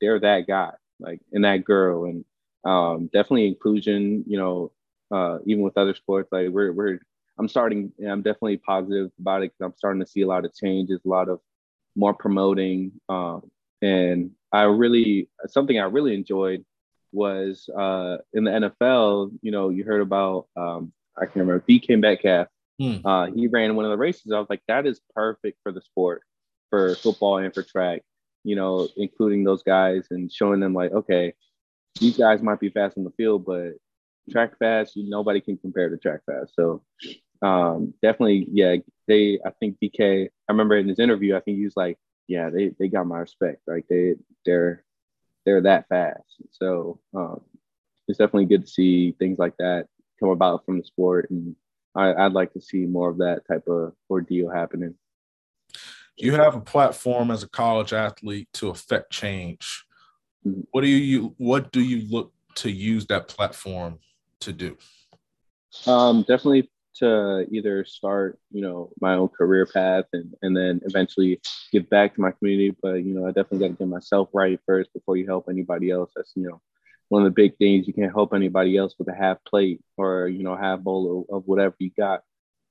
they're 0.00 0.20
that 0.20 0.46
guy 0.46 0.72
like 1.00 1.20
and 1.32 1.44
that 1.44 1.64
girl 1.64 2.04
and 2.04 2.24
um, 2.64 3.06
definitely 3.12 3.48
inclusion. 3.48 4.24
You 4.26 4.38
know, 4.38 4.72
uh, 5.10 5.38
even 5.46 5.62
with 5.62 5.78
other 5.78 5.94
sports. 5.94 6.28
Like 6.32 6.48
we're 6.48 6.72
we're 6.72 7.00
I'm 7.38 7.48
starting. 7.48 7.92
I'm 8.06 8.22
definitely 8.22 8.58
positive 8.58 9.10
about 9.18 9.42
it 9.42 9.52
because 9.52 9.72
I'm 9.72 9.76
starting 9.76 10.00
to 10.00 10.10
see 10.10 10.22
a 10.22 10.26
lot 10.26 10.44
of 10.44 10.54
changes, 10.54 11.00
a 11.04 11.08
lot 11.08 11.28
of 11.28 11.40
more 11.96 12.14
promoting, 12.14 12.92
um, 13.08 13.50
and 13.82 14.30
I 14.52 14.62
really 14.62 15.28
something 15.46 15.78
I 15.78 15.84
really 15.84 16.14
enjoyed 16.14 16.64
was 17.12 17.68
uh, 17.76 18.18
in 18.32 18.44
the 18.44 18.50
NFL. 18.50 19.32
You 19.42 19.52
know, 19.52 19.68
you 19.68 19.84
heard 19.84 20.00
about 20.00 20.46
um, 20.56 20.92
I 21.16 21.26
can't 21.26 21.36
remember 21.36 21.64
DK 21.68 21.98
Metcalf. 22.00 22.48
Hmm. 22.80 23.06
Uh, 23.06 23.26
he 23.26 23.46
ran 23.46 23.76
one 23.76 23.84
of 23.84 23.92
the 23.92 23.96
races. 23.96 24.32
I 24.32 24.38
was 24.38 24.48
like, 24.50 24.62
that 24.66 24.84
is 24.86 25.00
perfect 25.14 25.58
for 25.62 25.70
the 25.70 25.80
sport, 25.80 26.22
for 26.70 26.94
football 26.96 27.38
and 27.38 27.54
for 27.54 27.62
track. 27.62 28.02
You 28.42 28.56
know, 28.56 28.88
including 28.96 29.44
those 29.44 29.62
guys 29.62 30.08
and 30.10 30.30
showing 30.30 30.60
them 30.60 30.74
like, 30.74 30.92
okay, 30.92 31.34
these 32.00 32.16
guys 32.16 32.42
might 32.42 32.60
be 32.60 32.70
fast 32.70 32.96
in 32.96 33.04
the 33.04 33.12
field, 33.16 33.44
but 33.44 33.72
track 34.30 34.58
fast, 34.58 34.94
nobody 34.96 35.40
can 35.40 35.56
compare 35.56 35.88
to 35.88 35.96
track 35.96 36.20
fast. 36.26 36.54
So 36.54 36.82
um, 37.42 37.94
definitely, 38.02 38.46
yeah, 38.50 38.76
they. 39.06 39.38
I 39.44 39.50
think 39.60 39.76
DK. 39.82 40.26
I 40.26 40.52
remember 40.52 40.76
in 40.76 40.88
his 40.88 40.98
interview, 40.98 41.36
I 41.36 41.40
think 41.40 41.58
he 41.58 41.64
was 41.64 41.76
like, 41.76 41.98
"Yeah, 42.26 42.50
they 42.50 42.72
they 42.78 42.88
got 42.88 43.06
my 43.06 43.18
respect. 43.18 43.62
Like 43.66 43.86
they 43.88 44.14
they're 44.46 44.84
they're 45.44 45.60
that 45.62 45.86
fast." 45.88 46.24
So 46.52 47.00
um, 47.14 47.42
it's 48.08 48.18
definitely 48.18 48.46
good 48.46 48.64
to 48.64 48.70
see 48.70 49.12
things 49.18 49.38
like 49.38 49.56
that 49.58 49.86
come 50.20 50.30
about 50.30 50.64
from 50.64 50.78
the 50.78 50.84
sport, 50.84 51.30
and 51.30 51.54
I, 51.94 52.14
I'd 52.14 52.32
like 52.32 52.52
to 52.54 52.60
see 52.60 52.86
more 52.86 53.10
of 53.10 53.18
that 53.18 53.42
type 53.46 53.68
of 53.68 53.92
ordeal 54.08 54.50
happening. 54.50 54.94
You 56.16 56.34
have 56.34 56.54
a 56.54 56.60
platform 56.60 57.30
as 57.30 57.42
a 57.42 57.48
college 57.48 57.92
athlete 57.92 58.48
to 58.54 58.70
affect 58.70 59.10
change. 59.10 59.83
Mm-hmm. 60.46 60.60
What 60.70 60.82
do 60.82 60.88
you 60.88 61.34
what 61.38 61.72
do 61.72 61.80
you 61.80 62.08
look 62.10 62.32
to 62.56 62.70
use 62.70 63.06
that 63.06 63.28
platform 63.28 63.98
to 64.40 64.52
do? 64.52 64.76
Um, 65.86 66.20
definitely 66.20 66.70
to 66.96 67.46
either 67.50 67.84
start, 67.84 68.38
you 68.52 68.62
know, 68.62 68.90
my 69.00 69.14
own 69.14 69.28
career 69.28 69.66
path 69.66 70.04
and, 70.12 70.32
and 70.42 70.56
then 70.56 70.80
eventually 70.84 71.40
give 71.72 71.90
back 71.90 72.14
to 72.14 72.20
my 72.20 72.30
community. 72.30 72.76
But, 72.80 73.04
you 73.04 73.14
know, 73.14 73.26
I 73.26 73.30
definitely 73.30 73.58
got 73.58 73.74
to 73.74 73.78
get 73.78 73.88
myself 73.88 74.28
right 74.32 74.60
first 74.64 74.92
before 74.92 75.16
you 75.16 75.26
help 75.26 75.48
anybody 75.48 75.90
else. 75.90 76.12
That's, 76.14 76.32
you 76.36 76.46
know, 76.48 76.60
one 77.08 77.22
of 77.22 77.26
the 77.26 77.34
big 77.34 77.56
things. 77.56 77.88
You 77.88 77.94
can't 77.94 78.12
help 78.12 78.32
anybody 78.32 78.76
else 78.76 78.94
with 78.96 79.08
a 79.08 79.14
half 79.14 79.38
plate 79.44 79.80
or, 79.96 80.28
you 80.28 80.44
know, 80.44 80.54
half 80.54 80.80
bowl 80.80 81.26
of, 81.28 81.36
of 81.38 81.42
whatever 81.46 81.74
you 81.80 81.90
got. 81.98 82.22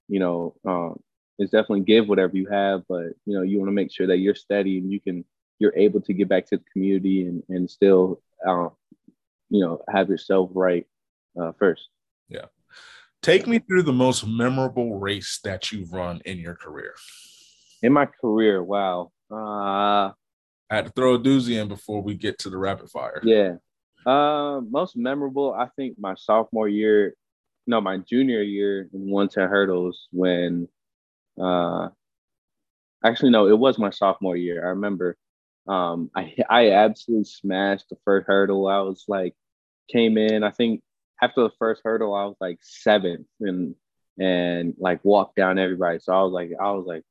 You 0.07 0.19
know, 0.19 0.55
um, 0.65 1.01
it's 1.37 1.51
definitely 1.51 1.81
give 1.81 2.07
whatever 2.07 2.37
you 2.37 2.47
have, 2.47 2.83
but, 2.87 3.07
you 3.25 3.35
know, 3.35 3.41
you 3.41 3.57
want 3.57 3.67
to 3.67 3.73
make 3.73 3.91
sure 3.91 4.07
that 4.07 4.19
you're 4.19 4.35
steady 4.35 4.77
and 4.77 4.89
you 4.89 5.01
can, 5.01 5.25
you're 5.63 5.73
able 5.77 6.01
to 6.01 6.13
give 6.13 6.27
back 6.27 6.45
to 6.45 6.57
the 6.57 6.63
community 6.73 7.25
and, 7.25 7.41
and 7.47 7.71
still, 7.71 8.21
uh, 8.45 8.67
you 9.49 9.61
know, 9.61 9.81
have 9.89 10.09
yourself 10.09 10.49
right 10.53 10.85
uh, 11.39 11.53
first. 11.57 11.87
Yeah. 12.27 12.47
Take 13.21 13.47
me 13.47 13.59
through 13.59 13.83
the 13.83 13.93
most 13.93 14.27
memorable 14.27 14.99
race 14.99 15.39
that 15.45 15.71
you've 15.71 15.93
run 15.93 16.21
in 16.25 16.37
your 16.37 16.55
career. 16.55 16.93
In 17.81 17.93
my 17.93 18.05
career, 18.05 18.61
wow. 18.61 19.13
Uh, 19.31 20.11
I 20.69 20.75
had 20.75 20.87
to 20.87 20.91
throw 20.91 21.13
a 21.13 21.19
doozy 21.19 21.61
in 21.61 21.69
before 21.69 22.01
we 22.01 22.15
get 22.15 22.39
to 22.39 22.49
the 22.49 22.57
rapid 22.57 22.89
fire. 22.89 23.21
Yeah. 23.23 23.53
Uh, 24.05 24.59
most 24.69 24.97
memorable, 24.97 25.53
I 25.53 25.69
think 25.77 25.95
my 25.97 26.15
sophomore 26.15 26.67
year, 26.67 27.15
no, 27.65 27.79
my 27.79 27.99
junior 27.99 28.41
year 28.41 28.89
in 28.93 29.09
110 29.09 29.47
hurdles 29.47 30.09
when, 30.11 30.67
uh, 31.41 31.87
actually, 33.05 33.29
no, 33.29 33.47
it 33.47 33.57
was 33.57 33.79
my 33.79 33.91
sophomore 33.91 34.35
year. 34.35 34.65
I 34.65 34.71
remember 34.71 35.15
um, 35.67 36.11
I, 36.15 36.35
I 36.49 36.71
absolutely 36.71 37.25
smashed 37.25 37.89
the 37.89 37.97
first 38.05 38.27
hurdle. 38.27 38.67
I 38.67 38.79
was 38.79 39.05
like, 39.07 39.35
came 39.89 40.17
in, 40.17 40.43
I 40.43 40.51
think 40.51 40.81
after 41.21 41.43
the 41.43 41.51
first 41.59 41.81
hurdle, 41.83 42.13
I 42.13 42.25
was 42.25 42.37
like 42.39 42.59
seventh 42.61 43.27
and 43.39 43.75
and 44.19 44.75
like 44.77 45.03
walked 45.03 45.35
down 45.35 45.57
everybody. 45.57 45.99
So 45.99 46.13
I 46.13 46.21
was 46.23 46.33
like, 46.33 46.51
I 46.59 46.71
was 46.71 46.85
like, 46.85 47.03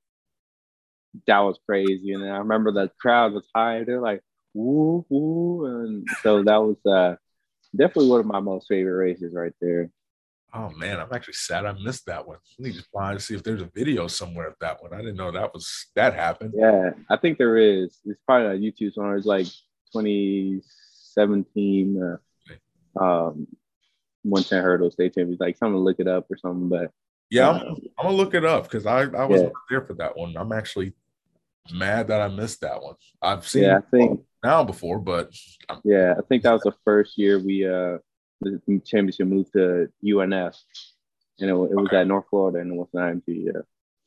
that 1.27 1.41
was 1.41 1.59
crazy. 1.67 2.13
And 2.13 2.25
I 2.25 2.39
remember 2.39 2.73
the 2.73 2.91
crowd 3.01 3.33
was 3.33 3.49
high. 3.55 3.85
They're 3.85 4.01
like, 4.01 4.23
woo 4.55 5.05
woo, 5.09 5.67
and 5.67 6.07
so 6.23 6.43
that 6.43 6.63
was 6.63 6.77
uh 6.87 7.17
definitely 7.75 8.11
one 8.11 8.21
of 8.21 8.27
my 8.27 8.41
most 8.41 8.69
favorite 8.69 8.93
races 8.93 9.33
right 9.35 9.55
there. 9.61 9.91
Oh 10.55 10.69
man, 10.71 11.01
I'm 11.01 11.09
actually 11.13 11.35
sad 11.35 11.65
I 11.65 11.73
missed 11.73 12.07
that 12.07 12.27
one. 12.27 12.37
I 12.37 12.63
need 12.63 12.75
to 12.75 12.85
find 12.93 13.21
see 13.21 13.35
if 13.35 13.43
there's 13.43 13.63
a 13.63 13.71
video 13.75 14.07
somewhere 14.07 14.49
of 14.49 14.55
that 14.61 14.83
one. 14.83 14.93
I 14.93 14.99
didn't 14.99 15.17
know 15.17 15.31
that 15.31 15.55
was 15.55 15.87
that 15.97 16.13
happened. 16.15 16.53
Yeah, 16.57 16.91
I 17.09 17.17
think 17.17 17.39
there 17.39 17.57
is. 17.57 17.99
It's 18.05 18.21
probably 18.27 18.49
on 18.49 18.59
YouTube 18.59 18.93
somewhere. 18.93 19.17
It's 19.17 19.27
like 19.27 19.47
2017. 19.93 22.03
Uh, 22.03 22.17
um, 23.01 23.47
110 24.25 24.63
hurdle 24.63 24.91
state 24.91 25.15
champion. 25.15 25.39
Like 25.41 25.57
something 25.57 25.73
to 25.75 25.81
look 25.81 26.01
it 26.01 26.09
up 26.09 26.31
or 26.31 26.37
something. 26.37 26.69
But 26.69 26.91
yeah, 27.31 27.49
I'm, 27.51 27.77
I'm 27.99 28.05
gonna 28.05 28.17
look 28.17 28.35
it 28.35 28.45
up 28.45 28.65
because 28.65 28.85
I 28.85 29.05
I 29.05 29.25
was 29.25 29.41
yeah. 29.41 29.49
there 29.71 29.81
for 29.83 29.95
that 29.95 30.15
one. 30.17 30.37
I'm 30.37 30.53
actually 30.53 30.93
mad 31.73 32.09
that 32.09 32.21
I 32.21 32.29
missed 32.29 32.61
that 32.61 32.83
one. 32.83 32.97
I've 33.21 33.49
seen 33.49 33.65
yeah, 33.65 33.79
I 33.79 33.83
think 33.91 34.21
now 34.45 34.63
before, 34.65 34.99
but 34.99 35.31
I'm, 35.69 35.81
yeah, 35.85 36.15
I 36.19 36.23
think 36.29 36.43
that 36.43 36.53
was 36.53 36.63
the 36.63 36.75
first 36.85 37.17
year 37.17 37.39
we 37.39 37.67
uh 37.67 37.99
the 38.43 38.81
championship 38.85 39.27
moved 39.27 39.53
to 39.53 39.89
UNF, 40.05 40.57
and 41.41 41.51
it, 41.51 41.53
it 41.53 41.57
was 41.57 41.87
okay. 41.87 41.99
at 41.99 42.07
North 42.07 42.27
Florida 42.31 42.59
and 42.59 42.73
it 42.73 42.77
was 42.77 42.89
not 42.93 43.13
IMG. 43.13 43.47
Yeah. 43.47 43.61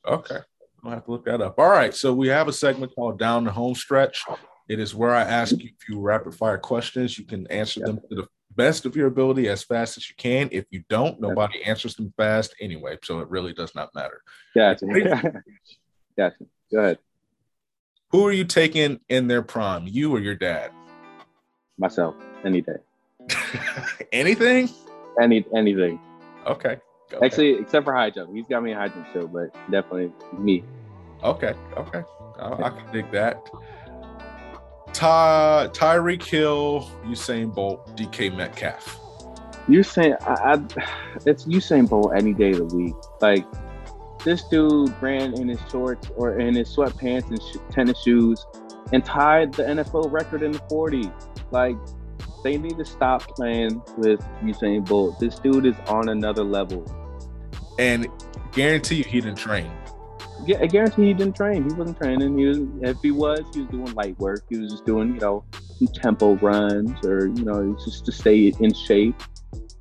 Okay, 0.07 0.39
I'll 0.83 0.91
have 0.91 1.05
to 1.05 1.11
look 1.11 1.25
that 1.25 1.41
up. 1.41 1.57
All 1.57 1.69
right, 1.69 1.93
so 1.93 2.13
we 2.13 2.27
have 2.27 2.47
a 2.47 2.53
segment 2.53 2.93
called 2.95 3.17
Down 3.19 3.43
the 3.43 3.51
Home 3.51 3.75
Stretch. 3.75 4.23
It 4.67 4.79
is 4.79 4.95
where 4.95 5.13
I 5.13 5.21
ask 5.21 5.57
you 5.57 5.69
a 5.69 5.85
few 5.85 5.99
rapid 5.99 6.35
fire 6.35 6.57
questions. 6.57 7.17
You 7.17 7.25
can 7.25 7.47
answer 7.47 7.81
them 7.81 7.99
to 8.09 8.15
the 8.15 8.27
best 8.55 8.85
of 8.85 8.95
your 8.95 9.07
ability 9.07 9.47
as 9.47 9.63
fast 9.63 9.97
as 9.97 10.09
you 10.09 10.15
can. 10.15 10.49
If 10.51 10.65
you 10.71 10.83
don't, 10.89 11.19
nobody 11.19 11.63
answers 11.63 11.95
them 11.95 12.13
fast 12.17 12.55
anyway, 12.59 12.97
so 13.03 13.19
it 13.19 13.29
really 13.29 13.53
does 13.53 13.75
not 13.75 13.93
matter. 13.93 14.21
Gotcha. 14.55 14.85
gotcha. 16.17 16.45
Go 16.71 16.79
ahead. 16.79 16.99
Who 18.11 18.25
are 18.25 18.31
you 18.31 18.45
taking 18.45 18.99
in 19.09 19.27
their 19.27 19.41
prime, 19.41 19.87
you 19.87 20.15
or 20.15 20.19
your 20.19 20.35
dad? 20.35 20.71
Myself, 21.77 22.15
any 22.45 22.61
day. 22.61 22.77
Anything? 24.11 24.69
Any 25.21 25.45
anything. 25.55 25.99
Okay. 26.45 26.77
okay. 27.13 27.25
Actually, 27.25 27.53
except 27.59 27.85
for 27.85 27.93
high 27.93 28.09
jump, 28.09 28.33
he's 28.33 28.45
got 28.49 28.63
me 28.63 28.73
a 28.73 28.75
high 28.75 28.89
jump 28.89 29.11
too, 29.13 29.29
but 29.31 29.53
definitely 29.71 30.11
me. 30.37 30.63
Okay. 31.23 31.53
Okay. 31.77 32.03
I, 32.39 32.51
I 32.51 32.69
can 32.69 32.91
dig 32.91 33.09
that. 33.11 33.49
Ty 34.93 35.69
Tyreek 35.73 36.23
Hill, 36.23 36.89
Usain 37.05 37.53
Bolt, 37.53 37.95
DK 37.97 38.35
Metcalf. 38.35 38.99
Usain, 39.67 40.15
I, 40.21 40.53
I, 40.53 41.19
it's 41.25 41.45
Usain 41.45 41.89
Bolt 41.89 42.13
any 42.15 42.33
day 42.33 42.51
of 42.51 42.69
the 42.69 42.75
week. 42.75 42.95
Like 43.21 43.45
this 44.23 44.43
dude 44.43 44.93
ran 45.01 45.33
in 45.39 45.47
his 45.49 45.59
shorts 45.69 46.09
or 46.15 46.39
in 46.39 46.55
his 46.55 46.73
sweatpants 46.75 47.29
and 47.29 47.41
sh- 47.41 47.57
tennis 47.71 48.01
shoes 48.01 48.45
and 48.93 49.03
tied 49.03 49.53
the 49.53 49.63
NFL 49.63 50.11
record 50.11 50.43
in 50.43 50.51
the 50.51 50.59
40. 50.69 51.11
Like 51.51 51.77
they 52.45 52.59
need 52.59 52.77
to 52.77 52.85
stop 52.85 53.23
playing 53.35 53.81
with 53.97 54.19
Usain 54.43 54.87
Bolt. 54.87 55.19
This 55.19 55.39
dude 55.39 55.65
is 55.65 55.75
on 55.87 56.09
another 56.09 56.43
level. 56.43 56.85
And 57.79 58.07
guarantee 58.51 58.97
you 58.97 59.03
he 59.03 59.19
didn't 59.19 59.39
train. 59.39 59.71
Yeah, 60.45 60.59
I 60.61 60.67
guarantee 60.67 61.07
he 61.07 61.13
didn't 61.15 61.35
train. 61.35 61.67
He 61.67 61.73
wasn't 61.73 61.97
training. 61.97 62.37
He 62.37 62.45
was 62.45 62.59
if 62.81 62.97
he 63.01 63.09
was, 63.09 63.41
he 63.51 63.61
was 63.61 63.69
doing 63.71 63.91
light 63.95 64.19
work. 64.19 64.43
He 64.47 64.59
was 64.59 64.71
just 64.71 64.85
doing, 64.85 65.15
you 65.15 65.19
know, 65.19 65.43
some 65.79 65.87
tempo 65.87 66.35
runs 66.35 67.03
or, 67.03 67.29
you 67.29 67.45
know, 67.45 67.75
just 67.83 68.05
to 68.05 68.11
stay 68.11 68.53
in 68.59 68.73
shape. 68.75 69.15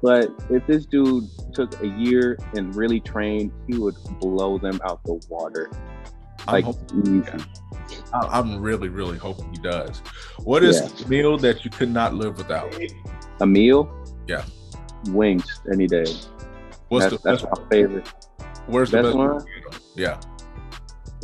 But 0.01 0.31
if 0.49 0.67
this 0.67 0.87
dude 0.87 1.25
took 1.53 1.79
a 1.83 1.87
year 1.87 2.39
and 2.57 2.75
really 2.75 3.01
trained, 3.01 3.53
he 3.69 3.77
would 3.77 3.97
blow 4.21 4.57
them 4.57 4.81
out 4.87 5.05
the 5.05 5.23
water. 5.29 5.71
Like 6.47 6.67
easy. 7.05 7.23
Yeah. 7.27 7.39
I'm 8.13 8.61
really, 8.61 8.89
really 8.89 9.19
hoping 9.19 9.51
he 9.51 9.59
does. 9.59 9.99
What 10.45 10.63
is 10.63 10.81
yeah. 10.81 11.05
a 11.05 11.09
meal 11.09 11.39
that 11.39 11.65
you 11.65 11.71
could 11.71 11.91
not 11.91 12.15
live 12.15 12.39
without? 12.39 12.75
A 13.41 13.47
meal? 13.47 13.93
Yeah. 14.27 14.45
Wings 15.09 15.61
any 15.73 15.87
day. 15.87 16.07
What's 16.89 17.07
that's, 17.07 17.23
the 17.23 17.31
that's 17.31 17.43
my 17.43 17.69
favorite. 17.69 18.09
Where's 18.67 18.91
the 18.91 19.03
best 19.03 19.17
one? 19.17 19.45
Yeah. 19.97 20.21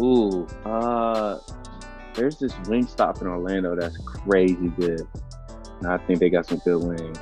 Ooh, 0.00 0.46
uh, 0.64 1.38
there's 2.14 2.38
this 2.38 2.54
wing 2.66 2.86
stop 2.86 3.20
in 3.20 3.26
Orlando 3.26 3.76
that's 3.76 3.96
crazy 3.98 4.68
good. 4.78 5.06
And 5.80 5.86
I 5.86 5.98
think 5.98 6.18
they 6.18 6.28
got 6.28 6.46
some 6.46 6.58
good 6.58 6.82
wings. 6.82 7.18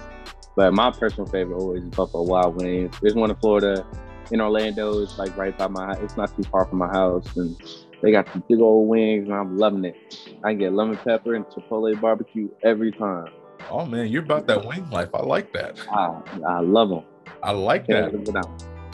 But 0.57 0.73
my 0.75 0.91
personal 0.91 1.27
favorite 1.31 1.57
always 1.57 1.85
is 1.85 1.91
Buffalo 1.91 2.25
Wild 2.25 2.57
Wings. 2.57 2.97
There's 3.01 3.15
one 3.15 3.31
in 3.31 3.37
Florida, 3.37 3.87
in 4.33 4.41
Orlando. 4.41 5.03
It's 5.03 5.19
like 5.19 5.37
right 5.37 5.57
by 5.57 5.69
my. 5.69 5.93
It's 6.01 6.17
not 6.17 6.35
too 6.37 6.43
far 6.45 6.65
from 6.65 6.79
my 6.79 6.89
house, 6.89 7.37
and 7.37 7.57
they 8.03 8.13
got 8.13 8.29
some 8.33 8.43
big 8.49 8.61
old 8.61 8.89
wings, 8.89 9.25
and 9.25 9.35
I'm 9.35 9.57
loving 9.57 9.85
it. 9.85 9.97
I 10.45 10.55
get 10.55 10.73
lemon 10.73 10.97
pepper 10.97 11.35
and 11.35 11.45
chipotle 11.47 12.01
barbecue 12.01 12.49
every 12.63 12.93
time. 12.93 13.29
Oh 13.71 13.85
man, 13.85 14.09
you're 14.09 14.23
about 14.23 14.47
that 14.47 14.65
wing 14.65 14.89
life. 14.91 15.09
I 15.15 15.23
like 15.23 15.53
that. 15.53 15.79
I, 15.91 16.21
I 16.47 16.61
love 16.61 16.89
them. 16.89 17.03
I 17.43 17.53
like 17.53 17.87
that. 17.89 18.13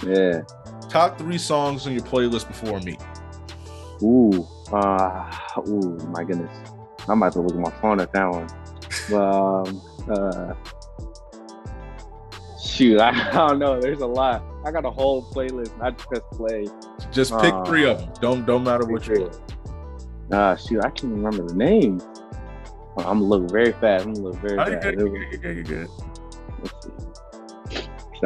Yeah. 0.06 0.42
Top 0.88 1.18
three 1.18 1.38
songs 1.38 1.86
on 1.86 1.92
your 1.92 2.02
playlist 2.02 2.48
before 2.48 2.80
me. 2.80 2.96
Ooh, 4.02 4.46
uh, 4.72 5.30
ooh, 5.68 5.98
my 6.08 6.24
goodness. 6.24 6.50
I'm 7.08 7.22
about 7.22 7.32
to 7.34 7.40
look 7.40 7.54
at 7.54 7.60
my 7.60 7.70
phone 7.80 8.00
at 8.00 8.12
that 8.12 8.30
one. 8.30 8.48
um, 9.12 9.82
uh, 10.08 10.54
shoot, 12.62 12.98
I, 12.98 13.10
I, 13.30 13.48
don't 13.48 13.58
know. 13.58 13.80
There's 13.80 14.00
a 14.00 14.06
lot. 14.06 14.42
I 14.64 14.70
got 14.70 14.84
a 14.84 14.90
whole 14.90 15.22
playlist. 15.22 15.72
I 15.80 15.90
just 15.90 16.08
press 16.08 16.22
play. 16.32 16.66
Just 17.12 17.32
pick 17.38 17.52
uh, 17.52 17.64
three 17.64 17.86
of 17.86 18.00
them. 18.00 18.12
Don't 18.20 18.46
don't 18.46 18.64
matter 18.64 18.86
what 18.86 19.06
you're. 19.06 19.30
Uh, 20.32 20.56
shoot, 20.56 20.80
I 20.82 20.90
can't 20.90 21.12
remember 21.12 21.46
the 21.46 21.54
name. 21.54 22.00
I'm 22.96 23.04
gonna 23.04 23.24
look 23.24 23.50
very 23.50 23.72
fast. 23.72 24.06
I'm 24.06 24.14
gonna 24.14 24.28
look 24.28 24.40
very 24.40 24.58
oh, 24.58 24.64
fast. 24.64 24.84
You're 24.84 24.94
good, 24.94 25.32
you're 25.32 25.40
good, 25.40 25.56
you're 25.56 25.64
good. 25.64 25.88
Let's 26.62 26.86
see. 26.86 26.90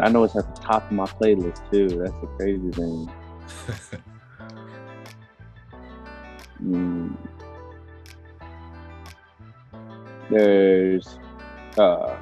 I 0.01 0.09
know 0.11 0.25
it's 0.25 0.37
at 0.37 0.55
the 0.55 0.61
top 0.61 0.85
of 0.85 0.93
my 0.93 1.07
playlist 1.07 1.71
too. 1.71 1.89
That's 1.89 2.13
the 2.21 2.27
crazy 2.37 2.71
thing. 2.71 3.11
mm. 6.63 7.17
There's 10.31 11.19
uh, 11.79 12.17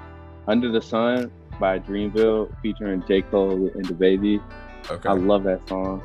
Under 0.47 0.71
the 0.71 0.81
Sun 0.81 1.31
by 1.59 1.79
Dreamville 1.79 2.55
featuring 2.61 3.03
J. 3.07 3.23
Cole 3.23 3.53
and 3.53 3.87
DaBaby. 3.87 4.43
Okay. 4.91 5.09
I 5.09 5.13
love 5.13 5.45
that 5.45 5.67
song. 5.69 6.03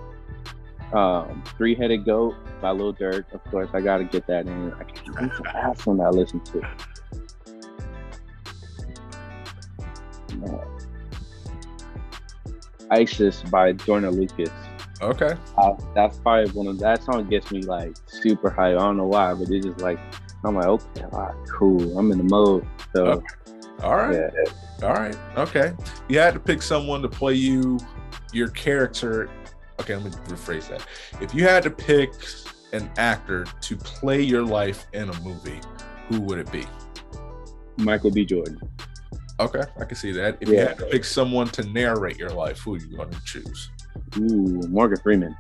Um, 0.94 1.44
Three 1.58 1.76
Headed 1.76 2.06
Goat 2.06 2.36
by 2.62 2.72
Lil 2.72 2.94
Durk. 2.94 3.32
Of 3.34 3.44
course, 3.46 3.70
I 3.74 3.82
gotta 3.82 4.04
get 4.04 4.28
that 4.28 4.46
in. 4.48 4.74
I 4.74 4.84
can't 4.84 5.08
remember 5.08 5.36
the 5.38 5.44
last 5.44 5.86
one 5.86 6.02
I 6.02 6.10
listened 6.10 6.46
to. 6.48 6.62
ISIS 12.90 13.42
by 13.44 13.72
Joyner 13.72 14.12
Lucas. 14.12 14.50
Okay. 15.02 15.34
Uh, 15.58 15.74
that's 15.96 16.20
probably 16.20 16.52
one 16.52 16.68
of 16.68 16.78
that 16.80 17.04
song 17.04 17.28
gets 17.28 17.52
me 17.52 17.62
like 17.64 17.96
super 18.06 18.50
high. 18.50 18.72
I 18.72 18.74
don't 18.74 18.98
know 18.98 19.08
why, 19.08 19.34
but 19.34 19.50
it's 19.50 19.66
just 19.66 19.80
like 19.80 20.00
I'm 20.44 20.56
like, 20.56 20.66
okay, 20.66 21.04
all 21.12 21.22
right, 21.22 21.36
cool. 21.50 21.98
I'm 21.98 22.12
in 22.12 22.18
the 22.18 22.24
mode. 22.24 22.68
So 22.94 23.06
okay. 23.06 23.26
All 23.84 23.96
right. 23.96 24.14
Yeah. 24.14 24.88
All 24.88 24.94
right. 24.94 25.16
Okay. 25.38 25.74
You 26.08 26.20
had 26.20 26.34
to 26.34 26.40
pick 26.40 26.62
someone 26.62 27.02
to 27.02 27.10
play 27.10 27.34
you 27.34 27.80
your 28.34 28.50
character. 28.50 29.30
Okay, 29.80 29.96
let 29.96 30.06
me 30.06 30.12
rephrase 30.28 30.70
that. 30.70 30.86
If 31.22 31.34
you 31.34 31.44
had 31.44 31.64
to 31.64 31.70
pick 31.70 32.14
an 32.74 32.90
actor 32.98 33.46
to 33.46 33.78
play 33.78 34.22
your 34.22 34.44
life 34.44 34.88
in 34.94 35.10
a 35.10 35.22
movie, 35.22 35.60
who 36.10 36.22
would 36.22 36.40
it 36.40 36.52
be? 36.52 36.66
Michael 37.78 38.12
B. 38.12 38.26
Jordan. 38.26 38.60
Okay, 39.40 39.64
I 39.80 39.86
can 39.86 39.96
see 39.96 40.12
that. 40.12 40.38
If 40.40 40.50
yeah. 40.50 40.54
you 40.54 40.68
had 40.68 40.78
to 40.80 40.86
pick 40.86 41.04
someone 41.04 41.48
to 41.48 41.64
narrate 41.64 42.18
your 42.18 42.30
life, 42.30 42.60
who 42.60 42.76
are 42.76 42.78
you 42.78 42.96
going 42.96 43.10
to 43.10 43.22
choose? 43.24 43.72
Ooh, 44.18 44.68
Morgan 44.70 45.00
Freeman. 45.02 45.36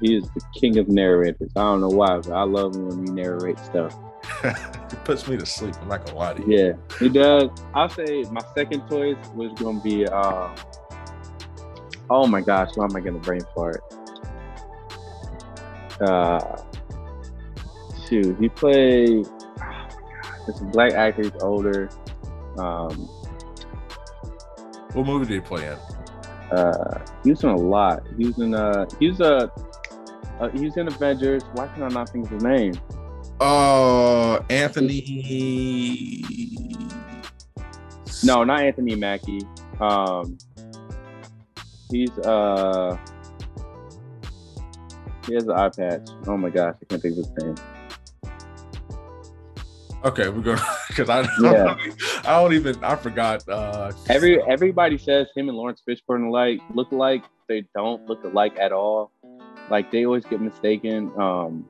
He 0.00 0.16
is 0.16 0.24
the 0.24 0.42
king 0.60 0.78
of 0.78 0.88
narrators. 0.88 1.50
I 1.56 1.60
don't 1.60 1.80
know 1.80 1.88
why, 1.88 2.18
but 2.18 2.32
I 2.32 2.42
love 2.42 2.74
him 2.74 2.88
when 2.88 3.06
he 3.06 3.12
narrates 3.12 3.64
stuff. 3.64 3.96
it 4.44 5.04
puts 5.04 5.28
me 5.28 5.36
to 5.36 5.46
sleep. 5.46 5.74
I'm 5.80 5.88
not 5.88 6.04
gonna 6.04 6.18
lie 6.18 6.34
to 6.34 6.42
you. 6.42 6.56
Yeah, 6.56 7.06
it 7.06 7.12
does. 7.12 7.50
I'll 7.74 7.88
say 7.88 8.24
my 8.30 8.40
second 8.54 8.88
choice 8.88 9.16
was 9.34 9.52
gonna 9.54 9.80
be. 9.80 10.06
Uh, 10.06 10.54
oh 12.10 12.26
my 12.26 12.40
gosh, 12.40 12.70
why 12.74 12.84
am 12.84 12.96
I 12.96 13.00
gonna 13.00 13.18
brain 13.18 13.42
fart? 13.54 13.82
Uh, 16.00 16.62
shoot, 18.08 18.36
he 18.40 18.48
played. 18.48 19.26
Oh 19.60 19.88
it's 20.48 20.60
a 20.60 20.64
black 20.64 20.92
actor. 20.92 21.22
He's 21.22 21.42
older. 21.42 21.88
Um, 22.58 23.08
what 24.92 25.06
movie 25.06 25.26
did 25.26 25.34
he 25.34 25.40
play 25.40 25.66
in? 25.66 25.78
Uh, 26.56 27.04
he 27.22 27.30
was 27.30 27.42
in 27.44 27.50
a 27.50 27.56
lot. 27.56 28.02
He 28.18 28.26
was 28.26 28.38
in 28.38 28.54
uh, 28.54 28.86
he 28.98 29.08
was 29.08 29.20
a, 29.20 29.52
uh, 30.40 30.48
he 30.50 30.64
was 30.64 30.76
in 30.76 30.88
Avengers. 30.88 31.44
Why 31.52 31.68
can 31.68 31.84
I 31.84 31.88
not 31.88 32.10
think 32.10 32.26
of 32.26 32.32
his 32.32 32.42
name? 32.42 32.74
Uh, 33.42 34.40
Anthony. 34.50 36.24
No, 38.22 38.44
not 38.44 38.60
Anthony 38.60 38.94
Mackie. 38.94 39.42
Um, 39.80 40.38
he's 41.90 42.16
uh, 42.20 42.96
he 45.26 45.34
has 45.34 45.42
an 45.42 45.50
eye 45.50 45.70
patch. 45.70 46.08
Oh 46.28 46.36
my 46.36 46.50
gosh, 46.50 46.76
I 46.80 46.84
can't 46.84 47.02
think 47.02 47.18
of 47.18 47.24
his 47.24 47.32
name. 47.42 47.56
Okay, 50.04 50.28
we're 50.28 50.40
gonna 50.40 50.62
because 50.88 51.08
I, 51.10 51.22
yeah. 51.40 51.76
I 52.24 52.40
don't 52.40 52.52
even 52.52 52.82
I 52.84 52.94
forgot. 52.94 53.48
Uh, 53.48 53.90
Every 54.08 54.40
everybody 54.42 54.98
says 54.98 55.26
him 55.34 55.48
and 55.48 55.58
Laurence 55.58 55.82
Fishburne 55.88 56.28
alike 56.28 56.60
look 56.74 56.92
alike. 56.92 57.24
They 57.48 57.64
don't 57.74 58.06
look 58.06 58.22
alike 58.22 58.56
at 58.60 58.70
all. 58.70 59.10
Like 59.68 59.90
they 59.90 60.06
always 60.06 60.24
get 60.24 60.40
mistaken. 60.40 61.10
Um, 61.18 61.68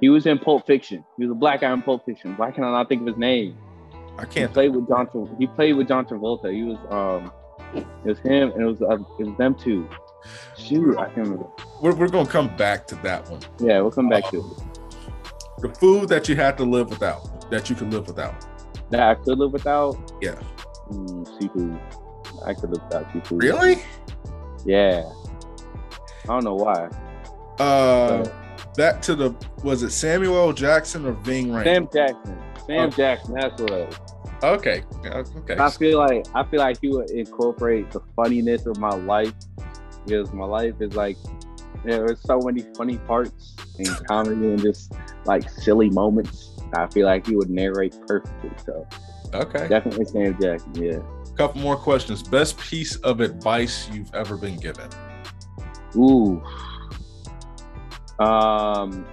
he 0.00 0.08
was 0.08 0.26
in 0.26 0.38
Pulp 0.38 0.66
Fiction. 0.66 1.04
He 1.16 1.24
was 1.24 1.32
a 1.32 1.38
black 1.38 1.60
guy 1.60 1.72
in 1.72 1.82
Pulp 1.82 2.04
Fiction. 2.04 2.36
Why 2.36 2.50
can 2.50 2.64
I 2.64 2.70
not 2.70 2.88
think 2.88 3.02
of 3.02 3.08
his 3.08 3.16
name? 3.16 3.56
I 4.18 4.24
can't. 4.24 4.50
He 4.50 4.54
played 4.54 4.74
with 4.74 4.88
John. 4.88 5.36
He 5.38 5.46
played 5.46 5.74
with 5.74 5.88
John 5.88 6.04
Travolta. 6.06 6.52
He 6.52 6.64
was 6.64 6.78
um, 6.90 7.32
it 7.74 8.08
was 8.08 8.18
him 8.20 8.50
and 8.52 8.62
it 8.62 8.64
was 8.64 8.82
uh, 8.82 8.98
it 9.18 9.26
was 9.26 9.36
them 9.38 9.54
two. 9.54 9.88
Shoot, 10.58 10.98
I 10.98 11.06
can't 11.06 11.28
remember. 11.28 11.46
We're, 11.80 11.94
we're 11.94 12.08
gonna 12.08 12.28
come 12.28 12.54
back 12.56 12.86
to 12.88 12.94
that 12.96 13.28
one. 13.30 13.40
Yeah, 13.58 13.80
we'll 13.80 13.90
come 13.90 14.08
back 14.08 14.24
um, 14.26 14.30
to 14.30 14.38
it. 14.38 15.62
The 15.62 15.74
food 15.74 16.08
that 16.08 16.28
you 16.28 16.36
had 16.36 16.56
to 16.58 16.64
live 16.64 16.90
without, 16.90 17.50
that 17.50 17.70
you 17.70 17.76
could 17.76 17.92
live 17.92 18.06
without. 18.06 18.46
That 18.90 19.02
I 19.02 19.14
could 19.14 19.38
live 19.38 19.52
without. 19.52 20.12
Yeah. 20.20 20.40
Mm, 20.90 21.40
seafood. 21.40 21.78
I 22.44 22.54
could 22.54 22.70
live 22.70 22.82
without 22.84 23.12
seafood. 23.12 23.42
Really? 23.42 23.82
Yeah. 24.64 25.10
I 26.24 26.26
don't 26.26 26.44
know 26.44 26.54
why. 26.54 26.88
Uh, 27.58 28.24
but, 28.24 28.32
that 28.76 29.02
to 29.04 29.14
the 29.14 29.34
was 29.62 29.82
it 29.82 29.90
Samuel 29.90 30.52
Jackson 30.52 31.06
or 31.06 31.12
Ving 31.12 31.48
Rhames? 31.48 31.64
Sam 31.64 31.88
Jackson. 31.92 32.42
Sam 32.66 32.88
okay. 32.88 32.96
Jackson. 32.96 33.34
That's 33.34 33.62
what. 33.62 33.72
It 33.72 33.88
was. 33.88 33.98
Okay. 34.42 34.82
Okay. 35.04 35.56
I 35.58 35.70
feel 35.70 35.98
like 35.98 36.26
I 36.34 36.44
feel 36.44 36.60
like 36.60 36.78
he 36.80 36.88
would 36.88 37.10
incorporate 37.10 37.90
the 37.90 38.00
funniness 38.16 38.66
of 38.66 38.78
my 38.78 38.94
life 38.94 39.34
because 40.04 40.32
my 40.32 40.46
life 40.46 40.74
is 40.80 40.94
like 40.94 41.16
there's 41.84 42.20
so 42.22 42.38
many 42.40 42.64
funny 42.76 42.98
parts 42.98 43.56
in 43.78 43.86
comedy 44.06 44.48
and 44.48 44.60
just 44.60 44.92
like 45.24 45.48
silly 45.48 45.90
moments. 45.90 46.58
I 46.74 46.86
feel 46.88 47.06
like 47.06 47.26
he 47.26 47.36
would 47.36 47.50
narrate 47.50 47.96
perfectly. 48.06 48.50
So 48.64 48.86
okay, 49.34 49.68
definitely 49.68 50.06
Sam 50.06 50.38
Jackson. 50.40 50.74
Yeah. 50.74 50.98
Couple 51.36 51.60
more 51.60 51.76
questions. 51.76 52.22
Best 52.22 52.58
piece 52.58 52.96
of 52.96 53.20
advice 53.20 53.88
you've 53.90 54.14
ever 54.14 54.36
been 54.36 54.56
given? 54.56 54.88
Ooh. 55.96 56.42
Um, 58.20 59.06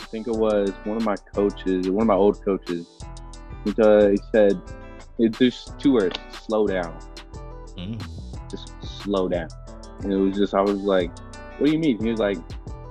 I 0.00 0.04
think 0.04 0.28
it 0.28 0.36
was 0.36 0.70
one 0.84 0.96
of 0.96 1.04
my 1.04 1.16
coaches, 1.34 1.90
one 1.90 2.02
of 2.02 2.06
my 2.06 2.14
old 2.14 2.42
coaches. 2.44 2.86
Because 3.64 4.12
he 4.12 4.18
said, 4.32 4.60
"It's 5.18 5.38
just 5.38 5.78
two 5.80 5.94
words: 5.94 6.18
slow 6.30 6.66
down." 6.66 6.96
Mm. 7.76 8.00
Just 8.48 8.72
slow 8.82 9.28
down. 9.28 9.48
And 10.00 10.12
it 10.12 10.16
was 10.16 10.36
just, 10.36 10.54
I 10.54 10.60
was 10.60 10.78
like, 10.78 11.10
"What 11.58 11.66
do 11.66 11.72
you 11.72 11.78
mean?" 11.78 12.00
He 12.00 12.10
was 12.10 12.20
like, 12.20 12.38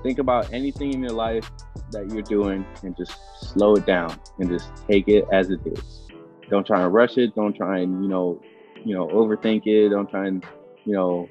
"Think 0.03 0.19
about 0.19 0.51
anything 0.51 0.93
in 0.93 1.01
your 1.01 1.11
life 1.13 1.49
that 1.91 2.09
you're 2.11 2.21
doing, 2.21 2.65
and 2.83 2.95
just 2.97 3.13
slow 3.39 3.75
it 3.75 3.85
down, 3.85 4.19
and 4.39 4.49
just 4.49 4.71
take 4.87 5.07
it 5.07 5.25
as 5.31 5.49
it 5.49 5.59
is. 5.65 6.07
Don't 6.49 6.67
try 6.67 6.83
and 6.83 6.93
rush 6.93 7.17
it. 7.17 7.33
Don't 7.33 7.55
try 7.55 7.79
and 7.79 8.03
you 8.03 8.09
know, 8.09 8.41
you 8.83 8.93
know, 8.93 9.07
overthink 9.07 9.67
it. 9.67 9.89
Don't 9.89 10.09
try 10.09 10.27
and 10.27 10.45
you 10.85 10.93
know, 10.93 11.29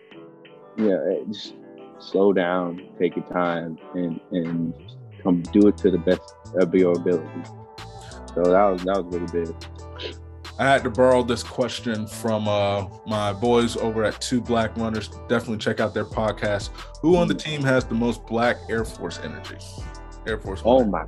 yeah, 0.79 0.99
just 1.29 1.55
slow 2.01 2.33
down, 2.33 2.89
take 2.99 3.17
your 3.17 3.27
time, 3.27 3.79
and 3.95 4.21
and 4.33 4.75
come 5.23 5.43
do 5.43 5.69
it 5.69 5.77
to 5.79 5.91
the 5.91 5.99
best 5.99 6.35
of 6.55 6.75
your 6.75 6.97
ability. 6.97 7.43
So 8.35 8.43
that 8.45 8.65
was 8.65 8.85
that 8.85 9.05
was 9.05 9.15
really 9.15 9.45
big. 9.45 9.55
I 10.59 10.65
had 10.65 10.85
to 10.85 10.91
borrow 10.91 11.23
this 11.23 11.43
question 11.43 12.07
from 12.07 12.47
uh, 12.47 12.87
my 13.07 13.33
boys 13.33 13.79
over 13.79 14.05
at 14.05 14.21
Two 14.21 14.43
Black 14.43 14.77
Runners. 14.77 15.09
Definitely 15.27 15.57
check 15.57 15.81
out 15.81 15.95
their 15.95 16.05
podcast. 16.05 16.69
Who 17.01 17.17
on 17.17 17.29
the 17.29 17.35
team 17.35 17.63
has 17.63 17.87
the 17.87 17.95
most 17.95 18.27
Black 18.27 18.59
Air 18.69 18.85
Force 18.85 19.19
energy? 19.25 19.57
Air 20.27 20.39
Force. 20.39 20.61
Oh 20.65 20.85
my 20.85 21.07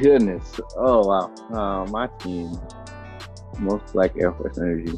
goodness! 0.00 0.60
Oh 0.76 1.06
wow! 1.06 1.34
Uh, 1.50 1.90
my 1.90 2.06
team, 2.20 2.56
most 3.58 3.92
Black 3.92 4.12
Air 4.16 4.32
Force 4.34 4.58
energy. 4.58 4.96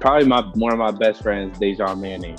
Probably 0.00 0.26
my 0.26 0.40
one 0.54 0.72
of 0.72 0.78
my 0.78 0.92
best 0.92 1.22
friends, 1.22 1.58
Dejan 1.58 2.00
Manning. 2.00 2.38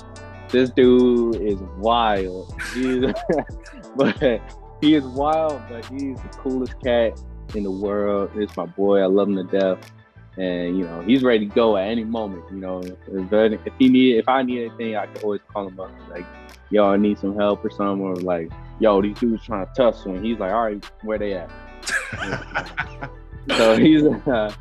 This 0.50 0.70
dude 0.70 1.36
is 1.36 1.58
wild. 1.76 2.54
He's, 2.74 3.04
but 3.96 4.40
he 4.80 4.94
is 4.94 5.04
wild, 5.04 5.60
but 5.68 5.84
he's 5.86 6.20
the 6.20 6.28
coolest 6.38 6.80
cat 6.82 7.20
in 7.54 7.64
the 7.64 7.70
world. 7.70 8.30
It's 8.34 8.56
my 8.56 8.66
boy. 8.66 9.00
I 9.00 9.06
love 9.06 9.28
him 9.28 9.36
to 9.36 9.44
death. 9.44 9.92
And 10.36 10.78
you 10.78 10.84
know 10.84 11.00
he's 11.00 11.24
ready 11.24 11.48
to 11.48 11.54
go 11.54 11.76
at 11.76 11.88
any 11.88 12.04
moment. 12.04 12.44
You 12.50 12.58
know 12.58 12.78
if, 12.80 13.66
if 13.66 13.72
he 13.76 13.88
need 13.88 14.18
if 14.18 14.28
I 14.28 14.42
need 14.42 14.66
anything, 14.66 14.94
I 14.94 15.06
can 15.06 15.22
always 15.24 15.40
call 15.52 15.66
him 15.66 15.80
up. 15.80 15.90
Like, 16.08 16.24
yo, 16.70 16.92
I 16.92 16.96
need 16.96 17.18
some 17.18 17.34
help 17.34 17.64
or 17.64 17.70
something. 17.70 18.06
Or 18.06 18.14
like, 18.14 18.52
yo, 18.78 19.02
these 19.02 19.18
dudes 19.18 19.44
trying 19.44 19.66
to 19.66 19.72
tussle. 19.74 20.14
And 20.14 20.24
he's 20.24 20.38
like, 20.38 20.52
all 20.52 20.64
right, 20.64 20.84
where 21.02 21.18
they 21.18 21.34
at? 21.34 21.50
so 23.56 23.76
he's 23.76 24.04
uh, 24.04 24.54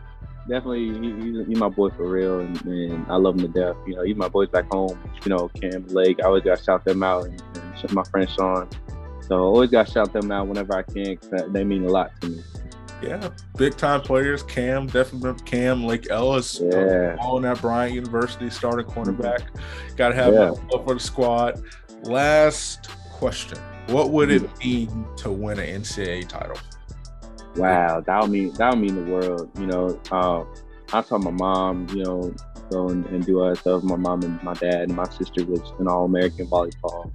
definitely 0.48 0.94
he, 0.94 1.22
he's, 1.22 1.48
he's, 1.48 1.58
my 1.58 1.70
boy 1.70 1.90
for 1.90 2.10
real, 2.10 2.40
and, 2.40 2.62
and, 2.66 3.06
I 3.12 3.16
love 3.16 3.36
him 3.36 3.42
to 3.42 3.48
death. 3.48 3.76
You 3.86 3.96
know, 3.96 4.04
he's 4.04 4.16
my 4.16 4.30
boys 4.30 4.50
back 4.50 4.72
home. 4.72 4.98
You 5.24 5.30
know, 5.30 5.50
Cam 5.50 5.86
Lake. 5.88 6.20
I 6.22 6.28
always 6.28 6.44
got 6.44 6.58
to 6.58 6.64
shout 6.64 6.86
them 6.86 7.04
out, 7.04 7.26
and, 7.26 7.42
and 7.82 7.94
my 7.94 8.04
friend 8.04 8.30
Sean. 8.30 8.70
So 9.22 9.36
I 9.36 9.40
always 9.40 9.70
got 9.70 9.88
to 9.88 9.92
shout 9.92 10.14
them 10.14 10.32
out 10.32 10.48
whenever 10.48 10.76
I 10.76 10.84
can 10.84 11.16
because 11.16 11.52
they 11.52 11.64
mean 11.64 11.86
a 11.86 11.90
lot 11.90 12.12
to 12.22 12.30
me. 12.30 12.44
Yeah, 13.02 13.30
big 13.58 13.78
time 13.78 14.02
players. 14.02 14.42
Cam, 14.44 14.88
definitely 14.88 15.44
Cam, 15.46 15.86
Lake 15.86 16.10
Ellis, 16.10 16.60
um, 16.60 16.72
yeah. 16.72 17.18
all 17.20 17.38
in 17.38 17.46
at 17.46 17.62
Bryant 17.62 17.94
University, 17.94 18.50
starting 18.50 18.86
mm-hmm. 18.86 19.00
cornerback. 19.00 19.48
Got 19.96 20.10
to 20.10 20.16
have 20.16 20.34
yeah. 20.34 20.50
love 20.72 20.86
for 20.86 20.94
the 20.96 21.00
squad. 21.00 21.62
Last 22.04 22.90
question: 23.12 23.60
What 23.88 24.12
would 24.12 24.32
it 24.32 24.44
mm-hmm. 24.44 24.68
mean 24.68 25.08
to 25.18 25.32
win 25.32 25.60
an 25.60 25.82
NCAA 25.82 26.28
title? 26.28 26.58
Wow, 27.58 28.02
that 28.02 28.22
would 28.22 28.32
mean 28.32 28.54
that 28.54 28.74
would 28.74 28.80
mean 28.80 28.96
the 29.06 29.12
world. 29.12 29.50
You 29.60 29.66
know, 29.66 30.00
uh, 30.12 30.44
I 30.94 31.02
told 31.02 31.24
my 31.24 31.32
mom, 31.32 31.88
you 31.90 32.04
know, 32.04 32.34
go 32.70 32.90
and, 32.90 33.06
and 33.08 33.26
do 33.26 33.42
other 33.42 33.56
stuff. 33.56 33.84
My 33.84 33.96
mom 33.96 34.22
and 34.24 34.42
my 34.44 34.54
dad 34.54 34.84
and 34.84 34.96
my 34.96 35.10
sister 35.10 35.44
was 35.46 35.62
an 35.80 35.88
All 35.88 36.06
American 36.06 36.48
volleyball. 36.48 37.12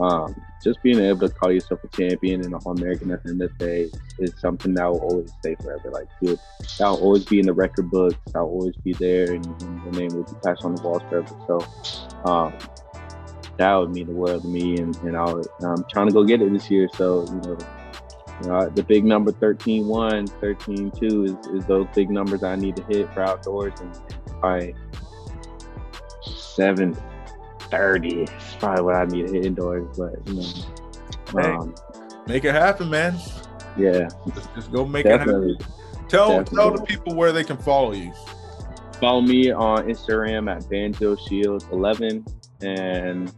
Um, 0.00 0.34
just 0.64 0.82
being 0.82 0.98
able 0.98 1.28
to 1.28 1.34
call 1.34 1.52
yourself 1.52 1.80
a 1.84 1.88
champion 1.88 2.40
and 2.40 2.54
an 2.54 2.60
All 2.64 2.72
American 2.72 3.12
at 3.12 3.22
the 3.22 3.30
end 3.30 3.42
of 3.42 3.56
the 3.56 3.64
day 3.64 3.90
is 4.18 4.34
something 4.40 4.74
that 4.74 4.90
will 4.90 5.00
always 5.00 5.32
stay 5.40 5.54
forever. 5.54 5.90
Like 5.90 6.08
that 6.20 6.40
will 6.80 6.96
always 6.96 7.24
be 7.24 7.38
in 7.38 7.46
the 7.46 7.52
record 7.52 7.90
books. 7.90 8.16
That'll 8.26 8.48
always 8.48 8.76
be 8.76 8.94
there, 8.94 9.32
and, 9.32 9.46
and 9.62 9.92
the 9.92 10.00
name 10.00 10.08
will 10.14 10.24
be 10.24 10.32
passed 10.44 10.64
on 10.64 10.74
the 10.74 10.82
walls 10.82 11.02
forever. 11.08 11.36
So. 11.46 12.30
Um, 12.30 12.52
that 13.58 13.74
would 13.74 13.90
mean 13.90 14.06
the 14.06 14.12
world 14.12 14.42
to 14.42 14.48
me, 14.48 14.76
and, 14.78 14.96
and 14.98 15.16
i 15.16 15.30
am 15.62 15.84
trying 15.90 16.06
to 16.06 16.12
go 16.12 16.24
get 16.24 16.40
it 16.40 16.52
this 16.52 16.70
year. 16.70 16.88
So 16.94 17.24
you 17.26 17.34
know, 17.34 17.58
you 18.40 18.48
know, 18.48 18.68
the 18.68 18.82
big 18.82 19.04
number 19.04 19.32
13 19.32 19.86
1, 19.86 20.26
13 20.26 20.90
2 20.90 21.24
is, 21.24 21.46
is 21.48 21.66
those 21.66 21.86
big 21.94 22.10
numbers 22.10 22.42
I 22.42 22.56
need 22.56 22.76
to 22.76 22.82
hit 22.84 23.12
for 23.12 23.22
outdoors. 23.22 23.78
And, 23.80 24.00
by 24.42 24.74
730 26.24 28.22
is 28.22 28.30
probably 28.58 28.82
what 28.82 28.94
I 28.96 29.04
need 29.06 29.28
to 29.28 29.32
hit 29.32 29.46
indoors. 29.46 29.96
But, 29.96 30.28
you 30.28 30.34
know, 30.34 30.46
hey, 31.40 31.52
um, 31.52 31.74
make 32.26 32.44
it 32.44 32.54
happen, 32.54 32.90
man. 32.90 33.16
Yeah. 33.76 34.08
Just, 34.34 34.54
just 34.54 34.72
go 34.72 34.84
make 34.84 35.04
Definitely. 35.04 35.52
it 35.52 35.62
happen. 35.62 35.74
Tell, 36.08 36.28
Definitely. 36.28 36.56
tell 36.56 36.70
the 36.72 36.82
people 36.82 37.14
where 37.14 37.32
they 37.32 37.44
can 37.44 37.56
follow 37.56 37.92
you. 37.92 38.12
Follow 39.00 39.20
me 39.20 39.50
on 39.50 39.84
Instagram 39.84 40.54
at 40.54 40.68
Banjo 40.68 41.16
Shields 41.16 41.66
11 41.72 42.24
and 42.60 43.32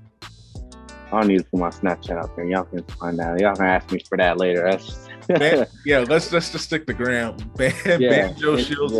I 1.14 1.20
don't 1.20 1.28
need 1.28 1.38
to 1.38 1.44
put 1.44 1.60
my 1.60 1.70
Snapchat 1.70 2.16
out 2.16 2.34
there. 2.36 2.44
Y'all 2.44 2.64
can 2.64 2.82
find 2.84 3.20
out. 3.20 3.40
Y'all 3.40 3.54
can 3.54 3.66
ask 3.66 3.90
me 3.92 4.00
for 4.08 4.18
that 4.18 4.38
later. 4.38 4.62
That's 4.62 5.08
yeah. 5.86 6.00
Let's 6.00 6.32
let's 6.32 6.50
just 6.50 6.64
stick 6.64 6.86
the 6.86 6.94
gram. 6.94 7.36
Ban, 7.56 7.72
yeah, 8.00 8.28
Banjo 8.28 8.56
Shields. 8.56 8.94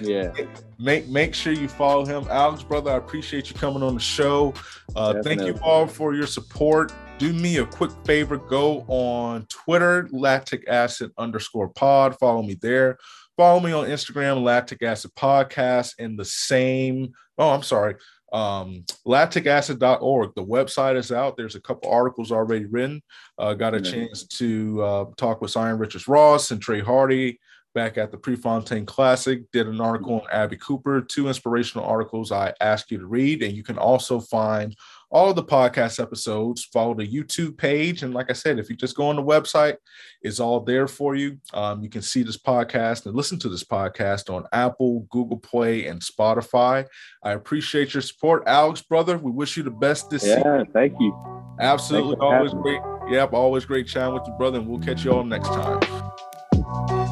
Yeah. 0.00 0.32
yeah. 0.36 0.46
Make 0.78 1.08
make 1.08 1.34
sure 1.34 1.52
you 1.52 1.68
follow 1.68 2.04
him, 2.04 2.26
Alex, 2.28 2.62
brother. 2.62 2.90
I 2.90 2.96
appreciate 2.96 3.48
you 3.48 3.56
coming 3.56 3.82
on 3.82 3.94
the 3.94 4.00
show. 4.00 4.52
Uh, 4.96 5.22
thank 5.22 5.42
you 5.42 5.58
all 5.62 5.86
for 5.86 6.14
your 6.14 6.26
support. 6.26 6.92
Do 7.18 7.32
me 7.32 7.58
a 7.58 7.66
quick 7.66 7.92
favor. 8.04 8.36
Go 8.36 8.84
on 8.88 9.46
Twitter, 9.46 10.08
lactic 10.10 10.68
acid 10.68 11.12
underscore 11.16 11.68
pod. 11.68 12.18
Follow 12.18 12.42
me 12.42 12.54
there. 12.60 12.98
Follow 13.36 13.60
me 13.60 13.72
on 13.72 13.86
Instagram, 13.86 14.42
lactic 14.42 14.82
acid 14.82 15.12
podcast, 15.16 15.94
and 15.98 16.18
the 16.18 16.24
same. 16.24 17.12
Oh, 17.38 17.50
I'm 17.50 17.62
sorry 17.62 17.96
um, 18.34 18.84
lacticacid.org. 19.06 20.32
The 20.34 20.44
website 20.44 20.96
is 20.96 21.12
out. 21.12 21.36
There's 21.36 21.54
a 21.54 21.60
couple 21.60 21.90
articles 21.90 22.32
already 22.32 22.64
written. 22.64 23.00
Uh, 23.38 23.54
got 23.54 23.74
a 23.74 23.78
mm-hmm. 23.78 23.92
chance 23.92 24.24
to 24.24 24.82
uh, 24.82 25.04
talk 25.16 25.40
with 25.40 25.52
Sanya 25.52 25.78
Richards 25.78 26.08
Ross 26.08 26.50
and 26.50 26.60
Trey 26.60 26.80
Hardee 26.80 27.38
back 27.74 27.96
at 27.96 28.10
the 28.10 28.18
Prefontaine 28.18 28.86
Classic. 28.86 29.48
Did 29.52 29.68
an 29.68 29.80
article 29.80 30.14
on 30.14 30.26
Abbey 30.32 30.56
Cooper, 30.56 31.00
two 31.00 31.28
inspirational 31.28 31.86
articles 31.86 32.32
I 32.32 32.52
ask 32.60 32.90
you 32.90 32.98
to 32.98 33.06
read. 33.06 33.42
And 33.42 33.56
you 33.56 33.62
can 33.62 33.78
also 33.78 34.18
find 34.18 34.76
all 35.14 35.32
the 35.32 35.44
podcast 35.44 36.02
episodes. 36.02 36.64
Follow 36.64 36.92
the 36.92 37.06
YouTube 37.06 37.56
page. 37.56 38.02
And 38.02 38.12
like 38.12 38.30
I 38.30 38.32
said, 38.32 38.58
if 38.58 38.68
you 38.68 38.74
just 38.74 38.96
go 38.96 39.06
on 39.06 39.16
the 39.16 39.22
website, 39.22 39.76
it's 40.20 40.40
all 40.40 40.58
there 40.58 40.88
for 40.88 41.14
you. 41.14 41.38
Um, 41.54 41.84
you 41.84 41.88
can 41.88 42.02
see 42.02 42.24
this 42.24 42.36
podcast 42.36 43.06
and 43.06 43.14
listen 43.14 43.38
to 43.38 43.48
this 43.48 43.62
podcast 43.62 44.28
on 44.28 44.44
Apple, 44.52 45.06
Google 45.10 45.38
Play, 45.38 45.86
and 45.86 46.00
Spotify. 46.00 46.84
I 47.22 47.32
appreciate 47.32 47.94
your 47.94 48.02
support, 48.02 48.42
Alex, 48.46 48.82
brother. 48.82 49.16
We 49.16 49.30
wish 49.30 49.56
you 49.56 49.62
the 49.62 49.70
best 49.70 50.10
this 50.10 50.26
yeah, 50.26 50.36
season. 50.36 50.66
thank 50.72 50.94
you. 50.98 51.16
Absolutely. 51.60 52.16
Always 52.16 52.52
great. 52.52 52.80
Yep, 53.08 53.34
always 53.34 53.64
great 53.64 53.86
chatting 53.86 54.14
with 54.14 54.24
you, 54.26 54.34
brother. 54.36 54.58
And 54.58 54.66
we'll 54.66 54.80
catch 54.80 55.04
you 55.04 55.12
all 55.12 55.22
next 55.22 55.48
time. 55.48 57.03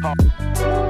Paul. 0.00 0.87